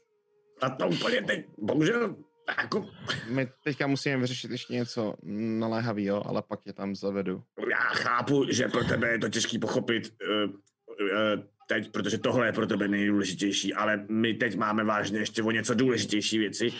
[0.62, 2.16] na to úplně teď, bohužel,
[2.48, 2.88] jako,
[3.28, 5.14] my teďka musíme vyřešit ještě něco
[5.58, 7.42] naléhavého, ale pak je tam zavedu.
[7.70, 10.14] já chápu, že pro tebe je to těžký pochopit
[10.44, 15.42] uh, uh, teď, protože tohle je pro tebe nejdůležitější, ale my teď máme vážně ještě
[15.42, 16.72] o něco důležitější věci.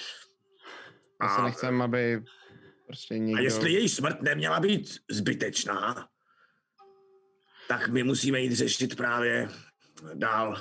[1.22, 2.22] Já se nechcem, aby
[2.86, 3.38] prostě někdo...
[3.38, 6.08] A jestli její smrt neměla být zbytečná,
[7.68, 9.48] tak my musíme jít řešit právě
[10.14, 10.56] dál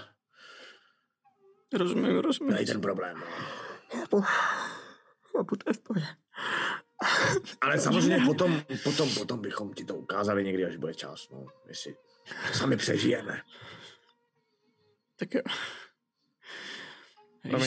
[1.73, 2.53] Rozumím, rozumím.
[2.53, 3.17] tady ten problém.
[3.17, 3.25] No.
[3.99, 4.23] Chápu.
[5.37, 6.05] Chápu, to je v pohodě.
[7.61, 11.29] Ale samozřejmě potom, potom, potom bychom ti to ukázali někdy, až bude čas.
[11.29, 11.93] No, jestli
[12.47, 13.41] to sami přežijeme.
[15.15, 15.41] Tak jo.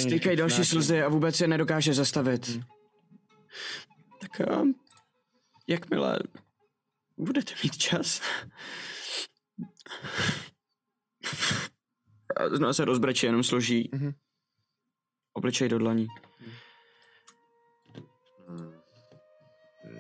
[0.01, 2.61] Stýkají další slzy a vůbec je nedokáže zastavit.
[4.21, 4.63] Tak a
[5.69, 6.19] jakmile
[7.17, 8.21] budete mít čas.
[12.53, 14.13] Znovu se rozbrečí, jenom složí Mhm.
[15.33, 16.07] obličej do dlaní.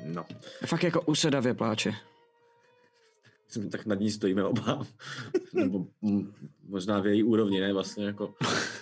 [0.04, 0.26] No.
[0.66, 1.92] Fakt jako usedavě pláče.
[3.48, 4.86] Jsme tak nad ní stojíme oba.
[5.52, 5.86] Nebo
[6.62, 7.72] možná v její úrovni, ne?
[7.72, 8.34] Vlastně jako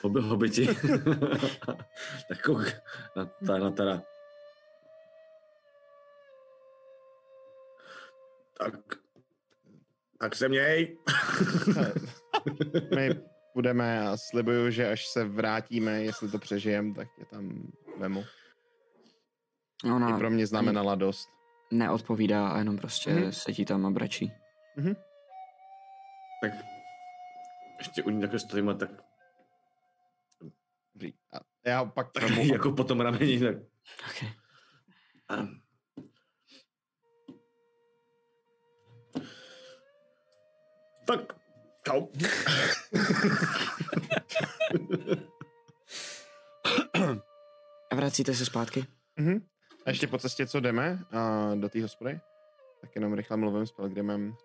[0.03, 0.66] hobi, hobiti.
[2.28, 2.65] tak kouk
[3.16, 4.03] na, ta, na teda.
[8.59, 8.74] Tak,
[10.19, 10.97] tak se měj.
[12.94, 13.20] My
[13.55, 18.24] budeme a slibuju, že až se vrátíme, jestli to přežijem, tak je tam vemu.
[19.85, 21.29] I Ona pro mě znamenala dost.
[21.71, 23.33] neodpovídá a jenom prostě Mhm.
[23.33, 24.33] sedí tam a brečí.
[26.43, 26.53] Tak
[27.79, 28.91] ještě u ní takhle stojím a tak,
[30.95, 31.13] Dobrý.
[31.33, 31.37] A
[31.67, 33.41] já pak tak jako po tom rameni.
[33.41, 33.57] Tak.
[34.11, 34.29] Okay.
[35.29, 35.49] A...
[41.07, 41.33] Tak,
[41.87, 42.07] čau.
[47.91, 48.87] A vracíte se zpátky?
[49.17, 49.47] Mhm.
[49.85, 52.21] A ještě po cestě, co jdeme uh, do té hospody,
[52.81, 54.37] tak jenom rychle mluvím s Pelgrimem.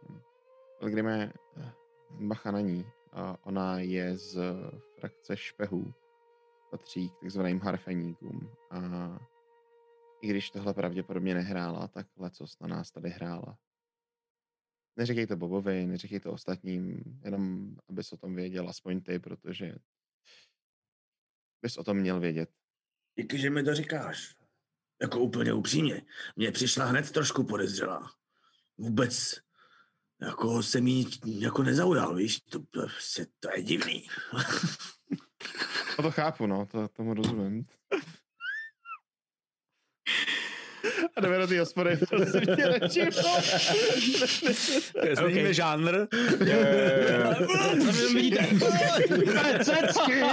[0.79, 1.71] Pelgrime, eh,
[2.19, 2.85] bacha na ní.
[3.11, 4.39] A ona je z
[4.99, 5.93] frakce špehů.
[6.71, 8.51] Patří k takzvaným harfeníkům.
[8.71, 8.79] A
[10.21, 13.57] i když tohle pravděpodobně nehrála, tak lecos na nás tady hrála.
[14.97, 19.75] Neříkej to Bobovi, neříkej to ostatním, jenom abys o tom věděl, aspoň ty, protože
[21.61, 22.49] bys o tom měl vědět.
[23.15, 24.36] Díky, že mi to říkáš.
[25.01, 26.01] Jako úplně upřímně.
[26.35, 28.11] Mně přišla hned trošku podezřelá.
[28.77, 29.35] Vůbec
[30.21, 34.07] jako se mi jako nezaujal, víš, to, to, prostě- to je divný.
[35.97, 37.65] No to chápu, no, to, tomu rozumím.
[41.15, 43.05] A jdeme do té hospody, prosím tě, radši.
[45.15, 45.53] Změníme Okay.
[45.53, 46.07] žánr.
[49.63, 50.23] Cecky!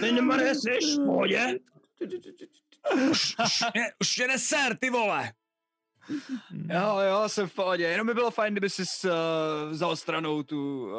[0.00, 0.78] Ty nemare, jsi?
[3.10, 3.34] Už,
[4.00, 5.32] už mě neser, ty vole.
[6.72, 7.84] Jo, jo, jsem v pohodě.
[7.84, 9.10] Jenom by bylo fajn, kdyby si uh,
[9.70, 10.92] vzal stranou tu, uh,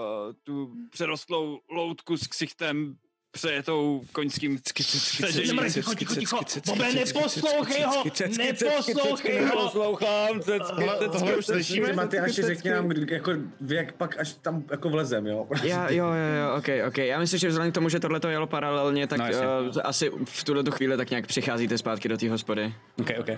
[0.44, 2.96] tu přerostlou loutku s ksichtem
[3.32, 6.40] přejetou koňským ticho, ticho, ticho.
[6.66, 8.04] Bobe, neposlouchej ho!
[8.38, 9.46] Neposlouchej ho!
[9.46, 11.94] Neposlouchám, cecky, Tohle, už slyšíme?
[11.94, 13.32] Matyáši, řekni nám, jako,
[13.68, 15.48] jak pak až tam jako vlezem, jo?
[15.64, 16.98] Já, jo, jo, jo, ok, ok.
[16.98, 20.12] Já myslím, že vzhledem k tomu, že tohle to jelo paralelně, tak No, uh, asi
[20.26, 22.74] v tuhle tu chvíli tak nějak přicházíte zpátky do té hospody.
[23.00, 23.30] Ok, ok.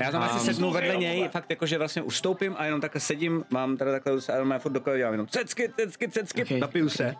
[0.00, 3.44] Já tam asi sednu vedle něj, fakt jako, že vlastně ustoupím a jenom takhle sedím,
[3.50, 6.50] mám tady takhle ale furt dokola dělám jenom cecky, cecky, cecky, Ok.
[6.50, 7.14] napiju se.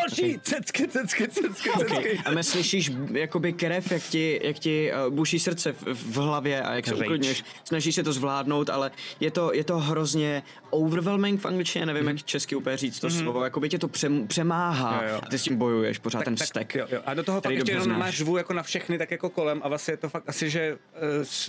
[0.00, 2.18] Další, cecky, cecky, cecky, cecky.
[2.24, 6.62] A my slyšíš jakoby krev, jak ti, jak ti uh, buší srdce v, v hlavě
[6.62, 7.44] a jak se uklidňuješ.
[7.64, 8.90] Snažíš se to zvládnout, ale
[9.20, 13.44] je to, je to hrozně overwhelming v angličtině, nevím, jak česky úplně říct to slovo,
[13.44, 15.20] jakoby tě to přem, přemáhá Jo, jo.
[15.22, 16.74] a ty s tím bojuješ, pořád ten vztek.
[16.74, 17.00] Jo, jo.
[17.06, 19.68] A do toho fakt ještě jenom máš žvu jako na všechny, tak jako kolem a
[19.68, 20.78] vlastně je to fakt asi, že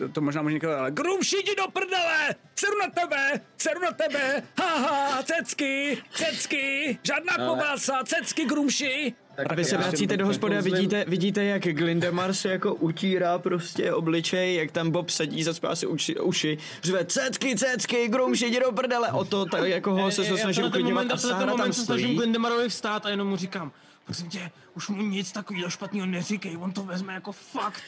[0.01, 4.43] uh, to možná někdo, ale grumši jdi do prdele, seru na tebe, seru na tebe,
[4.59, 9.13] haha, cecky, cecky, žádná Ale- klobása, cecky, grumši.
[9.35, 13.39] Tak A vy se vracíte do hospody a vidíte, vidíte, jak Glindemar se jako utírá
[13.39, 18.59] prostě obličej, jak tam Bob sedí, zacpá si uši, uši řve cecky, cecky, grumši, jdi
[18.59, 21.11] do prdele, o to tak jako ho se to snaží já v tenhle ten uklidňovat
[21.11, 22.17] a Sára tam se snažím stojí.
[22.17, 23.71] Glindemarovi vstát a jenom mu říkám,
[24.05, 27.83] prosím tě, už mu nic takového špatného neříkej, on to vezme jako fakt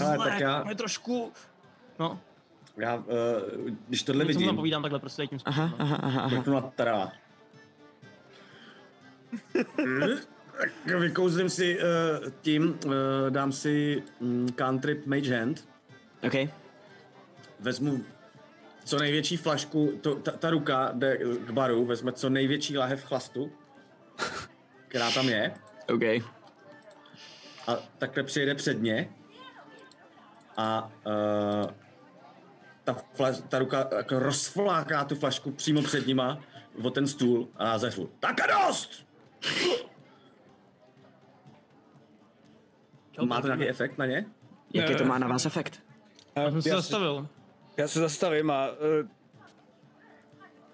[0.00, 1.32] Ale zle, tak já- je trošku,
[1.98, 2.20] no,
[2.76, 3.02] Já, uh,
[3.88, 5.72] když tohle vidím, napovídám takhle prostě tím způsobem.
[5.78, 6.36] Aha, aha, aha, aha.
[6.36, 7.12] mrknu na Tara.
[10.60, 11.84] Tak Vykouzlím si uh,
[12.40, 12.92] tím, uh,
[13.30, 15.68] dám si um, cantrip Mage Hand,
[16.22, 16.34] OK,
[17.60, 18.04] vezmu
[18.84, 21.16] co největší flašku, to, ta, ta ruka jde
[21.46, 23.52] k baru, vezme co největší lahev chlastu,
[24.88, 25.54] která tam je,
[25.94, 26.02] OK.
[27.66, 29.12] a takhle přijede před ně
[30.56, 31.70] a uh,
[32.84, 36.40] ta, flaš, ta ruka jako rozfláká tu flašku přímo před nima
[36.82, 39.09] o ten stůl a název furt, tak a dost!
[43.24, 44.26] Má to nějaký efekt na ně?
[44.74, 45.82] Jaký to má na vás efekt?
[46.36, 47.28] Já jsem se Já zastavil.
[47.76, 48.76] Já se zastavím a uh,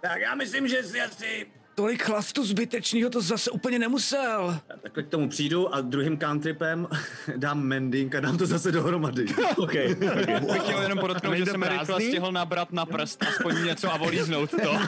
[0.00, 1.46] Tak já myslím, že si asi...
[1.74, 4.60] tolik chlastu zbytečného to zase úplně nemusel.
[4.68, 6.88] Já takhle k tomu přijdu a druhým cantripem
[7.36, 9.26] dám mending a dám to zase dohromady.
[9.56, 9.72] OK.
[9.72, 14.50] Bych chtěl jenom podotknout, že jsem rychle stihl nabrat na prst aspoň něco a volíznout
[14.50, 14.56] to.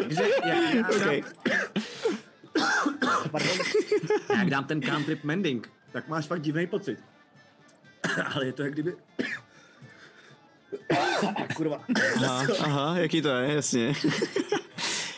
[0.00, 1.24] Takže jak, já, OK.
[3.30, 3.58] Pardon.
[4.36, 6.98] Jak dám ten cantrip mending, tak máš fakt divný pocit.
[8.34, 8.96] Ale je to jak kdyby...
[11.56, 11.84] Kurva.
[12.16, 13.94] Aha, aha, jaký to je, jasně.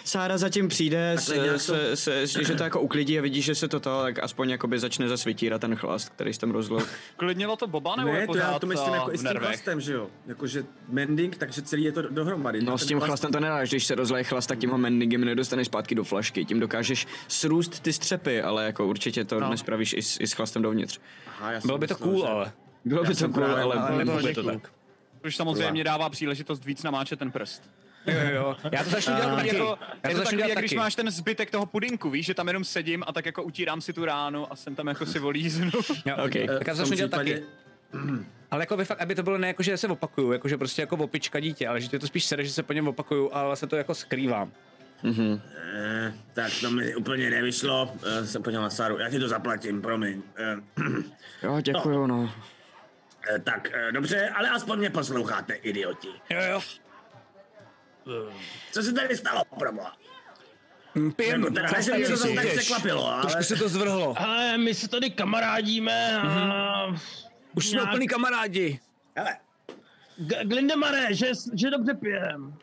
[0.07, 3.69] Sára zatím přijde, nějak se, se, se, že to jako uklidí a vidí, že se
[3.69, 6.87] to to, tak aspoň jakoby začne zasvítírat ten chlast, který jsi tam rozlil.
[7.17, 9.23] Klidnilo to Boba, nebo je Ne, to pořád já to myslím a, jako i s
[9.23, 10.09] tím chlastem, že jo?
[10.27, 12.63] Jakože mending, takže celý je to do- dohromady.
[12.63, 15.25] No s tím chlast- chlastem to nedáš, když se rozleje chlast, tak tím ho mendingem
[15.25, 16.45] nedostaneš zpátky do flašky.
[16.45, 19.51] Tím dokážeš srůst ty střepy, ale jako určitě to no.
[19.51, 20.99] nespravíš i s, i s chlastem dovnitř.
[21.27, 22.53] Aha, já jsem Bylo by to cool, že- ale.
[22.85, 24.71] Bylo by to jsem cool, ale, Ale nebylo by to tak.
[25.23, 27.71] Což samozřejmě dává příležitost víc namáčet ten prst.
[28.07, 28.57] Jo, jo.
[28.73, 29.49] Já to začnu dělat taky.
[29.49, 30.79] Jako, Já je to to začnu takový, dělat jak když taky.
[30.79, 33.93] máš ten zbytek toho pudinku, víš, že tam jenom sedím a tak jako utírám si
[33.93, 35.71] tu ránu a jsem tam jako si volíznu.
[36.07, 36.47] Jo, Okay.
[36.47, 37.47] Tak já to začnu dělat případě- taky.
[38.51, 40.83] Ale jako by fakt, aby to bylo ne jako, že se opakuju, jako že prostě
[40.83, 43.57] jako opička dítě, ale že tě to spíš sere, že se po něm opakuju, ale
[43.57, 44.53] se to jako skrývám.
[45.05, 47.93] Eh, tak to mi úplně nevyšlo.
[48.07, 48.99] Eh, jsem podíval na Saru.
[48.99, 50.23] Já ti to zaplatím, promiň.
[50.37, 50.57] Eh,
[51.43, 52.33] Jo, děkuju, no.
[53.35, 56.09] eh, tak eh, dobře, ale aspoň mě posloucháte, idioti.
[56.31, 56.61] Jo, jo.
[58.73, 59.97] Co se tady stalo, proboha?
[60.95, 63.23] Hm, Pijem, Nebo teda, ne, že mě to zase tak překvapilo, ale...
[63.23, 64.15] Trošku se to zvrhlo.
[64.19, 66.87] Ale my se tady kamarádíme a...
[67.55, 68.81] Už jsme nějak- úplný kamarádi.
[69.17, 69.37] Hele,
[70.17, 72.55] G- Glindemare, že, že dobře pijem.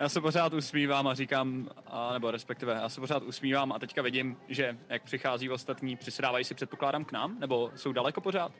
[0.00, 4.02] Já se pořád usmívám a říkám, a, nebo respektive, já se pořád usmívám a teďka
[4.02, 8.52] vidím, že jak přichází ostatní, přisedávají si předpokládám k nám, nebo jsou daleko pořád?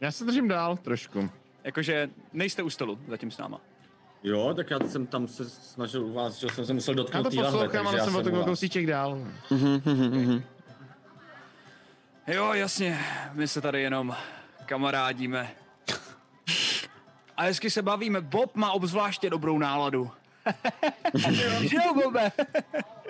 [0.00, 1.30] Já se držím dál trošku.
[1.64, 3.60] Jakože nejste u stolu zatím s náma.
[4.24, 7.30] Jo, tak já jsem tam se snažil u vás, že jsem se musel dotknout to
[7.30, 8.44] té lahve, takže ale já jsem o vás.
[8.44, 9.18] kousíček dál.
[12.26, 13.00] Jo, jasně,
[13.32, 14.16] my se tady jenom
[14.66, 15.50] kamarádíme.
[17.36, 18.20] A hezky se bavíme.
[18.20, 20.10] Bob má obzvláště dobrou náladu.
[21.60, 22.32] Že jo, Bobe?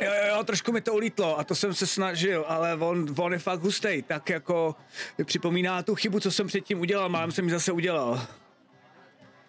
[0.00, 3.32] Jo, jo, jo, trošku mi to ulítlo a to jsem se snažil, ale on, on
[3.32, 4.76] je fakt hustej, tak jako
[5.18, 8.26] mi připomíná tu chybu, co jsem předtím udělal, málem jsem ji zase udělal.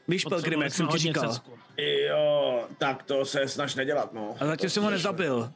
[0.07, 1.35] Víš, Pelgrim, jak jsem ti říkal.
[2.07, 4.35] jo, tak to se snaž nedělat, no.
[4.39, 5.51] A zatím jsem ho nezabil.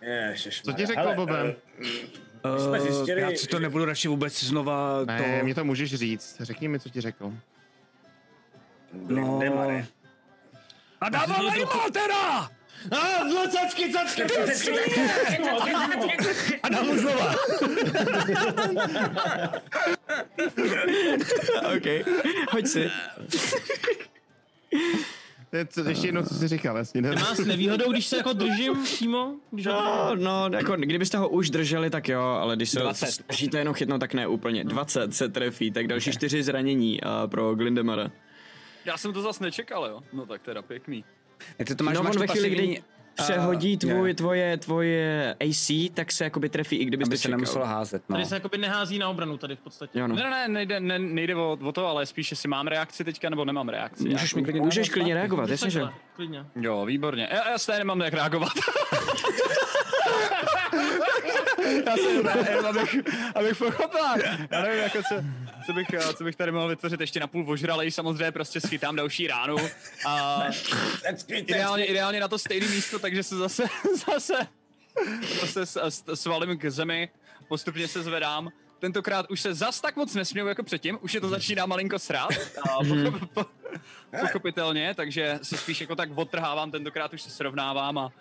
[0.00, 0.72] Ježišmarja.
[0.76, 1.54] Co ti řekl, Hele, Bobe?
[1.80, 5.44] eh, jsme Uh, zjistili, já si to nebudu radši vůbec znova Ne, to...
[5.44, 6.36] mě to můžeš říct.
[6.40, 7.32] Řekni mi, co ti řekl.
[8.92, 9.38] No...
[9.38, 9.86] Nemare.
[11.00, 12.50] A dávám lejmo teda!
[12.90, 14.70] A, no, cacky, cacky, cacky,
[16.62, 17.34] A dám mu znova.
[21.76, 22.06] OK,
[22.50, 22.90] hoď si.
[25.50, 27.02] To je co, ještě jednou, co jsi říkal, jasně.
[27.02, 27.10] Ne?
[27.14, 29.34] Má s nevýhodou, když se jako držím přímo?
[29.50, 29.66] Když.
[29.66, 33.06] No, no, jako kdybyste ho už drželi, tak jo, ale když se 20.
[33.06, 34.64] snažíte jenom chytnout, tak ne úplně.
[34.64, 38.10] 20 se trefí, tak další čtyři zranění uh, pro Glindemara.
[38.84, 40.00] Já jsem to zase nečekal, jo.
[40.12, 41.04] No tak teda pěkný.
[41.58, 42.82] Je to, to máš, No, máš on ve chvíli, pasivní, kdy
[43.22, 43.76] přehodí je.
[43.78, 47.38] tvůj, tvoje, tvoje AC, tak se jakoby trefí, i aby se čekal.
[47.38, 48.14] nemusel házet, no.
[48.16, 49.98] Tady se jakoby nehází na obranu tady v podstatě.
[49.98, 50.16] Jo, no.
[50.16, 53.30] Ne, ne, ne, nejde, ne, nejde o, o, to, ale spíš, jestli mám reakci teďka,
[53.30, 54.08] nebo nemám reakci.
[54.08, 55.82] Můžeš mi klidně Můžeš klidně reagovat, jasně, že?
[56.16, 56.46] Klidně.
[56.56, 57.28] Jo, výborně.
[57.32, 58.52] Já, já stejně nemám jak reagovat.
[61.86, 62.96] já ne, jenom abych,
[63.34, 64.04] abych pochopil.
[64.50, 65.14] Já nevím, jako co,
[65.66, 68.96] co, bych, eh, co bych tady mohl vytvořit ještě na půl ožralej, samozřejmě prostě schytám
[68.96, 69.56] další ránu.
[70.06, 70.42] A
[71.28, 73.62] ideálně, ideálně na to stejné místo, takže se zase,
[74.06, 74.48] zase,
[75.42, 77.08] zase svalím k zemi,
[77.48, 78.50] postupně se zvedám.
[78.78, 82.30] Tentokrát už se zas tak moc nesměju jako předtím, už je to začíná malinko srát,
[82.62, 83.44] a pochop, po,
[84.20, 88.12] pochopitelně, takže se spíš jako tak odtrhávám, tentokrát už se srovnávám a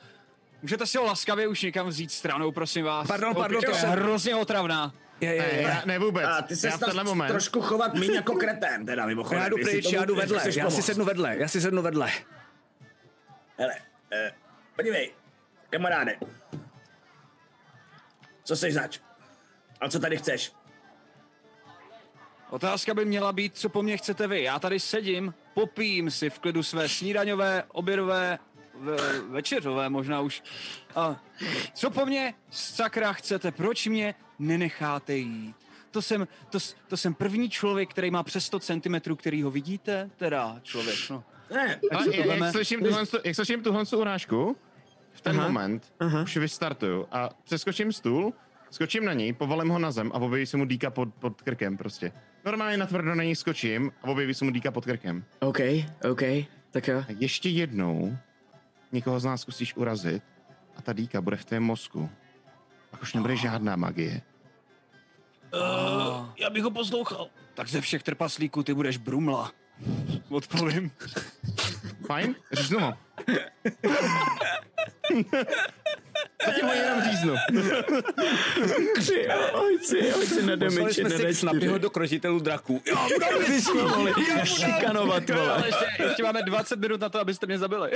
[0.64, 3.08] můžete si ho laskavě už někam vzít stranou, prosím vás.
[3.08, 4.94] Pardon, pardon, to je jsem- hrozně otravná.
[5.22, 5.62] Je, je, Ne, je.
[5.62, 6.26] já, ne vůbec.
[6.26, 7.28] A ty se já v tenhle moment.
[7.28, 9.44] trošku chovat míň jako kretén, teda mimochodem.
[9.44, 12.12] Já jdu pryč, já jdu vedle, já si sednu vedle, já si sednu vedle.
[13.58, 13.74] Hele,
[14.14, 14.32] eh,
[14.76, 15.12] podívej,
[15.70, 16.16] kamaráde.
[18.44, 19.00] Co jsi zač?
[19.82, 20.52] A co tady chceš?
[22.50, 24.44] Otázka by měla být, co po mně chcete vy.
[24.44, 28.40] Já tady sedím, popím si v klidu své snídaňové, obědové,
[28.84, 30.44] ve, večerové možná už.
[30.96, 31.22] A
[31.74, 33.52] co po mně sakra chcete?
[33.52, 35.56] Proč mě nenecháte jít?
[35.92, 36.58] To jsem, to,
[36.88, 40.10] to jsem první člověk, který má přes 100 cm, který ho vidíte?
[40.18, 41.24] Teda člověk, no.
[41.54, 44.58] Ne, Ale jak, jak, slyším tuhle, jak slyším tuhle urážku,
[45.12, 46.22] v ten Aha, moment aha.
[46.22, 48.34] už vystartuju a přeskočím stůl,
[48.72, 51.78] skočím na něj, povolím ho na zem a objeví se mu dýka pod, pod krkem
[51.78, 52.12] prostě.
[52.46, 55.26] Normálně natvrdo na něj skočím a objeví se mu dýka pod krkem.
[55.40, 55.60] OK,
[56.12, 56.22] OK,
[56.72, 57.00] tak jo.
[57.00, 58.18] A ještě jednou
[58.94, 60.24] někoho z nás zkusíš urazit
[60.76, 62.10] a ta dýka bude v tvém mozku.
[62.92, 64.22] Pak už nebude žádná magie.
[65.54, 67.28] Uh, já bych ho poslouchal.
[67.54, 69.52] Tak ze všech trpaslíků ty budeš brumla.
[70.30, 70.92] Odpovím.
[72.08, 72.36] Fajn?
[72.52, 72.98] Říznu ho.
[76.46, 77.36] Zatím ho jenom říznu.
[78.96, 79.28] Kři,
[80.14, 81.80] hoď si na damage, jsme si snapyho D4.
[81.80, 82.82] do krotitelů draků.
[82.86, 82.98] Jo,
[83.84, 84.14] mohli
[84.44, 85.64] šikanovat, Ale vole.
[85.66, 87.92] ještě, ještě máme 20 minut na to, abyste mě zabili.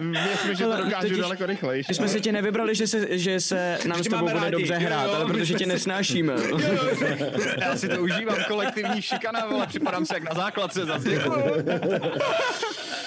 [0.00, 1.82] Myslím, že to dokážu totiž- daleko rychleji.
[1.88, 4.52] My jsme se tě nevybrali, že se, že se nám s tebou máme bude rádi.
[4.52, 6.34] dobře hrát, jo, ale protože tě nesnášíme.
[7.60, 11.10] Já si to užívám, kolektivní šikana, ale připadám si jak na základce zase.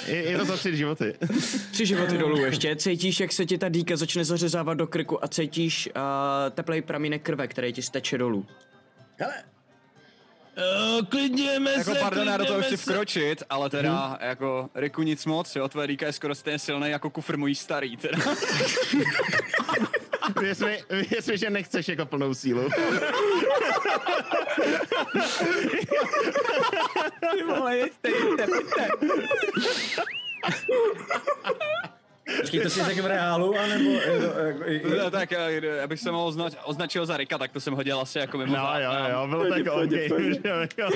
[0.07, 1.13] Je, je to za tři životy.
[1.71, 2.75] Tři životy dolů ještě.
[2.75, 6.01] Cítíš, jak se ti ta dýka začne zařezávat do krku a cítíš uh,
[6.51, 8.45] teplej pramínek krve, který ti steče dolů.
[9.17, 9.33] hele.
[10.99, 14.17] Uh, klidněme Jako se, pardon, já do toho chci vkročit, ale teda Mhm.
[14.21, 17.97] jako Riku nic moc, jo, tvoje Rika je skoro stejně silný jako kufr můj starý,
[17.97, 18.17] teda.
[20.43, 22.69] Věř mi, věř mi, že nechceš jako plnou sílu.
[32.41, 33.91] Počkej, to si řekl v reálu, anebo...
[33.91, 37.59] Jako, jako, jako, No, tak eh, abych se mohl označ, označil za Rika, tak to
[37.59, 39.89] jsem hodil asi jako mimo No jo, jo, bylo tak OK.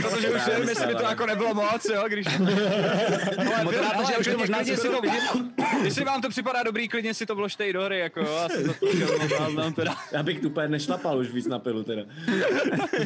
[0.02, 2.28] Protože už nevím, jestli mi to jako nebylo moc, jo, když...
[3.38, 5.02] Ale, Moderátor, že už to možná si to.
[5.84, 8.64] Jestli vám to připadá dobrý, klidně si to vložte i do hry, jako jo, asi
[8.64, 8.74] to
[9.38, 9.96] záznam teda.
[10.12, 12.02] Já bych tu úplně nešlapal už víc na pilu teda.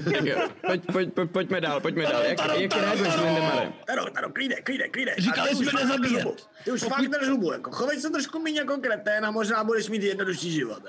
[0.04, 0.38] Tak jo,
[0.68, 2.22] pojď, pojď, pojď, pojďme dál, pojďme dál.
[2.24, 3.72] Jak, jak reaguješ, Lindemare?
[3.86, 5.20] Taro, Taro, klídek, klídek, klídek.
[5.20, 6.48] Říkali A ty už jsme nezabíjet.
[6.64, 9.90] Ty už fakt drž hubu, jako chovej se trošku méně jako kretén a možná budeš
[9.90, 10.84] mít jednodušší život.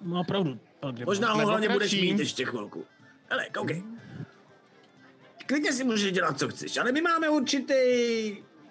[0.00, 0.58] Má pravdu.
[0.80, 1.06] Pelgrim.
[1.06, 2.84] Možná ho hlavně budeš mít ještě chvilku.
[3.30, 3.82] Hele, koukej.
[5.46, 7.74] Klidně si můžeš dělat, co chceš, ale my máme určitý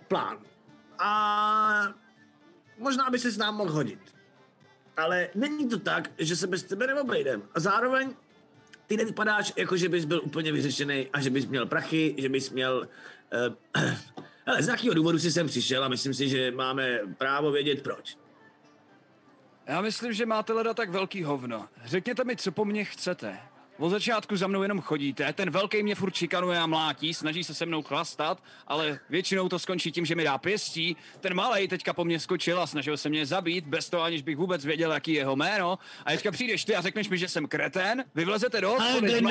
[0.07, 0.37] plán.
[0.99, 1.93] A
[2.77, 3.99] možná by se s nám mohl hodit.
[4.97, 7.43] Ale není to tak, že se bez tebe neobejdem.
[7.55, 8.13] A zároveň
[8.87, 12.49] ty nevypadáš jako, že bys byl úplně vyřešený a že bys měl prachy, že bys
[12.49, 12.87] měl...
[13.75, 13.93] Uh,
[14.45, 18.17] hele, z nějakého důvodu si sem přišel a myslím si, že máme právo vědět proč.
[19.67, 21.69] Já myslím, že máte leda tak velký hovno.
[21.85, 23.39] Řekněte mi, co po mně chcete.
[23.83, 27.53] Od začátku za mnou jenom chodíte, ten velký mě furt šikanuje a mlátí, snaží se
[27.53, 30.97] se mnou chlastat, ale většinou to skončí tím, že mi dá pěstí.
[31.19, 34.37] Ten malej teďka po mně skočil a snažil se mě zabít, bez toho aniž bych
[34.37, 35.79] vůbec věděl, jaký je jeho jméno.
[36.05, 39.21] A teďka přijdeš ty a řekneš mi, že jsem kretén, vy vlezete do hospody,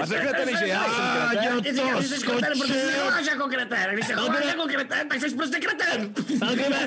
[0.00, 1.62] a řeknete mi, že já jsem kretén.
[1.62, 3.90] Ty říkáš, že jsi kretén, protože se chováš jako kretén.
[3.92, 5.58] Když se chováš jako kretén, tak jsi prostě.
[6.38, 6.86] Pelgrime,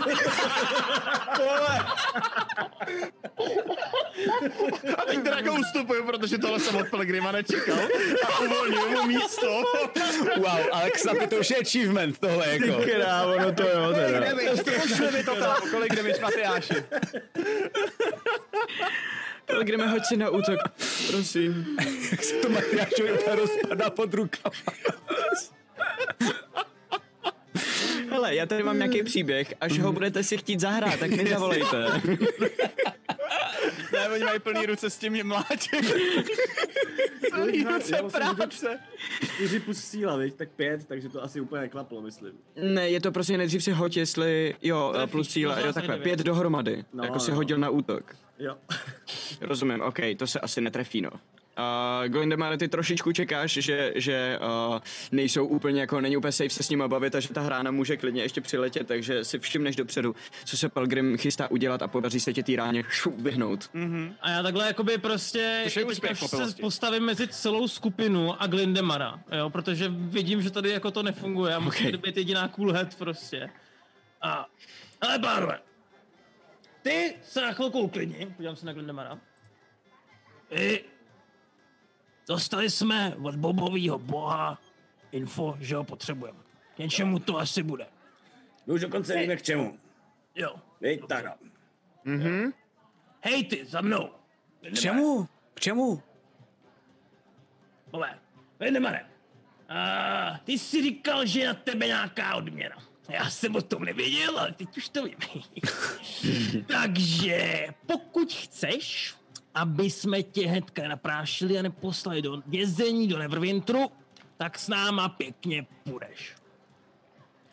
[4.97, 5.41] A teď teda
[5.77, 7.79] ustupuju, protože tohle jsem od Pelgrima nečekal.
[8.23, 9.63] A uvolňuju mu místo.
[10.37, 12.81] Wow, ale Xapi, to už je achievement tohle, jako.
[12.83, 14.21] Krávo, no to jo, teda.
[14.81, 16.73] Pošli mi to tam, kolik damage Matyáši.
[19.45, 20.59] Pelgrime, hoď si na útok,
[21.11, 21.77] prosím.
[22.11, 24.55] Jak se to Matyášovi úplně rozpadá pod rukama.
[28.17, 32.01] Hele, já tady mám nějaký příběh, až ho budete si chtít zahrát, tak mi zavolejte.
[33.93, 35.81] Ne, oni mají plný ruce s tím mláčem.
[37.33, 38.79] plný ruce práce.
[39.35, 40.35] Čtyři plus síla, viď?
[40.35, 42.33] tak pět, takže to asi úplně neklaplo, myslím.
[42.61, 46.19] Ne, je to prostě nejdřív si hoď, jestli, jo, Trefíš, plus síla, jo, takhle, pět
[46.19, 47.37] dohromady, No, jako si no.
[47.37, 48.15] hodil na útok.
[48.39, 48.55] Jo.
[49.41, 51.09] Rozumím, OK, to se asi netrefí, no.
[51.57, 54.39] Uh, Glindemare, ty trošičku čekáš, že, že
[54.69, 54.79] uh,
[55.11, 57.97] nejsou úplně jako, není úplně safe se s nimi bavit a že ta hrána může
[57.97, 60.15] klidně ještě přiletět, takže si všimneš dopředu,
[60.45, 63.69] co se Pelgrim chystá udělat a podaří se tě té ráně šup vyhnout.
[64.21, 69.49] A já takhle jakoby prostě je úspěch se postavím mezi celou skupinu a Glindemara, jo,
[69.49, 71.87] protože vidím, že tady jako to nefunguje a musí Ok.
[71.87, 71.97] okay.
[71.97, 73.49] být jediná cool head prostě.
[74.21, 74.47] A,
[75.01, 75.59] ale pánové,
[76.81, 79.19] ty se na chvilku uklidni, podívám se na Glindemara.
[80.51, 80.83] I
[82.27, 84.61] dostali jsme od bobovýho boha
[85.11, 86.39] info, že ho potřebujeme.
[86.75, 87.87] K něčemu to asi bude.
[88.65, 89.79] My už dokonce víme k čemu.
[90.35, 90.55] Jo.
[90.81, 91.25] Viď, tak.
[93.21, 94.09] Hej ty, za mnou.
[94.61, 95.27] K čemu?
[95.53, 96.03] K čemu?
[97.91, 98.19] Bové,
[98.59, 99.05] Vendemare,
[99.69, 102.75] a ty jsi říkal, že je na tebe nějaká odměna.
[103.09, 105.17] Já jsem o tom nevěděl, ale teď už to vím.
[106.67, 109.15] Takže pokud chceš,
[109.57, 113.91] aby jsme tě hnedka naprášili a neposlali do vězení, do Neverwinteru,
[114.37, 116.35] tak s náma pěkně půjdeš.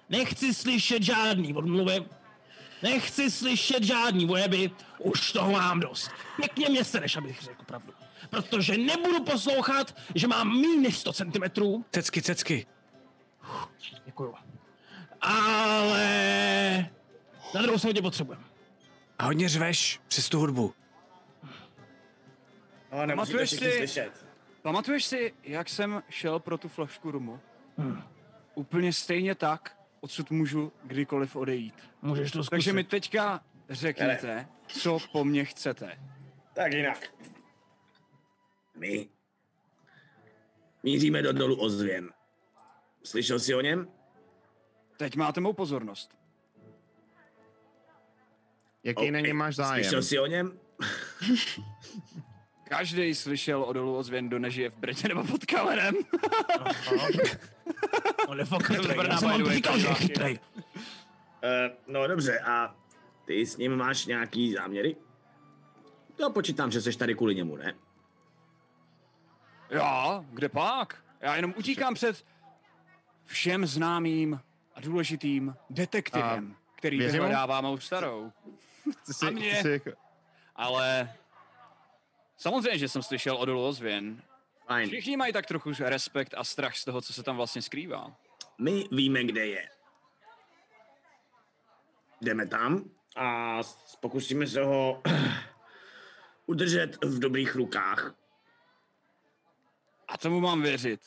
[0.09, 2.05] Nechci slyšet žádný odmluvy,
[2.83, 6.11] nechci slyšet žádný vojeby, už toho mám dost.
[6.37, 7.93] Pěkně mě sereš, abych řekl pravdu.
[8.31, 11.43] Protože nebudu poslouchat, že mám méně než 100 cm.
[11.91, 12.67] Cecky, cecky.
[14.05, 14.35] Děkuju.
[15.21, 16.91] Ale
[17.55, 18.45] na druhou stranu tě potřebujeme.
[19.19, 20.75] A hodně řveš přes tu hudbu.
[22.95, 24.27] Ale Pamatuješ si- slyšet.
[24.63, 27.41] Pamatuješ si, jak jsem šel pro tu flašku rumu?
[28.55, 31.75] Úplně stejně tak, odsud můžu kdykoliv odejít.
[32.03, 32.51] Můžeš to zkusit.
[32.51, 33.41] Takže mi teďka
[33.71, 35.99] řekněte, co po mně chcete.
[36.55, 37.15] Tak jinak.
[38.77, 39.09] My
[40.83, 42.13] míříme do dolu ozvěn.
[43.03, 43.89] Slyšel jsi o něm?
[44.97, 46.17] Teď máte mou pozornost.
[48.85, 49.27] Jaký na OK.
[49.27, 49.85] ně máš zájem?
[49.85, 50.61] Slyšel jsi o něm?
[52.65, 55.95] Každý slyšel o dolu ozvěn, kdo nežije v Brně nebo pod kamenem.
[58.29, 58.71] On je fakt
[59.11, 60.39] Já jsem vám říkal, že je chytrej.
[60.65, 60.71] Uh,
[61.87, 62.77] no dobře, a
[63.25, 64.97] ty s ním máš nějaký záměry?
[66.17, 67.75] To počítám, že jsi tady kvůli němu, ne?
[69.71, 70.25] Já?
[70.31, 71.05] Kde pak?
[71.21, 72.25] Já jenom utíkám před
[73.25, 74.41] všem známým
[74.75, 77.23] a důležitým detektivem, který věřím mu?
[77.23, 78.33] vyhledává mou starou.
[79.13, 79.63] Jsi, A mě?
[79.63, 79.91] jsi jako,
[80.57, 81.13] Ale
[82.37, 84.23] samozřejmě, že jsem slyšel o dolu ozvěn.
[84.67, 84.89] Fajn.
[84.89, 88.17] Všichni mají tak trochu respekt a strach z toho, co se tam vlastně skrývá.
[88.59, 89.69] My víme, kde je.
[92.21, 93.59] Jdeme tam a
[94.01, 95.03] pokusíme se ho
[96.47, 98.15] udržet v dobrých rukách.
[100.09, 101.01] A tomu mám věřit.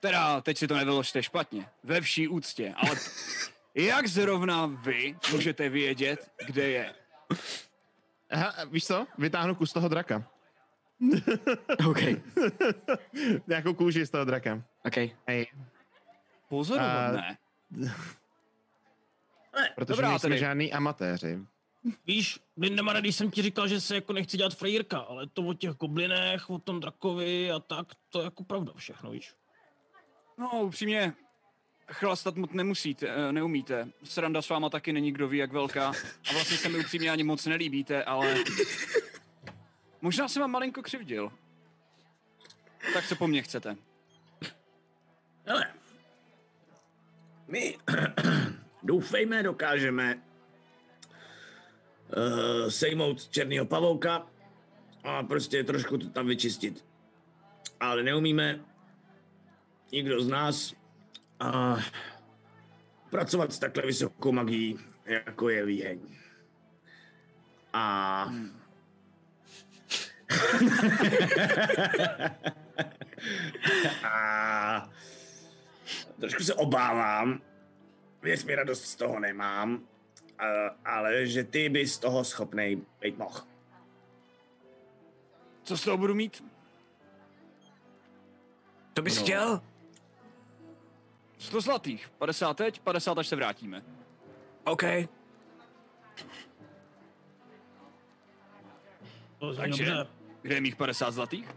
[0.00, 1.68] Teda, teď si to nevyložte špatně.
[1.82, 2.96] Ve vší úctě, ale
[3.74, 6.94] jak zrovna vy můžete vědět, kde je?
[8.30, 9.06] aha, víš co?
[9.18, 10.35] Vytáhnu kus toho draka.
[11.88, 11.98] OK,
[13.46, 14.62] Nějakou kůži z toho draka.
[14.84, 14.96] OK.
[15.26, 15.46] Hej,
[16.48, 17.36] Pozoruhodné.
[19.74, 20.38] protože Dobrá, nejsme tedy.
[20.40, 21.38] žádný amatéři.
[22.06, 25.54] Víš, Lindemare, když jsem ti říkal, že se jako nechci dělat frajírka, ale to o
[25.54, 29.34] těch goblinech, o tom drakovi a tak, to je jako pravda všechno, víš.
[30.38, 31.12] No, upřímně,
[31.92, 33.88] chlastat moc nemusíte, eh, neumíte.
[34.04, 35.88] Sranda s váma taky není kdo ví jak velká.
[36.30, 38.34] A vlastně se mi upřímně ani moc nelíbíte, ale...
[40.00, 41.32] Možná jsem vám malinko křivdil.
[42.94, 43.76] Tak co po mně chcete?
[45.44, 45.66] Hele,
[47.48, 47.78] my
[48.82, 50.22] doufejme, dokážeme uh,
[52.68, 54.26] sejmout černýho pavouka
[55.04, 56.84] a prostě trošku to tam vyčistit.
[57.80, 58.60] Ale neumíme
[59.92, 60.74] nikdo z nás
[61.42, 61.82] uh,
[63.10, 66.00] pracovat s takhle vysokou magií, jako je výheň.
[67.72, 68.32] A...
[74.04, 74.90] a
[76.20, 77.42] trošku se obávám,
[78.22, 79.80] věř mi, radost z toho nemám,
[80.84, 83.40] ale že ty bys z toho schopnej být mohl.
[85.62, 86.44] Co z toho budu mít?
[88.94, 89.62] To bys chtěl?
[91.38, 92.10] 100 zlatých.
[92.18, 93.82] 50 teď, 50 až se vrátíme.
[94.64, 94.82] OK.
[99.38, 100.15] To zní Takže, dobře.
[100.46, 101.48] Kde je mých 50 zlatých?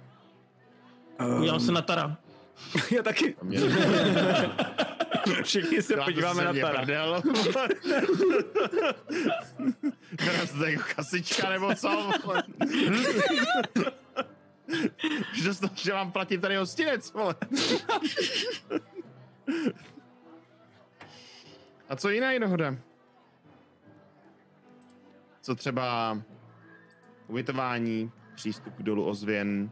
[1.18, 2.18] Podívám se na Tara.
[2.95, 3.36] Já taky.
[5.44, 6.80] Všichni se podíváme na Tara.
[6.80, 7.22] Prdel.
[10.18, 12.11] Teraz jako kasička nebo co?
[15.34, 17.36] že, to, že mám platit tady hostinec, vole.
[21.90, 22.76] A co jiná dohoda?
[25.41, 26.18] Co třeba
[27.28, 29.72] ubytování, přístup k dolu ozvěn,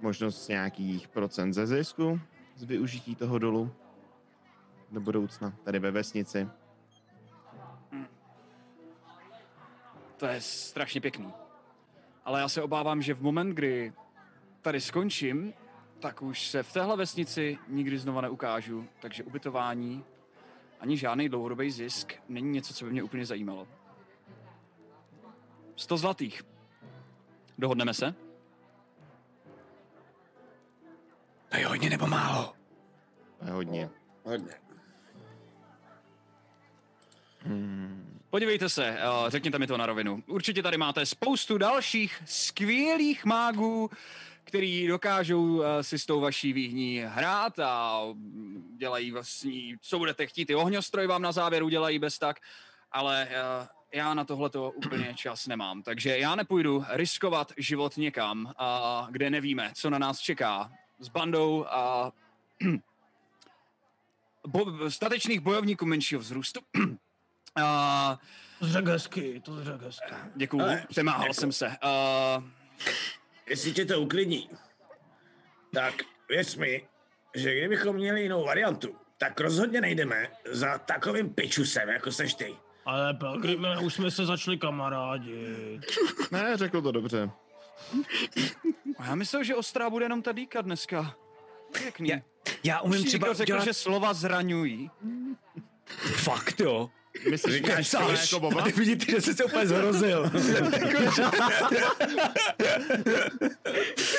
[0.00, 2.20] možnost nějakých procent ze zisku
[2.56, 3.72] z využití toho dolu
[4.90, 6.48] do budoucna, tady ve vesnici.
[10.16, 11.32] To je strašně pěkný.
[12.24, 13.92] Ale já se obávám, že v moment, kdy
[14.62, 15.52] tady skončím,
[16.00, 20.04] tak už se v téhle vesnici nikdy znova neukážu, takže ubytování
[20.80, 23.68] ani žádný dlouhodobý zisk není něco, co by mě úplně zajímalo.
[25.76, 26.51] 100 zlatých.
[27.62, 28.14] Dohodneme se?
[31.48, 32.54] To je hodně nebo málo?
[33.38, 33.90] To je hodně.
[34.24, 34.52] Hodně.
[38.30, 40.22] Podívejte se, eh, řekněte mi to na rovinu.
[40.26, 43.90] Určitě tady máte spoustu dalších skvělých mágů,
[44.44, 48.02] který dokážou eh, si s tou vaší výhní hrát a
[48.76, 52.40] dělají vlastní, co budete chtít, i ohňostroj vám na závěr udělají bez tak,
[52.92, 58.52] ale eh, já na tohle to úplně čas nemám, takže já nepůjdu riskovat život někam,
[58.56, 62.12] a kde nevíme, co na nás čeká s bandou a
[64.46, 66.60] bo- statečných bojovníků menšího vzrůstu.
[67.62, 68.18] a
[68.84, 70.14] hezky, to hezky.
[70.36, 71.66] Děkuju, Ale, přemáhal jako- jsem se.
[71.66, 72.44] Uh,
[73.46, 74.48] Jestli tě to uklidní,
[75.74, 75.94] tak
[76.28, 76.88] věř mi,
[77.34, 82.56] že kdybychom měli jinou variantu, tak rozhodně nejdeme za takovým pičusem, jako seš ty.
[82.86, 85.80] Ale Pelgrime, už jsme se začali kamarádi.
[86.30, 87.30] Ne, řekl to dobře.
[89.06, 91.14] já myslel, že ostrá bude jenom ta dýka dneska.
[91.78, 92.08] Pěkný.
[92.08, 92.16] Já,
[92.64, 93.64] já umím Už třeba řekl, dělat...
[93.64, 94.90] že slova zraňují.
[96.16, 96.90] Fakt jo.
[97.30, 98.32] Myslíš, že Kecáš.
[98.32, 98.60] jako Boba?
[98.60, 100.30] A ty vidíte, že jsi se úplně zhrozil.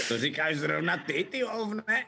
[0.07, 2.05] To říkáš zrovna ty, ty ovne?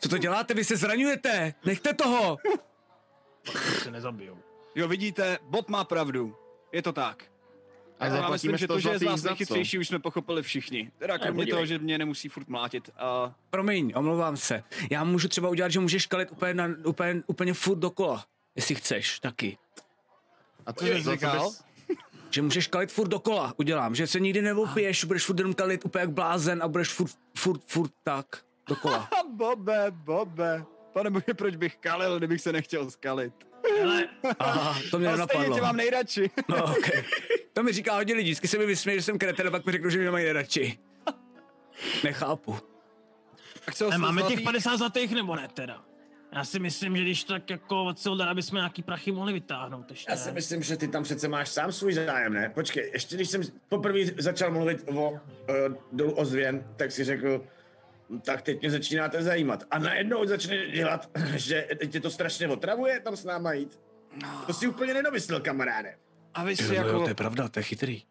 [0.00, 0.54] Co to děláte?
[0.54, 1.54] Vy se zraňujete.
[1.64, 2.36] Nechte toho.
[3.82, 4.38] Se nezabijou.
[4.74, 6.36] Jo, vidíte, Bob má pravdu.
[6.72, 7.24] Je to tak.
[7.98, 9.26] A já myslím, že 100 to, že je z vás co?
[9.26, 10.90] nejchytřejší, už jsme pochopili všichni.
[10.98, 12.90] Teda kromě toho, že mě nemusí furt mlátit.
[13.24, 14.62] Uh, Promiň, omlouvám se.
[14.90, 18.24] Já můžu třeba udělat, že můžeš kalit úplně, na, úplně, úplně furt dokola.
[18.56, 19.58] Jestli chceš, taky.
[20.66, 21.50] A co jsi říkal?
[22.30, 26.00] že můžeš kalit furt dokola, udělám, že se nikdy neopiješ, budeš furt jenom kalit úplně
[26.00, 28.26] jak blázen a budeš furt, furt, furt tak
[28.68, 28.96] dokola.
[28.96, 30.64] A Bobe, Bobe.
[30.92, 33.32] Pane bože, proč bych kalil, kdybych se nechtěl skalit?
[33.82, 34.08] Ale
[34.38, 35.54] Aha, to mě nenapadlo.
[35.54, 36.30] tě mám nejradši.
[36.48, 37.04] No, okay.
[37.52, 39.72] To mi říká hodně lidí, vždycky se mi vysměje, že jsem kreten, a pak mi
[39.72, 40.78] řeknou, že mě mají nejradši.
[42.04, 42.56] Nechápu.
[43.64, 45.84] Tak co, ale jste máme těch 50 zlatých nebo ne teda?
[46.32, 49.90] Já si myslím, že když tak jako od Silda, aby jsme nějaký prachy mohli vytáhnout
[49.90, 50.10] ještě.
[50.12, 52.50] Já si myslím, že ty tam přece máš sám svůj zájem, ne?
[52.54, 55.18] Počkej, ještě když jsem poprvé začal mluvit o uh,
[55.92, 57.44] dolu ozvěn, tak si řekl,
[58.20, 59.64] tak teď mě začínáte zajímat.
[59.70, 63.80] A najednou začne dělat, že tě to strašně otravuje tam s náma jít.
[64.46, 65.96] To si úplně nedomyslel, kamaráde.
[66.34, 67.02] A vy si Jo, jo, jako...
[67.02, 68.02] to je pravda, to je chytrý.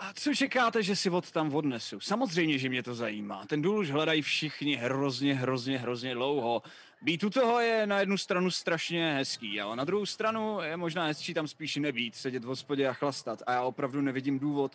[0.00, 2.00] A co čekáte, že si od tam odnesu?
[2.00, 3.44] Samozřejmě, že mě to zajímá.
[3.46, 6.62] Ten důl už hledají všichni hrozně, hrozně, hrozně dlouho.
[7.02, 11.06] Být u toho je na jednu stranu strašně hezký, ale na druhou stranu je možná
[11.06, 13.42] hezčí tam spíš nebýt, sedět v hospodě a chlastat.
[13.46, 14.72] A já opravdu nevidím důvod,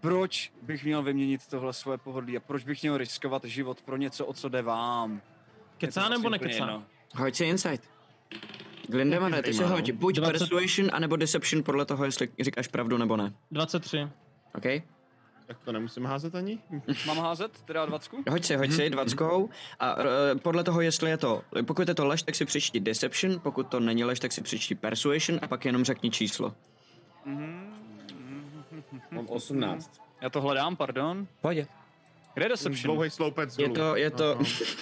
[0.00, 4.26] proč bych měl vyměnit tohle svoje pohodlí a proč bych měl riskovat život pro něco,
[4.26, 5.20] o co jde vám.
[5.78, 6.82] Kecá vlastně nebo nekecá?
[7.14, 7.90] Hoď si insight.
[8.88, 10.38] Glindemane, ty si hoď buď 20.
[10.38, 13.32] persuasion, anebo deception podle toho, jestli říkáš pravdu nebo ne.
[13.50, 14.08] 23.
[14.54, 14.82] OK?
[15.46, 16.58] Tak to nemusím házet ani?
[17.06, 18.24] Mám házet, teda dvacku?
[18.30, 19.48] Hoď si, hoď si dvackou
[19.80, 20.04] a uh,
[20.42, 23.80] podle toho, jestli je to, pokud je to lež, tak si přečti deception, pokud to
[23.80, 26.54] není lež, tak si přečti persuasion a pak jenom řekni číslo.
[29.10, 30.00] Mám 18.
[30.20, 31.26] Já to hledám, pardon.
[31.40, 31.66] Pojď.
[32.34, 32.94] Kde je Deception?
[32.94, 34.38] Dlouhý sloupec Je to, je to,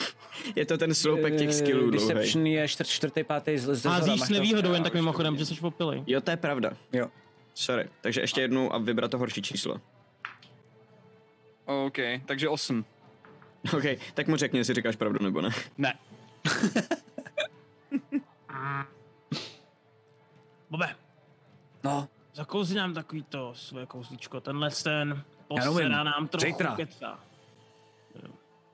[0.57, 2.09] je to ten sloupek těch skillů dlouhý.
[2.09, 5.61] Deception je čtvrt, čtvrtý, pátý z, z Házíš s nevýhodou jen tak mimochodem, že jsi
[5.61, 6.03] opilej.
[6.07, 6.71] Jo, to je pravda.
[6.93, 7.07] Jo.
[7.59, 9.81] Sorry, takže ještě jednou a vybrat to horší číslo.
[11.65, 11.97] OK,
[12.27, 12.85] takže 8.
[13.77, 13.83] OK,
[14.15, 15.51] tak mu řekni, jestli říkáš pravdu nebo ne.
[15.79, 15.99] Ne.
[20.71, 20.97] Bobe,
[21.85, 26.77] No, zakouzi nám takový to svoje kouzlíčko, tenhle ten posera nám trochu Zítra.
[26.77, 27.21] kecá.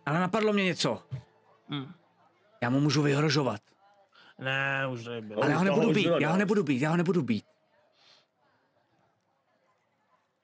[0.06, 1.02] ale napadlo mě něco.
[1.68, 1.92] Hm.
[2.62, 3.60] Já mu můžu vyhrožovat.
[4.38, 5.42] Ne, už bylo.
[5.42, 7.44] Ale já ho nebudu být, já ho nebudu být, já ho nebudu být.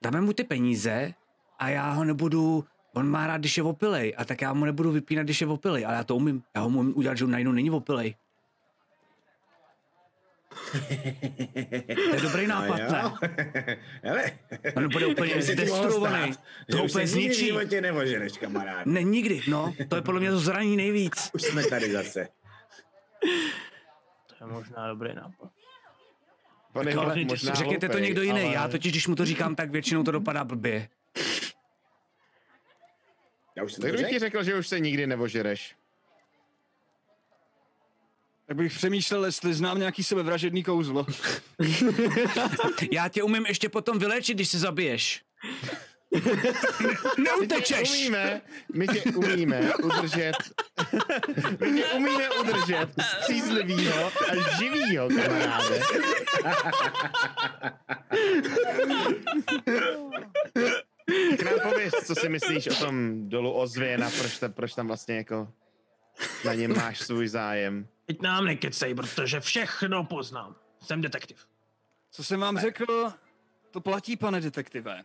[0.03, 1.13] Dáme mu ty peníze
[1.59, 4.91] a já ho nebudu, on má rád, když je opilej, a tak já mu nebudu
[4.91, 7.51] vypínat, když je opilej, ale já to umím, já ho umím udělat, že on najednou
[7.51, 8.15] není opilej.
[12.09, 13.01] To je dobrý nápad, ne?
[14.03, 14.31] Hele,
[14.75, 16.31] On bude úplně zdestruovaný.
[16.71, 17.45] To úplně se nikdy v zničí.
[17.45, 18.85] životě nevoženeš, kamarád.
[18.85, 21.29] Ne, nikdy, no, to je podle mě to zraní nejvíc.
[21.33, 22.27] Už jsme tady zase.
[24.27, 25.51] To je možná dobrý nápad.
[26.83, 29.55] Pane, Ale možná řekněte to hloupej, někdo jiný, ale- já totiž, když mu to říkám,
[29.55, 30.89] tak většinou to dopadá blbě.
[33.57, 34.37] Já už jsem Tak to kdybych ti řekl.
[34.37, 35.75] řekl, že už se nikdy nevožereš.
[38.45, 41.05] Tak bych přemýšlel, jestli znám nějaký sebevražedný kouzlo.
[42.91, 45.21] Já tě umím ještě potom vyléčit, když se zabiješ.
[46.79, 47.89] My tě Neutečeš!
[47.89, 48.41] umíme,
[48.73, 50.33] my tě umíme udržet,
[51.59, 55.81] my tě umíme udržet střízlivýho a živýho, kamaráde.
[61.29, 65.15] Tak nám pověz, co si myslíš o tom dolu ozvěna, proč, ta, proč tam vlastně
[65.15, 65.53] jako
[66.45, 67.87] na něm máš svůj zájem.
[68.05, 70.55] Teď nám nekecej, protože všechno poznám.
[70.81, 71.47] Jsem detektiv.
[72.11, 73.13] Co jsem vám řekl,
[73.71, 75.03] to platí, pane detektive.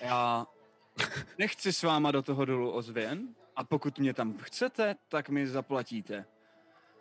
[0.00, 0.46] Já
[1.38, 6.24] nechci s váma do toho dolu ozvěn a pokud mě tam chcete, tak mi zaplatíte.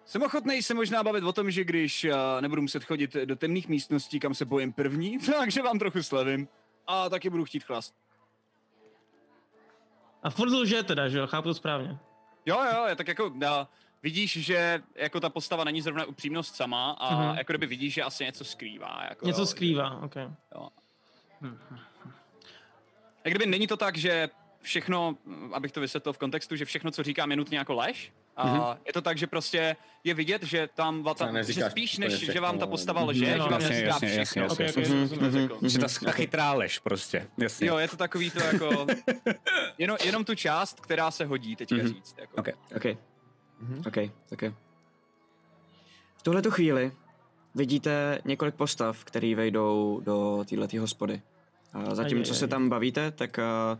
[0.06, 3.68] Jsem ochotný se možná bavit o tom, že když uh, nebudu muset chodit do temných
[3.68, 6.48] místností, kam se bojím první, takže vám trochu slevím.
[6.88, 7.96] A taky budu chtít chlast.
[10.24, 11.28] A furt lže teda, že jo?
[11.28, 11.98] Chápu to správně.
[12.46, 13.44] Jo, jo, je tak jako uh,
[14.04, 17.38] vidíš, že jako ta postava není zrovna upřímnost sama a uh-huh.
[17.38, 19.06] jako kdyby vidíš, že asi něco skrývá.
[19.10, 20.16] Jako, Něco jo, skrývá, ok.
[20.56, 20.70] Jo.
[23.30, 24.30] Jak kdyby není to tak, že
[24.62, 25.16] všechno,
[25.54, 28.14] abych to vysvětlil v kontextu, že všechno, co říkám, je nutně jako lež.
[28.38, 28.62] A Mhm.
[28.88, 32.12] je to tak, že prostě je vidět, že tam va- Třeba ta, že spíš než,
[32.14, 33.34] že všechno, vám ta postava lže, Mhm.
[33.34, 34.42] že vám Jasně, neříká jasně, všechno.
[34.44, 34.78] jasně, jasně.
[34.78, 35.60] ok, to jsem neřekl.
[35.70, 37.68] Že ta, ta chytrá lež prostě, jasně.
[37.68, 38.86] Jo, je to takový to jako,
[39.78, 41.88] jenom, jenom tu část, která se hodí teďka Mhm.
[41.88, 42.16] říct.
[42.18, 42.36] Jako.
[42.38, 42.48] Ok.
[42.76, 42.86] OK.
[43.88, 43.98] OK,
[44.32, 44.42] OK.
[46.18, 46.92] V tuhle tu chvíli
[47.56, 51.22] vidíte několik postav, které vejdou do této hospody.
[51.74, 53.80] A zatímco se tam bavíte, tak, a,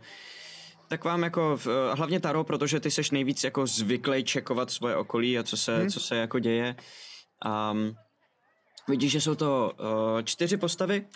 [0.88, 5.38] tak vám jako, v- hlavně Taro, protože ty seš nejvíc jako zvyklý čekovat svoje okolí
[5.38, 6.76] a co se, co se jako děje.
[7.44, 7.76] A
[8.88, 11.06] vidíš, že jsou to uh, čtyři postavy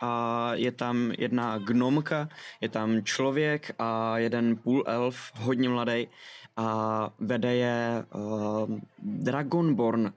[0.00, 2.28] a je tam jedna gnomka,
[2.60, 6.08] je tam člověk a jeden půl elf, hodně mladý
[6.56, 10.12] a vede je uh, Dragonborn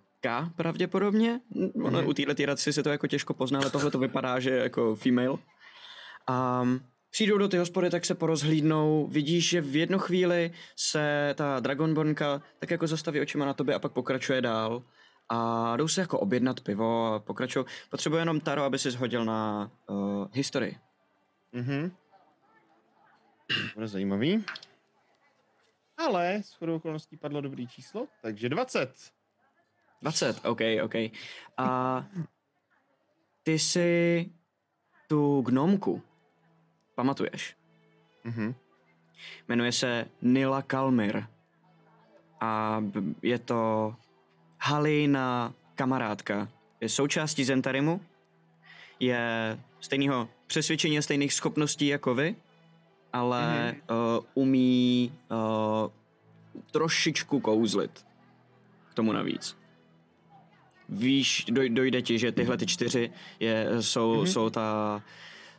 [0.56, 1.40] pravděpodobně.
[1.84, 2.08] Ono, Mhm.
[2.08, 4.96] U téhle raci se to jako těžko pozná, ale tohle to vypadá, že je jako
[4.96, 5.38] female.
[6.28, 6.64] A
[7.10, 9.08] přijdou do ty hospody, tak se porozhlídnou.
[9.08, 13.80] Vidíš, že v jednu chvíli se ta Dragonbornka tak jako zastaví očima na tobě a
[13.80, 14.84] pak pokračuje dál.
[15.30, 17.66] A jdou se jako objednat pivo a pokračují.
[17.90, 20.78] Potřebuje jenom Taro, aby si shodil na uh, historii.
[21.52, 21.92] Mhm.
[23.76, 24.46] Bude zajímavý.
[25.98, 29.12] Ale s chodou okolností padlo dobrý číslo, takže 20.
[30.02, 30.96] 20, OK, OK.
[31.58, 32.06] A
[33.44, 34.32] ty si
[35.08, 36.04] tu gnomku
[36.98, 37.56] pamatuješ?
[38.24, 38.54] Mhm.
[39.48, 41.24] Jmenuje se Nila Kalmir.
[42.42, 42.84] A
[43.22, 43.96] je to
[44.62, 46.50] Halina kamarádka.
[46.82, 48.02] Je součástí Zentarimu.
[49.00, 49.20] Je
[49.80, 52.36] stejného přesvědčení a stejných schopností jako vy,
[53.14, 53.42] ale
[53.88, 54.18] mm-hmm.
[54.18, 55.92] uh, umí uh,
[56.72, 58.06] trošičku kouzlit.
[58.92, 59.58] K tomu navíc.
[60.90, 64.26] Víš, doj, dojde ti, že tyhle ty čtyři je, jsou, mm-hmm.
[64.26, 65.02] jsou ta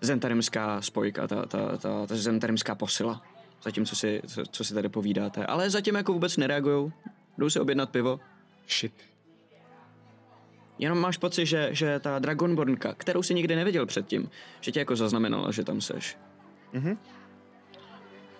[0.00, 3.22] zentarimská spojka, ta, ta, ta, ta zentarimská posila.
[3.62, 5.46] Zatím, co si, co, co si tady povídáte.
[5.46, 6.92] Ale zatím jako vůbec nereagujou.
[7.38, 8.20] Jdou si objednat pivo.
[8.68, 8.92] Shit.
[10.78, 14.30] Jenom máš pocit, že, že ta Dragonbornka, kterou si nikdy neviděl předtím,
[14.60, 16.18] že tě jako zaznamenala, že tam seš.
[16.72, 16.98] Mhm.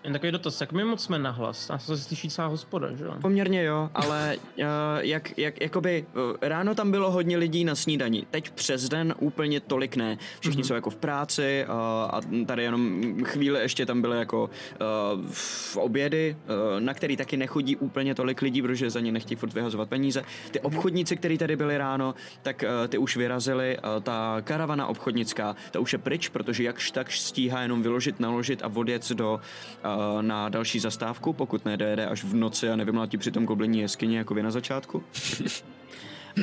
[0.05, 1.69] Jen takový dotaz, jak my moc jsme nahlas?
[1.69, 3.15] Nás se slyší celá hospoda, že jo?
[3.21, 4.65] Poměrně jo, ale uh,
[5.01, 9.61] jak, jak, jakoby uh, ráno tam bylo hodně lidí na snídani, teď přes den úplně
[9.61, 10.19] tolik ne.
[10.41, 10.67] Všichni mm-hmm.
[10.67, 11.75] jsou jako v práci uh,
[12.15, 16.37] a tady jenom chvíli ještě tam byly jako uh, v obědy,
[16.75, 20.23] uh, na který taky nechodí úplně tolik lidí, protože za ně nechtějí furt vyhazovat peníze.
[20.51, 23.79] Ty obchodníci, kteří tady byli ráno, tak uh, ty už vyrazili.
[23.79, 28.63] Uh, ta karavana obchodnická, ta už je pryč, protože jakž tak stíhá jenom vyložit, naložit
[28.63, 33.31] a odjet do uh, na další zastávku, pokud nedojede až v noci a nevymlátí při
[33.31, 35.03] tom goblení jeskyně jako vy na začátku.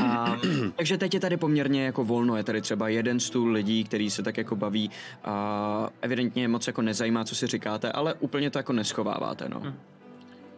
[0.03, 0.37] A,
[0.75, 4.23] takže teď je tady poměrně jako volno, je tady třeba jeden stůl lidí, který se
[4.23, 4.91] tak jako baví
[5.23, 9.73] a evidentně moc jako nezajímá, co si říkáte, ale úplně to jako neschováváte, no.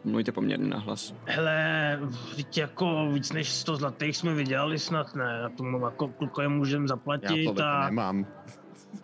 [0.03, 1.13] Mluvíte poměrně nahlas.
[1.25, 1.99] Hele,
[2.35, 5.43] teď jako víc než 100 zlatých jsme vydělali snad, ne?
[5.45, 7.85] A tomu jako klukovi můžem Já zaplatit to a...
[7.85, 8.25] nemám.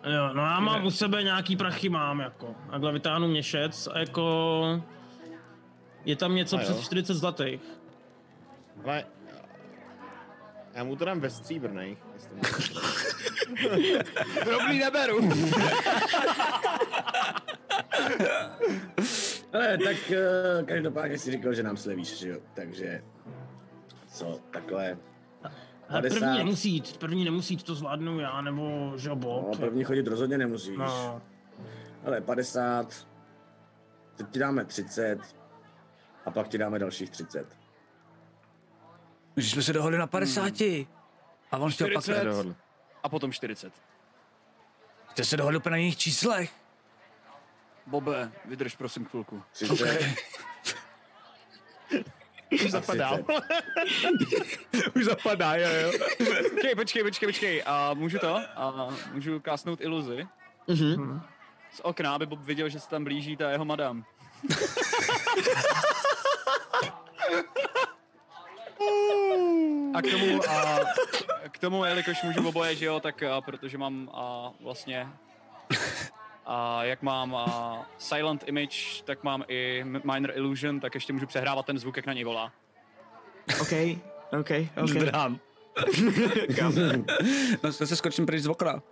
[0.04, 2.54] Jo, no já mám u sebe nějaký prachy mám, jako.
[2.70, 4.82] Takhle vytáhnu měšec a jako...
[6.04, 7.60] Je tam něco přes 40 zlatých.
[8.84, 9.04] Ale
[10.74, 11.30] já mu to dám ve
[12.32, 12.74] můžu.
[14.44, 15.30] Drobný neberu.
[19.52, 22.38] Ale tak uh, každopádně si říkal, že nám slevíš, že jo?
[22.54, 23.02] Takže
[24.06, 24.98] co, takhle.
[25.88, 26.18] Ale 50.
[26.20, 29.56] první nemusí jít, první nemusí jít, to zvládnu já, nebo že No, Bob.
[29.56, 30.76] první chodit rozhodně nemusíš.
[30.78, 31.22] No,
[32.04, 33.06] Ale 50,
[34.16, 35.18] teď ti dáme 30
[36.24, 37.56] a pak ti dáme dalších 30.
[39.36, 40.60] Že jsme se dohodli na 50.
[41.50, 42.02] A on chtěl pak...
[42.02, 42.54] 40 Nedohodli.
[43.02, 43.72] a potom 40.
[45.10, 46.52] Jste se dohodli úplně na jiných číslech.
[47.86, 49.42] Bobe, vydrž prosím chvilku.
[49.52, 49.98] 30
[52.54, 53.10] Už zapadá.
[53.10, 54.86] 30.
[54.96, 55.92] Už zapadá, jo, jo.
[56.54, 57.62] Počkej, počkej, počkej, počkej.
[57.66, 58.36] A můžu to?
[58.56, 60.26] A můžu kásnout iluzi
[60.68, 61.20] Mhm.
[61.74, 64.04] z okna, aby Bob viděl, že se tam blíží ta jeho madam.
[69.94, 70.80] A k tomu, a
[71.48, 75.08] k tomu, jelikož můžu oboje, že jo, tak a, protože mám a, vlastně
[76.46, 81.66] a jak mám a, silent image, tak mám i minor illusion, tak ještě můžu přehrávat
[81.66, 82.52] ten zvuk, jak na něj volá.
[83.60, 83.72] OK,
[84.40, 84.50] OK,
[84.82, 84.88] OK.
[84.88, 85.40] Zdrhám.
[87.62, 88.82] no, se skočím pryč z okna.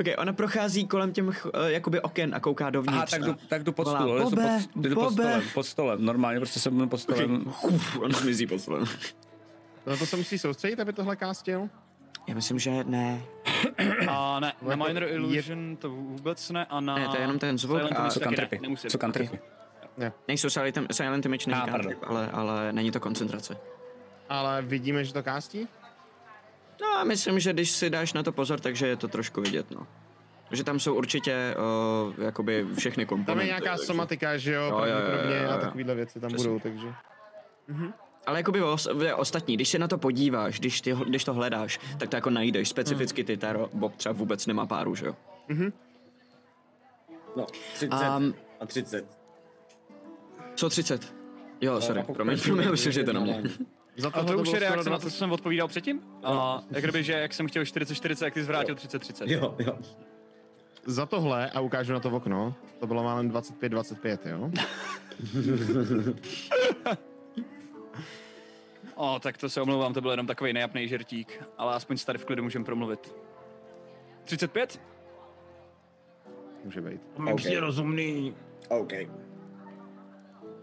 [0.00, 2.96] OK, ona prochází kolem těch uh, jakoby oken a kouká dovnitř.
[2.96, 4.18] Aha, tak jdu, tak jdu pod stůl.
[4.18, 7.44] jdu Bobe, pod, jdu pod stolem, pod stolem, normálně, prostě jsem pod stolem.
[7.62, 8.84] Uf, on zmizí pod stolem.
[9.86, 11.68] Na to se musí soustředit, aby tohle kástil?
[12.26, 13.22] Já myslím, že ne.
[14.08, 16.94] A ne, na Jako minor je- illusion to vůbec ne a na...
[16.94, 18.58] Ne, to je jenom ten zvuk silent a- Co cantripy?
[18.62, 18.90] nemusím.
[18.90, 19.38] Co cantripy?
[20.28, 23.56] Nejsou silent, silent image, není Ah, cantrip, ale, ale není to koncentrace.
[24.28, 25.68] Ale vidíme, že to kástí?
[26.80, 29.70] No a myslím, že když si dáš na to pozor, takže je to trošku vidět,
[29.70, 29.86] no.
[30.50, 31.54] Že tam jsou určitě
[32.18, 33.30] uh, jakoby všechny komponenty.
[33.30, 35.50] Tam je nějaká takže- somatika, že jo, Jo, jo, jo, pravděpodobně jo, jo.
[35.50, 36.48] a takovýhle věci tam Přesně.
[36.48, 36.86] budou, takže...
[38.26, 41.80] Ale jakoby os, v- ostatní, když se na to podíváš, když, ty, když to hledáš,
[41.98, 42.68] tak to jako najdeš.
[42.68, 45.16] Specificky ty Taro, Bob třeba vůbec nemá páru, že jo?
[47.36, 49.06] No, 30 Um, a 30.
[50.54, 51.14] co 30?
[51.60, 53.32] Jo, sorry, a pokud promiň, promiň, myslím, že je to na mě.
[53.32, 53.56] normálně.
[53.96, 56.00] Za A to tohle už je reakce na to, 20 co jsem odpovídal předtím?
[56.22, 59.24] A jak kdyby, že jak jsem chtěl 40-40, jak ty zvrátil 30-30.
[59.30, 59.78] Jo, jo.
[60.86, 64.50] Za tohle, a ukážu na to v okno, to bylo málem 25-25, jo?
[68.94, 72.18] O, tak to se omlouvám, to byl jenom takový nejapný žertík, ale aspoň se tady
[72.18, 73.14] v klidu můžeme promluvit.
[74.24, 74.80] 35?
[76.64, 77.00] Může být.
[77.16, 77.36] To mi OK.
[77.36, 78.36] přijde rozumný.
[78.68, 78.92] OK.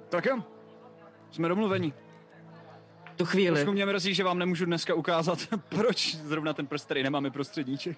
[0.10, 0.43] Tak jo.
[1.31, 1.93] Jsme domluveni.
[3.15, 3.56] Tu chvíli.
[3.56, 5.39] Trošku mě mrzí, že vám nemůžu dneska ukázat,
[5.69, 7.97] proč zrovna ten prst tady nemáme prostředníček.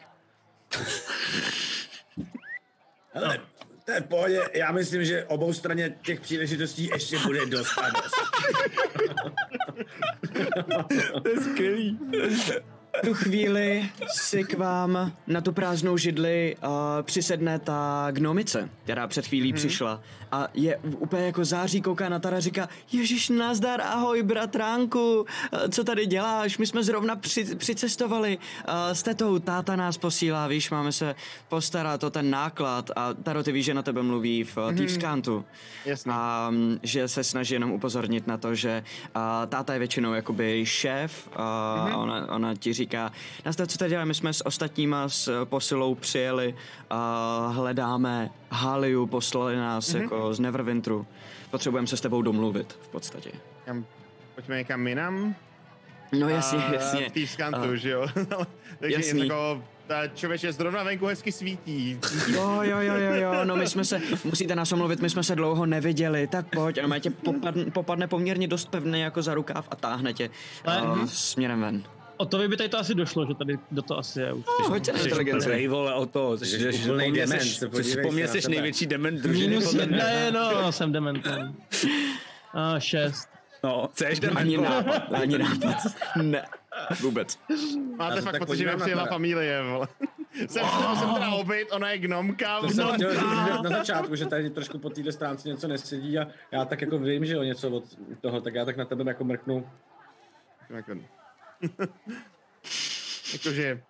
[3.14, 3.40] Hele,
[3.92, 4.42] to je pohodě.
[4.54, 8.16] Já myslím, že obou straně těch příležitostí ještě bude dost a dost.
[11.24, 12.00] To je skvělý.
[13.06, 16.70] Tu chvíli si k vám na tu prázdnou židli uh,
[17.02, 19.58] přisedne ta gnomice, která před chvílí hmm.
[19.58, 20.02] přišla
[20.32, 25.60] a je úplně jako září, kouká na Tara a říká Ježíš, nazdar, ahoj bratránku, uh,
[25.70, 26.58] co tady děláš?
[26.58, 31.16] My jsme zrovna při, přicestovali uh, s tetou, táta nás posílá, víš, máme se
[31.50, 34.98] postarat o ten náklad a Taro, ty víš, že na tebe mluví v uh, Thieves
[34.98, 35.46] Cantu.
[35.86, 36.12] Jasně.
[36.16, 38.84] A mm, že se snaží jenom upozornit na to, že
[39.16, 42.00] a, táta je většinou jakoby šéf a mm-hmm.
[42.00, 42.81] ona, ona ti říká,
[43.46, 46.56] nás to, co tady děláme, my jsme s ostatníma s eh, posilou přijeli
[46.90, 50.02] a hledáme Haliu, poslali nás mm-hmm.
[50.02, 51.06] jako z Neverwintru.
[51.52, 53.32] Potřebujeme se s tebou domluvit v podstatě.
[53.66, 53.86] Kam,
[54.36, 55.36] pojďme někam jinam.
[56.20, 57.08] No jasně, A jasně.
[57.16, 58.08] V skantu, A- že jo?
[58.80, 59.28] Takže Jasný.
[59.28, 62.00] jako, ta člověče zrovna venku hezky svítí.
[62.34, 65.36] Jo, jo, jo, jo, jo, no my jsme se, musíte nás omluvit, my jsme se
[65.36, 69.76] dlouho neviděli, tak pojď, a tě popadne, popadne poměrně dost pevně jako za rukáv a
[69.76, 70.30] táhne tě
[70.66, 71.84] Ale- uh, směrem ven.
[72.22, 74.46] O to by tady to asi došlo, že tady do to asi je už.
[74.68, 75.50] Hoďte inteligence.
[75.54, 77.68] Hej vole, o to, Jsi že, úplnej po mně dement, se
[78.02, 78.56] po mně se sebe.
[78.56, 79.48] největší dement družiny.
[79.48, 81.56] Minus jedna je, no, jsem dementem.
[82.54, 83.30] A šest.
[83.64, 84.38] No, seš dement.
[84.38, 85.76] Ani nápad, ani nápad.
[86.22, 86.46] Ne,
[87.02, 87.40] vůbec.
[87.98, 89.88] Máte se fakt tak pocit, že na přijela familie, vole.
[90.34, 90.66] Jsem,
[91.00, 92.60] jsem teda obyt, ona je gnomka.
[92.60, 96.28] To jsem chtěl říct na začátku, že tady trošku po této stránce něco nesedí a
[96.52, 97.84] já tak jako vím, že jo, něco od
[98.22, 99.68] toho, tak já tak na tebe jako mrknu,
[100.70, 101.21] Jako-
[103.34, 103.82] Jakože,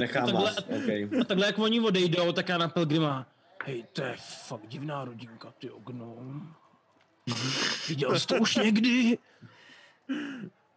[0.00, 1.08] nechám Takhle- vás, okay.
[1.20, 3.26] A takhle jak oni odejdou, tak já na Pelgrima.
[3.64, 4.14] Hej, to je
[4.46, 6.40] fakt divná rodinka, ty ognou.
[7.88, 9.18] Viděl jsi to už někdy?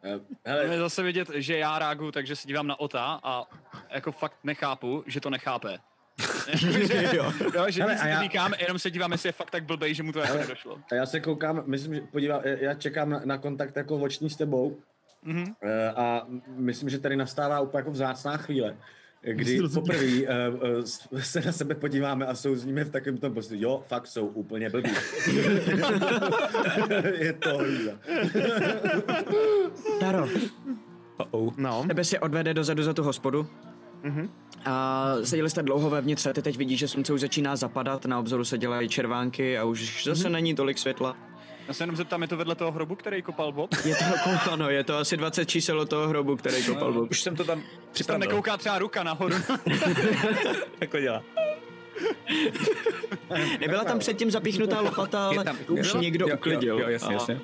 [0.03, 0.63] Eh, Hele.
[0.65, 3.43] Je zase vidět, že já reaguju, takže se dívám na Ota a
[3.89, 5.77] jako fakt nechápu, že to nechápe.
[6.53, 7.33] že, jo.
[7.55, 9.93] jo, že Hele, nic a já- říkám, jenom se dívám, jestli je fakt tak blbej,
[9.93, 10.41] že mu to jako Hele.
[10.47, 10.79] nedošlo.
[10.91, 14.35] a já se koukám, myslím, že podívám, já čekám na, na kontakt jako oční s
[14.35, 14.77] tebou
[15.25, 15.45] Mhm.
[15.61, 16.27] Eh, a
[16.57, 18.77] myslím, že tady nastává úplně jako vzácná chvíle,
[19.31, 24.07] kdy poprvé uh, se na sebe podíváme a souzníme v takovém tom prostě, jo, fakt
[24.07, 24.91] jsou úplně blbí.
[27.13, 27.91] je to hlíza.
[29.99, 30.27] Taro,
[31.31, 31.83] Oh, no.
[31.87, 33.47] tebe si odvede dozadu za tu hospodu.
[34.03, 34.29] Mhm.
[34.65, 38.19] A seděli jste dlouho vevnitř a ty teď vidíš, že slunce už začíná zapadat, na
[38.19, 41.17] obzoru se dělají červánky a už zase není tolik světla.
[41.67, 43.69] Já se jenom zeptám, je to vedle toho hrobu, který kopal Bob?
[43.85, 47.11] Je to ano, je to asi 20 čísel od toho hrobu, který kopal Bob.
[47.11, 48.27] už jsem to tam Tam připravil.
[48.27, 49.35] nekouká třeba ruka nahoru.
[50.81, 51.23] Jako dělá.
[53.59, 56.79] Nebyla tam předtím zapíchnutá lopata, ale tam- už někdo jo, uklidil.
[56.79, 57.39] Jo, jo, jasně, A- jasně.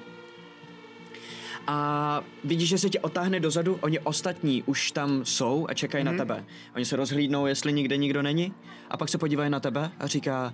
[1.68, 6.11] A vidíš, že se tě otáhne dozadu, oni ostatní už tam jsou a čekají mm-hmm.
[6.11, 6.45] na tebe.
[6.76, 8.53] Oni se rozhlídnou, jestli nikde nikdo není,
[8.89, 10.53] a pak se podívají na tebe a říká,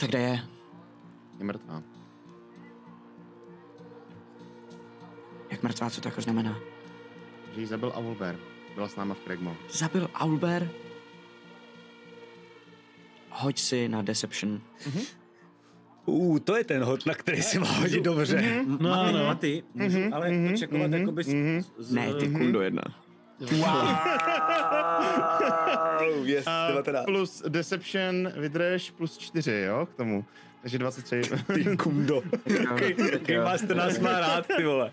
[0.00, 0.40] tak kde je?
[1.38, 1.82] Je mrtvá.
[5.62, 6.58] Mrtvá, co to jako znamená?
[7.54, 8.38] Že jí zabil Avulber.
[8.74, 9.56] Byla s náma v Kregmo.
[9.70, 10.70] Zabil Aulber?
[13.30, 14.60] Hoď si na Deception.
[16.06, 18.64] Uh, to je ten hod, na který si má hodit dobře.
[18.66, 19.26] No, Maty, no.
[19.26, 21.62] Maty, můžu ale to čekovat mhm, jakoby z, mhm.
[21.78, 22.82] z, Ne, ty kundo jedna.
[23.40, 23.96] Wow,
[26.26, 27.04] yes, 19.
[27.04, 30.24] plus Deception vydrž plus 4, jo, k tomu.
[30.62, 31.22] Takže 23.
[31.54, 32.22] Ty kundo.
[33.12, 34.92] Jaký master nás má rád, ty vole.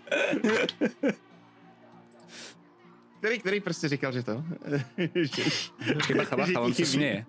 [3.18, 4.44] který, který prostě říkal, že to?
[5.14, 5.42] Že-
[6.02, 7.26] Chyba, chyba, že a on se směje.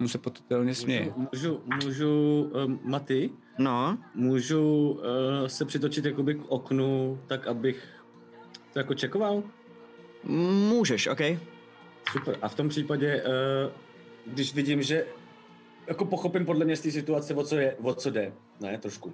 [0.00, 1.12] On se potutelně směje.
[1.32, 7.84] můžu, můžu um, Maty, No, můžu uh, se přitočit jakoby k oknu, tak abych
[8.72, 9.42] to jako čekoval?
[10.68, 11.20] můžeš, OK.
[12.12, 12.36] Super.
[12.42, 13.32] A v tom případě, uh,
[14.32, 15.04] když vidím, že
[15.86, 18.32] jako pochopím podle mě z té situace, o co, je, o co jde.
[18.60, 19.12] Ne, trošku.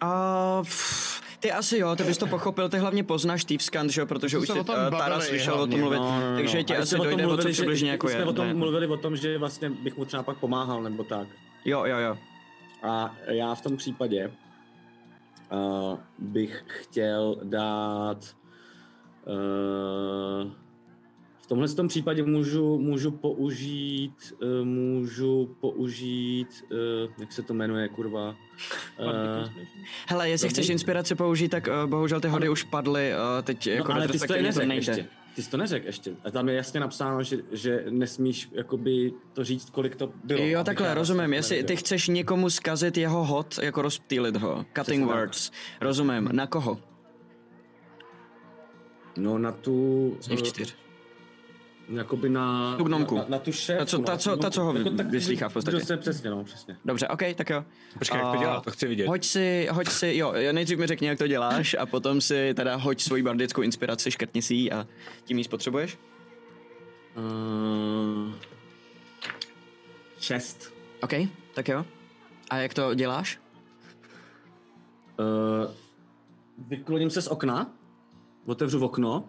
[0.00, 4.00] A pff, ty asi jo, ty bys to pochopil, ty hlavně poznáš Steve Scant, že
[4.00, 6.36] jo, protože už tom uh, Tara slyšel o tom mluvit, No, no, no.
[6.36, 8.16] takže ti asi jsme o tom dojde, o co mluvili, že- přibližně jako my je.
[8.18, 8.54] jsme o tom Ne.
[8.54, 11.28] mluvili o tom, že vlastně bych mu třeba pak pomáhal, nebo tak.
[11.64, 12.16] Jo, jo, jo.
[12.82, 14.32] A já v tom případě
[15.52, 18.18] uh, bych chtěl dát
[19.26, 20.52] uh,
[21.50, 28.36] tomhle tom případě můžu, můžu použít, uh, můžu použít, uh, jak se to jmenuje, kurva.
[29.00, 29.48] Uh,
[30.08, 30.54] Hele, jestli Dobrý.
[30.54, 33.12] chceš inspiraci použít, tak bohužel ty hody už padly,
[33.42, 35.06] teď no, jako ale ty jsi to neřekl ještě.
[35.34, 36.12] Ty jsi to neřekl ještě.
[36.24, 40.44] A tam je jasně napsáno, že, že nesmíš jakoby to říct, kolik to bylo.
[40.44, 41.32] Jo, takhle, já rozumím.
[41.32, 44.56] Jestli ty chceš někomu zkazit jeho hod, jako rozptýlit ho.
[44.56, 45.16] Cutting Přesně tak.
[45.16, 45.50] words.
[45.80, 46.28] Rozumím.
[46.32, 46.78] Na koho?
[49.16, 50.16] No na tu...
[50.20, 50.76] Z nich eh, čtyř.
[51.90, 52.76] Jakoby na...
[52.76, 53.16] Tu gnomku.
[53.16, 53.78] Na, na, na tu šéfku.
[53.78, 55.76] Ta, co- ta, no, co- ta, co ho jako tak- vyslýchá v podstatě.
[55.76, 56.76] Přesně, přesně, no, přesně.
[56.84, 57.64] Dobře, OK, tak jo.
[57.98, 59.06] Počkej, jak to dělá, to chci vidět.
[59.08, 62.76] Hoď si, hoď si, jo, nejdřív mi řekni, jak to děláš a potom si teda
[62.76, 64.86] hoď svoji bardickou inspiraci, škrtni si ji a
[65.24, 65.98] tím ji spotřebuješ.
[67.16, 68.32] Uh,
[70.20, 70.72] šest.
[71.02, 71.12] OK,
[71.54, 71.84] tak jo.
[72.50, 73.38] A jak to děláš?
[75.18, 75.70] Uh,
[76.68, 77.72] vykloním se z okna,
[78.46, 79.24] otevřu okno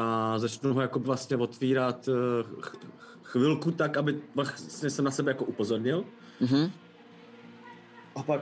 [0.00, 2.08] a začnu ho jako vlastně otvírat
[2.60, 2.86] ch- ch-
[3.22, 6.04] chvilku tak, aby vlastně jsem na sebe jako upozornil.
[6.40, 6.72] Mhm.
[8.14, 8.40] A pak...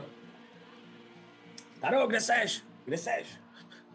[1.80, 2.62] Taro, kde seš?
[2.84, 3.40] Kde seš?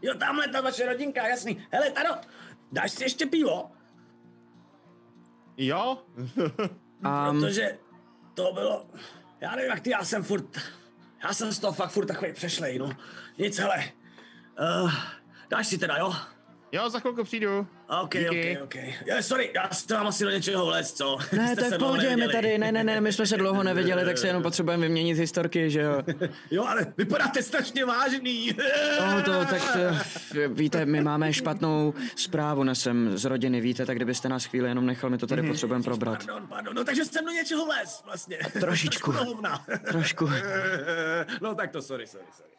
[0.01, 1.65] Jo, tamhle ta vaše rodinka, jasný.
[1.71, 2.09] Hele, Taro,
[2.71, 3.71] dáš si ještě pivo?
[5.57, 5.97] Jo?
[7.29, 7.77] Um, Protože
[8.33, 8.85] to bylo,
[9.41, 10.57] já nevím jak ty, já jsem furt,
[11.23, 12.89] já jsem z toho fakt furt takový přešlej, no.
[13.37, 13.83] Nic, hele,
[14.83, 14.93] uh,
[15.49, 16.13] dáš si teda, jo?
[16.73, 17.67] Jo, za chvilku přijdu.
[18.01, 18.57] OK, Díky.
[18.57, 18.75] OK, OK.
[19.05, 21.17] Jo, sorry, já jsem vám asi do něčeho vlez, co?
[21.31, 24.43] ne, dlouho pohodě, tady, ne, ne, ne, my jsme se dlouho neviděli, tak se jenom
[24.43, 26.03] potřebujeme vyměnit historky, že jo.
[26.51, 28.51] Jo, ale vypadáte strašně vážný.
[28.99, 29.79] No to, tak to,
[30.47, 35.09] víte, my máme špatnou zprávu nesem z rodiny, víte, tak kdybyste nás chvíli jenom nechal,
[35.09, 36.25] my to tady potřebujeme probrat.
[36.25, 38.37] Pardon, pardon, no takže jsem do něčeho vlez, vlastně.
[38.59, 39.11] Trošičku.
[39.87, 40.25] Trošku.
[40.25, 40.29] Trošku.
[41.41, 42.51] no tak to sorry, sorry, sorry.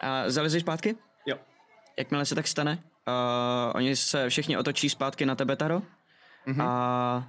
[0.00, 0.96] A zalezeš zpátky?
[1.26, 1.36] Jo.
[1.98, 2.78] Jakmile se tak stane,
[3.08, 5.82] uh, oni se všichni otočí zpátky na tebe, Taro.
[6.46, 6.62] Mm-hmm.
[6.62, 7.28] A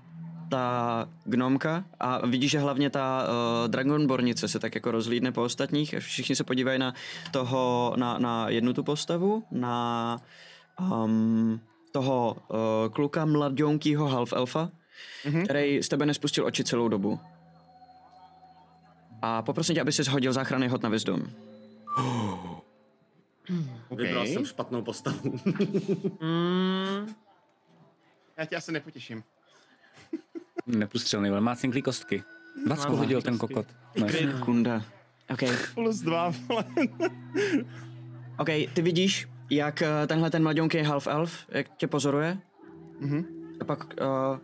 [0.49, 5.95] ta gnomka a vidíš, že hlavně ta uh, dragonbornice se tak jako rozlídne po ostatních.
[5.99, 6.93] Všichni se podívají na
[7.31, 10.17] toho, na, na jednu tu postavu, na
[10.79, 11.61] um,
[11.91, 12.57] toho uh,
[12.93, 14.69] kluka mladounkýho half elfa,
[15.25, 15.43] mm-hmm.
[15.43, 17.19] který z tebe nespustil oči celou dobu.
[19.21, 21.21] A poprosím tě, aby si shodil záchranný hod na wisdom.
[23.93, 24.05] Okay.
[24.05, 25.39] Vybral jsem špatnou postavu.
[26.21, 27.13] Mm,
[28.37, 29.23] já tě asi nepotěším.
[30.65, 32.23] Nepustřelný, ale má cinklý kostky.
[32.65, 33.65] Dvacku hodil ten kokot.
[33.99, 34.07] No.
[34.45, 34.85] Kunda.
[35.29, 35.39] OK.
[35.73, 36.33] Plus dva.
[38.37, 42.37] OK, ty vidíš, jak eh, tenhle ten mladionký half elf, jak tě pozoruje?
[42.99, 43.25] Mhm.
[43.61, 44.37] A pak uh,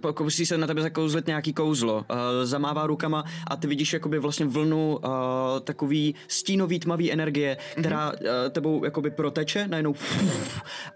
[0.00, 1.94] pokusí se na tebe zakouzlit nějaký kouzlo.
[1.94, 2.04] Uh,
[2.42, 5.10] zamává rukama a ty vidíš jakoby vlastně vlnu uh,
[5.64, 8.18] takový stínový tmavý energie, která uh,
[8.50, 9.94] tebou jakoby proteče najednou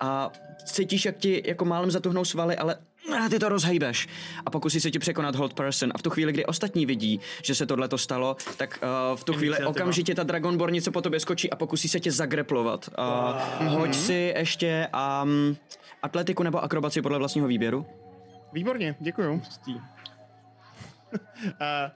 [0.00, 0.32] a
[0.64, 2.76] cítíš, jak ti jako málem zatuhnou svaly, ale
[3.24, 4.08] a ty to rozhejbeš
[4.46, 7.54] a pokusí se ti překonat hold person a v tu chvíli, kdy ostatní vidí, že
[7.54, 11.50] se tohle to stalo, tak uh, v tu chvíli okamžitě ta dragonbornice po tobě skočí
[11.50, 12.90] a pokusí se tě zagreplovat.
[13.60, 14.88] Uh, hoď si ještě
[15.22, 15.56] um,
[16.02, 17.86] atletiku nebo akrobaci podle vlastního výběru.
[18.52, 19.32] Výborně, děkuju.
[19.32, 19.76] Uh,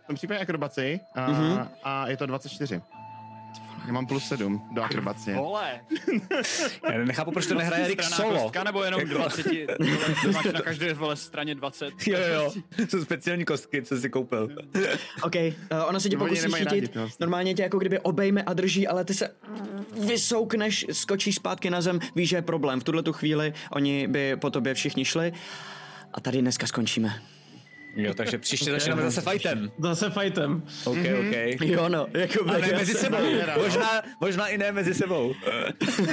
[0.04, 1.42] v tom případě akrobaci uh, Mhm.
[1.56, 1.68] mm-hmm.
[1.84, 2.80] a je to 24.
[3.86, 5.36] Já mám plus 7 do akrobacie.
[5.36, 5.80] Vole.
[6.92, 8.40] Já nechápu, proč to nehraje Rick solo.
[8.40, 11.92] Kostka, nebo jenom Jako- 20, vole, máš na každé vole straně 20.
[12.06, 12.52] Jo, jo.
[12.88, 14.48] Jsou speciální kostky, co si koupil.
[15.22, 15.50] OK, uh,
[15.88, 17.08] ona se tě pokusí chytit, tyhle.
[17.20, 19.30] normálně tě jako kdyby obejme a drží, ale ty se
[20.06, 22.80] vysoukneš, skočíš zpátky na zem, víš, že je problém.
[22.80, 25.32] V tuhle tu chvíli oni by po tobě všichni šli
[26.16, 27.22] a tady dneska skončíme.
[27.96, 29.70] Jo, takže příště začneme zase fightem.
[29.78, 30.62] Zase fightem.
[30.84, 31.60] OK, OK.
[31.60, 33.16] Jo no, jako A ne mezi sebou.
[33.62, 35.34] Možná, možná i ne mezi sebou.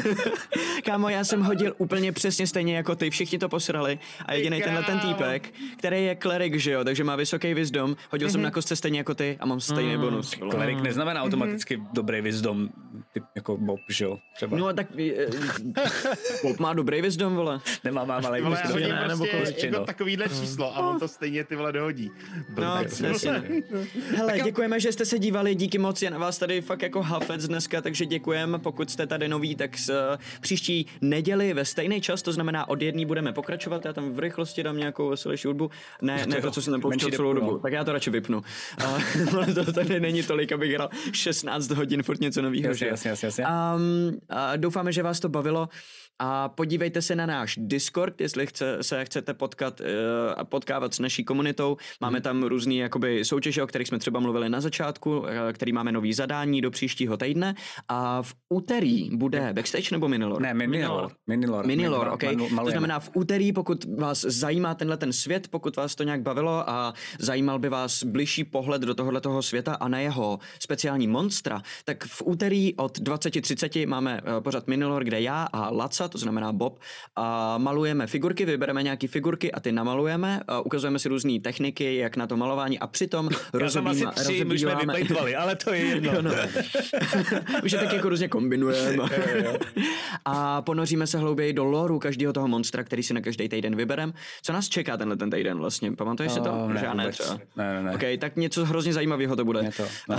[0.86, 4.84] Kámo, já jsem hodil úplně přesně stejně jako ty, všichni to posrali a jediný tenhle
[4.84, 8.76] ten týpek, který je klerik, že jo, takže má vysoký wisdom, hodil jsem na kostce
[8.76, 10.38] stejně jako ty a mám stejný bonus.
[10.38, 10.52] vole.
[10.52, 12.70] Klerik neznamená automaticky dobrý wisdom,
[13.14, 14.18] typ jako Bob, že jo?
[14.36, 14.58] Třeba.
[14.58, 14.88] No a tak
[16.44, 17.60] Bob má dobrý wisdom, vole.
[17.84, 19.86] Nemá, má malý hodím ne, nebo prostě jako no.
[19.86, 22.12] takovýhle číslo a on to stejně ty vole dohodí.
[22.58, 23.32] No, jasně.
[24.16, 27.48] Hele, děkujeme, že jste se dívali, díky moc, je na vás tady fakt jako hafec
[27.48, 29.96] dneska, takže děkujeme, pokud jste tady noví, tak s uh,
[30.42, 34.64] příští neděli ve stejný čas, to znamená od jedné budeme pokračovat, já tam v rychlosti
[34.64, 35.72] dám nějakou veselější hudbu,
[36.02, 37.60] ne, ne to, co jsem tam pouštěl menší celou dobu, no.
[37.60, 38.44] tak já to radši vypnu.
[38.84, 42.68] Uh, ale to tady není tolik, abych hrál 16 hodin furt něco nového.
[42.68, 43.46] Jasně, jasně, jasně, jasně.
[43.46, 45.70] Um, a doufáme, že vás to bavilo
[46.20, 49.86] a podívejte se na náš Discord, jestli chce, se chcete potkat uh,
[50.38, 51.78] a potkávat s naší komunitou.
[52.02, 55.92] Máme tam různé jakoby soutěže, o kterých jsme třeba mluvili na začátku, eh, který máme
[55.92, 57.56] nový zadání do příštího týdne.
[57.90, 60.42] A v úterý bude backstage nebo minilor?
[60.42, 61.12] Ne, Minilor.
[61.28, 61.66] Minilor.
[61.68, 62.24] Minilor, ok.
[62.24, 66.22] Malu- To znamená v úterý, pokud vás zajímá tenhle ten svět, pokud vás to nějak
[66.22, 71.08] bavilo a zajímal by vás bližší pohled do tohohle toho světa a na jeho speciální
[71.08, 76.18] monstra, tak v úterý od 20.30 máme eh, pořád Minilor, kde já a Laca, to
[76.18, 76.80] znamená Bob,
[77.16, 82.18] a malujeme figurky, vybereme nějaké figurky a ty namalujeme, a ukazujeme si různé techniky, jak
[82.18, 83.30] na to malování a přitom
[83.62, 86.14] Já jsem asi rozobíma- tři, my jsme vyplejtvali, ale to je jedno.
[86.14, 86.32] Jo, no.
[87.64, 89.04] Už je tak jako různě kombinujeme.
[90.26, 94.14] a ponoříme se hlouběji do loru každého toho monstra, který si na každý týden vyberem.
[94.42, 95.92] Co nás čeká tenhle ten týden vlastně?
[95.92, 96.70] Pamatuješ si to?
[96.84, 97.18] Já ne, vůbec.
[97.18, 97.40] třeba.
[97.56, 97.92] Ne, ne, ne.
[97.96, 99.60] OK, tak něco hrozně zajímavého to bude.
[99.64, 100.18] Je to, no.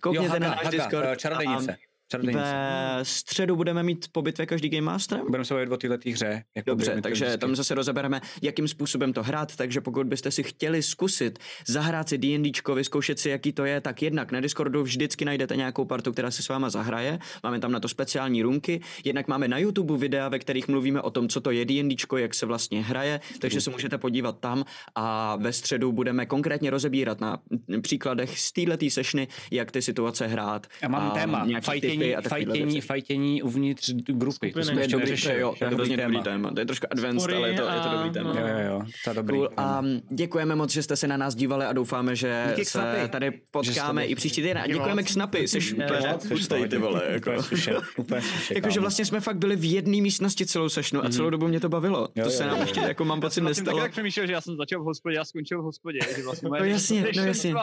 [0.00, 1.06] Koukněte Jo, na Haga, náš Discord.
[1.12, 1.72] eh, čarodějnice.
[1.72, 2.54] A Čarodějnice.
[2.98, 5.26] Ve středu budeme mít po bitvě každý Game Masterem?
[5.26, 6.44] Budeme se bavit o této hře.
[6.56, 7.40] Jako Dobře, takže vždycky.
[7.40, 12.18] tam zase rozebereme, jakým způsobem to hrát, takže pokud byste si chtěli zkusit zahrát si
[12.18, 16.30] D&Dčko, vyzkoušet si, jaký to je, tak jednak na Discordu vždycky najdete nějakou partu, která
[16.30, 20.28] se s váma zahraje, máme tam na to speciální rumky, jednak máme na YouTube videa,
[20.28, 23.70] ve kterých mluvíme o tom, co to je D&Dčko, jak se vlastně hraje, takže se
[23.70, 24.64] můžete podívat tam
[24.94, 27.38] a ve středu budeme konkrétně rozebírat na
[27.80, 30.66] příkladech z této sešny, jak ty situace hrát.
[30.82, 31.44] Já mám téma.
[31.46, 32.86] nějaký Fajtění, a fajtění, věci.
[32.86, 34.52] fajtění uvnitř grupy.
[34.52, 34.64] To Skupiny.
[34.64, 36.22] jsme To je ještě dobrý, jo, to je dobrý téma.
[36.22, 36.50] téma.
[36.50, 38.32] To je trošku advanced, Spory ale je to, je to dobrý téma.
[38.32, 38.40] no.
[38.40, 39.36] Jo, jo, jo, to je dobrý.
[39.36, 39.48] Cool.
[39.56, 43.08] A děkujeme moc, že jste se na nás dívali a doufáme, že Díky, se Snapy.
[43.08, 44.58] tady potkáme i příští týden.
[44.58, 45.88] A děkujeme k Snapy, jsi úplně
[46.20, 47.02] Jsi hustý, ty vole.
[47.08, 47.30] Jako.
[48.54, 51.68] Jakože vlastně jsme fakt byli v jedné místnosti celou sešnu a celou dobu mě to
[51.68, 52.08] bavilo.
[52.24, 53.80] To se nám ještě jako mám pocit nestalo.
[53.80, 55.98] tak přemýšlel, že já jsem začal v hospodě a skončil v hospodě.
[56.16, 57.60] Že vlastně No jasně, no jasně, no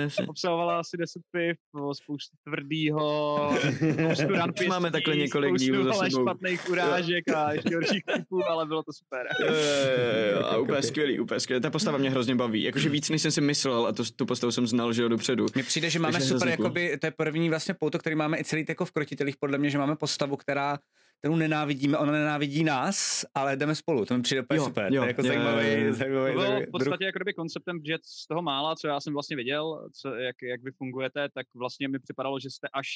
[0.00, 0.26] jasně.
[0.26, 1.56] Obsahovala asi 10 piv,
[1.92, 6.22] spoustu tvrdýho, spoustu run Máme takhle několik dílů za ale sebou.
[6.22, 9.26] špatných urážek a ještě horších typů, ale bylo to super.
[9.40, 11.62] Jo, jo, jo, A úplně skvělý, úplně skvělý.
[11.62, 12.62] Ta postava mě hrozně baví.
[12.62, 15.46] Jakože víc, než jsem si myslel a to, tu postavu jsem znal, že jo, dopředu.
[15.54, 18.44] Mně přijde, že máme Takže super, jakoby, to je první vlastně pouto, který máme i
[18.44, 20.78] celý jako v krotitelích, podle mě, že máme postavu, která
[21.24, 24.04] kterou nenávidíme, ona nenávidí nás, ale jdeme spolu.
[24.04, 24.92] To mi přijde úplně Jo, super.
[24.92, 25.92] jo, to je jako jo, zajímavý, jo, jo.
[25.92, 29.12] zajímavý, To bylo v podstatě jako kdyby konceptem, že z toho mála, co já jsem
[29.12, 32.88] vlastně viděl, co, jak, jak vy fungujete, tak vlastně mi připadalo, že jste až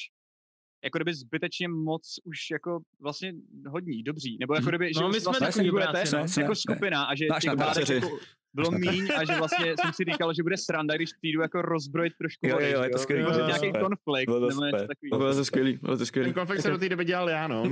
[0.83, 3.33] jako kdyby zbytečně moc už jako vlastně
[3.67, 6.27] hodní, dobří, nebo jako kdyby, že No, my jsme vlastně fungujete dobráci, no.
[6.27, 6.75] Jsme, jako jsme.
[6.75, 8.19] skupina a že těch bádek jako
[8.53, 12.13] bylo míň a že vlastně jsem si říkal, že bude sranda, když přijdu jako rozbrojit
[12.17, 13.81] trošku Jo, vody, jo, je to jo, skvělý, vytvořit bylo to nějaký super.
[13.81, 15.17] konflikt, Bylo to nebo něco takového.
[15.17, 16.33] Bylo to skvělý, bylo to Ten skvělý.
[16.33, 17.63] konflikt se do té doby dělal já, no.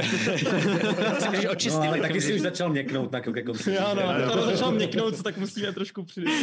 [1.20, 1.45] Jsem když
[1.78, 3.72] No, taky si už začal měknout na ke konci.
[3.72, 6.34] Já no, to začal měknout, tak musíme trošku přidat.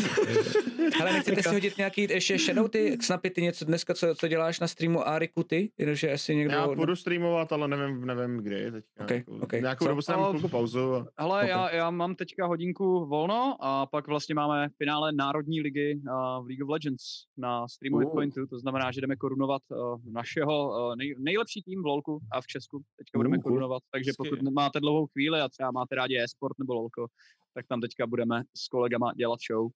[1.01, 4.61] Ale nechcete si hodit nějaký ještě shadow ty, snapy ty něco dneska, co, co děláš
[4.61, 5.70] na streamu Ariku ty?
[5.78, 6.55] Jenomže asi někdo...
[6.55, 9.05] Já budu streamovat, ale nevím, nevím kdy teďka.
[9.05, 9.52] Ok, jako, ok.
[9.52, 10.16] Nějakou dobu jsem
[10.51, 11.06] pauzu.
[11.19, 16.44] Hele, já, já mám teďka hodinku volno a pak vlastně máme finále Národní ligy uh,
[16.44, 17.05] v League of Legends
[17.36, 18.01] na streamu Uh.
[18.01, 22.40] Hitpointu, to znamená, že jdeme korunovat uh, našeho uh, nej, nejlepší tým v LoLku a
[22.40, 23.52] v Česku teďka budeme Uh, cool.
[23.52, 27.06] korunovat, takže pokud máte dlouhou chvíli a třeba máte rádi e-sport nebo LoLko,
[27.55, 29.70] tak tam teďka budeme s kolegama dělat show.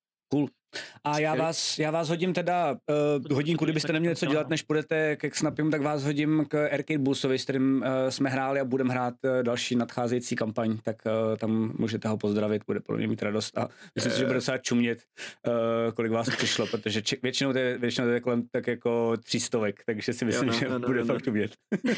[1.04, 5.16] A já vás, já vás hodím teda uh, hodinku, kdybyste neměli co dělat, než půjdete
[5.16, 8.94] k Snapim, tak vás hodím k Arcade Bullsovi, s kterým uh, jsme hráli a budeme
[8.94, 13.22] hrát uh, další nadcházející kampaň, tak uh, tam můžete ho pozdravit, bude podle mě mít
[13.22, 14.98] radost a myslím si, že bude docela čumět,
[15.46, 19.16] uh, kolik vás přišlo, protože či, většinou to je, většinou to je kolem tak jako
[19.24, 21.14] třístovek, takže si myslím, no, že no, no, bude no, no.
[21.14, 21.52] fakt umět.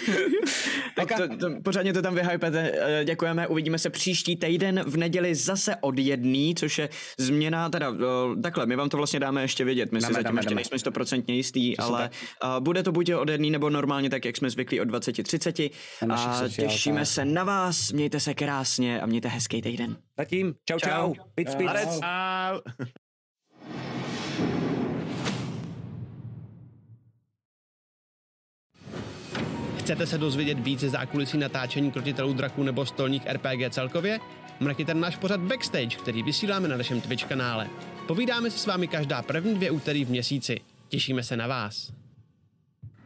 [0.97, 2.73] Tak to, to, pořádně to tam vyhypete.
[3.05, 6.89] Děkujeme, uvidíme se příští týden v neděli zase od jedný, což je
[7.19, 10.25] změna, teda eh, takhle, my vám to vlastně dáme ještě vědět, my si Dáme, zatím
[10.25, 10.55] dáme, ještě dáme.
[10.55, 12.11] nejsme stoprocentně jistý, Přesně ale
[12.45, 15.71] uh, bude to buď od jedný nebo normálně tak, jak jsme zvyklí od 20.30
[16.03, 19.97] Na našich a těšíme se na vás, mějte se krásně a mějte hezký týden.
[20.19, 21.71] Zatím, čau čau, pic, pic.
[22.03, 22.61] Au.
[29.91, 34.19] Chcete se dozvědět víc ze zákulisí natáčení krotitelů draků nebo stolních RPG celkově?
[34.61, 37.69] Mrkněte na náš pořad Backstage, který vysíláme na našem Twitch kanále.
[38.07, 40.61] Povídáme si s vámi každá první dvě úterý v měsíci.
[40.89, 41.93] Těšíme se na vás.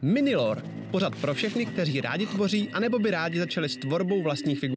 [0.01, 0.63] Minilor.
[0.91, 4.73] Pořad pro všechny, kteří rádi tvoří, anebo by rádi začali s tvorbou vlastních figur.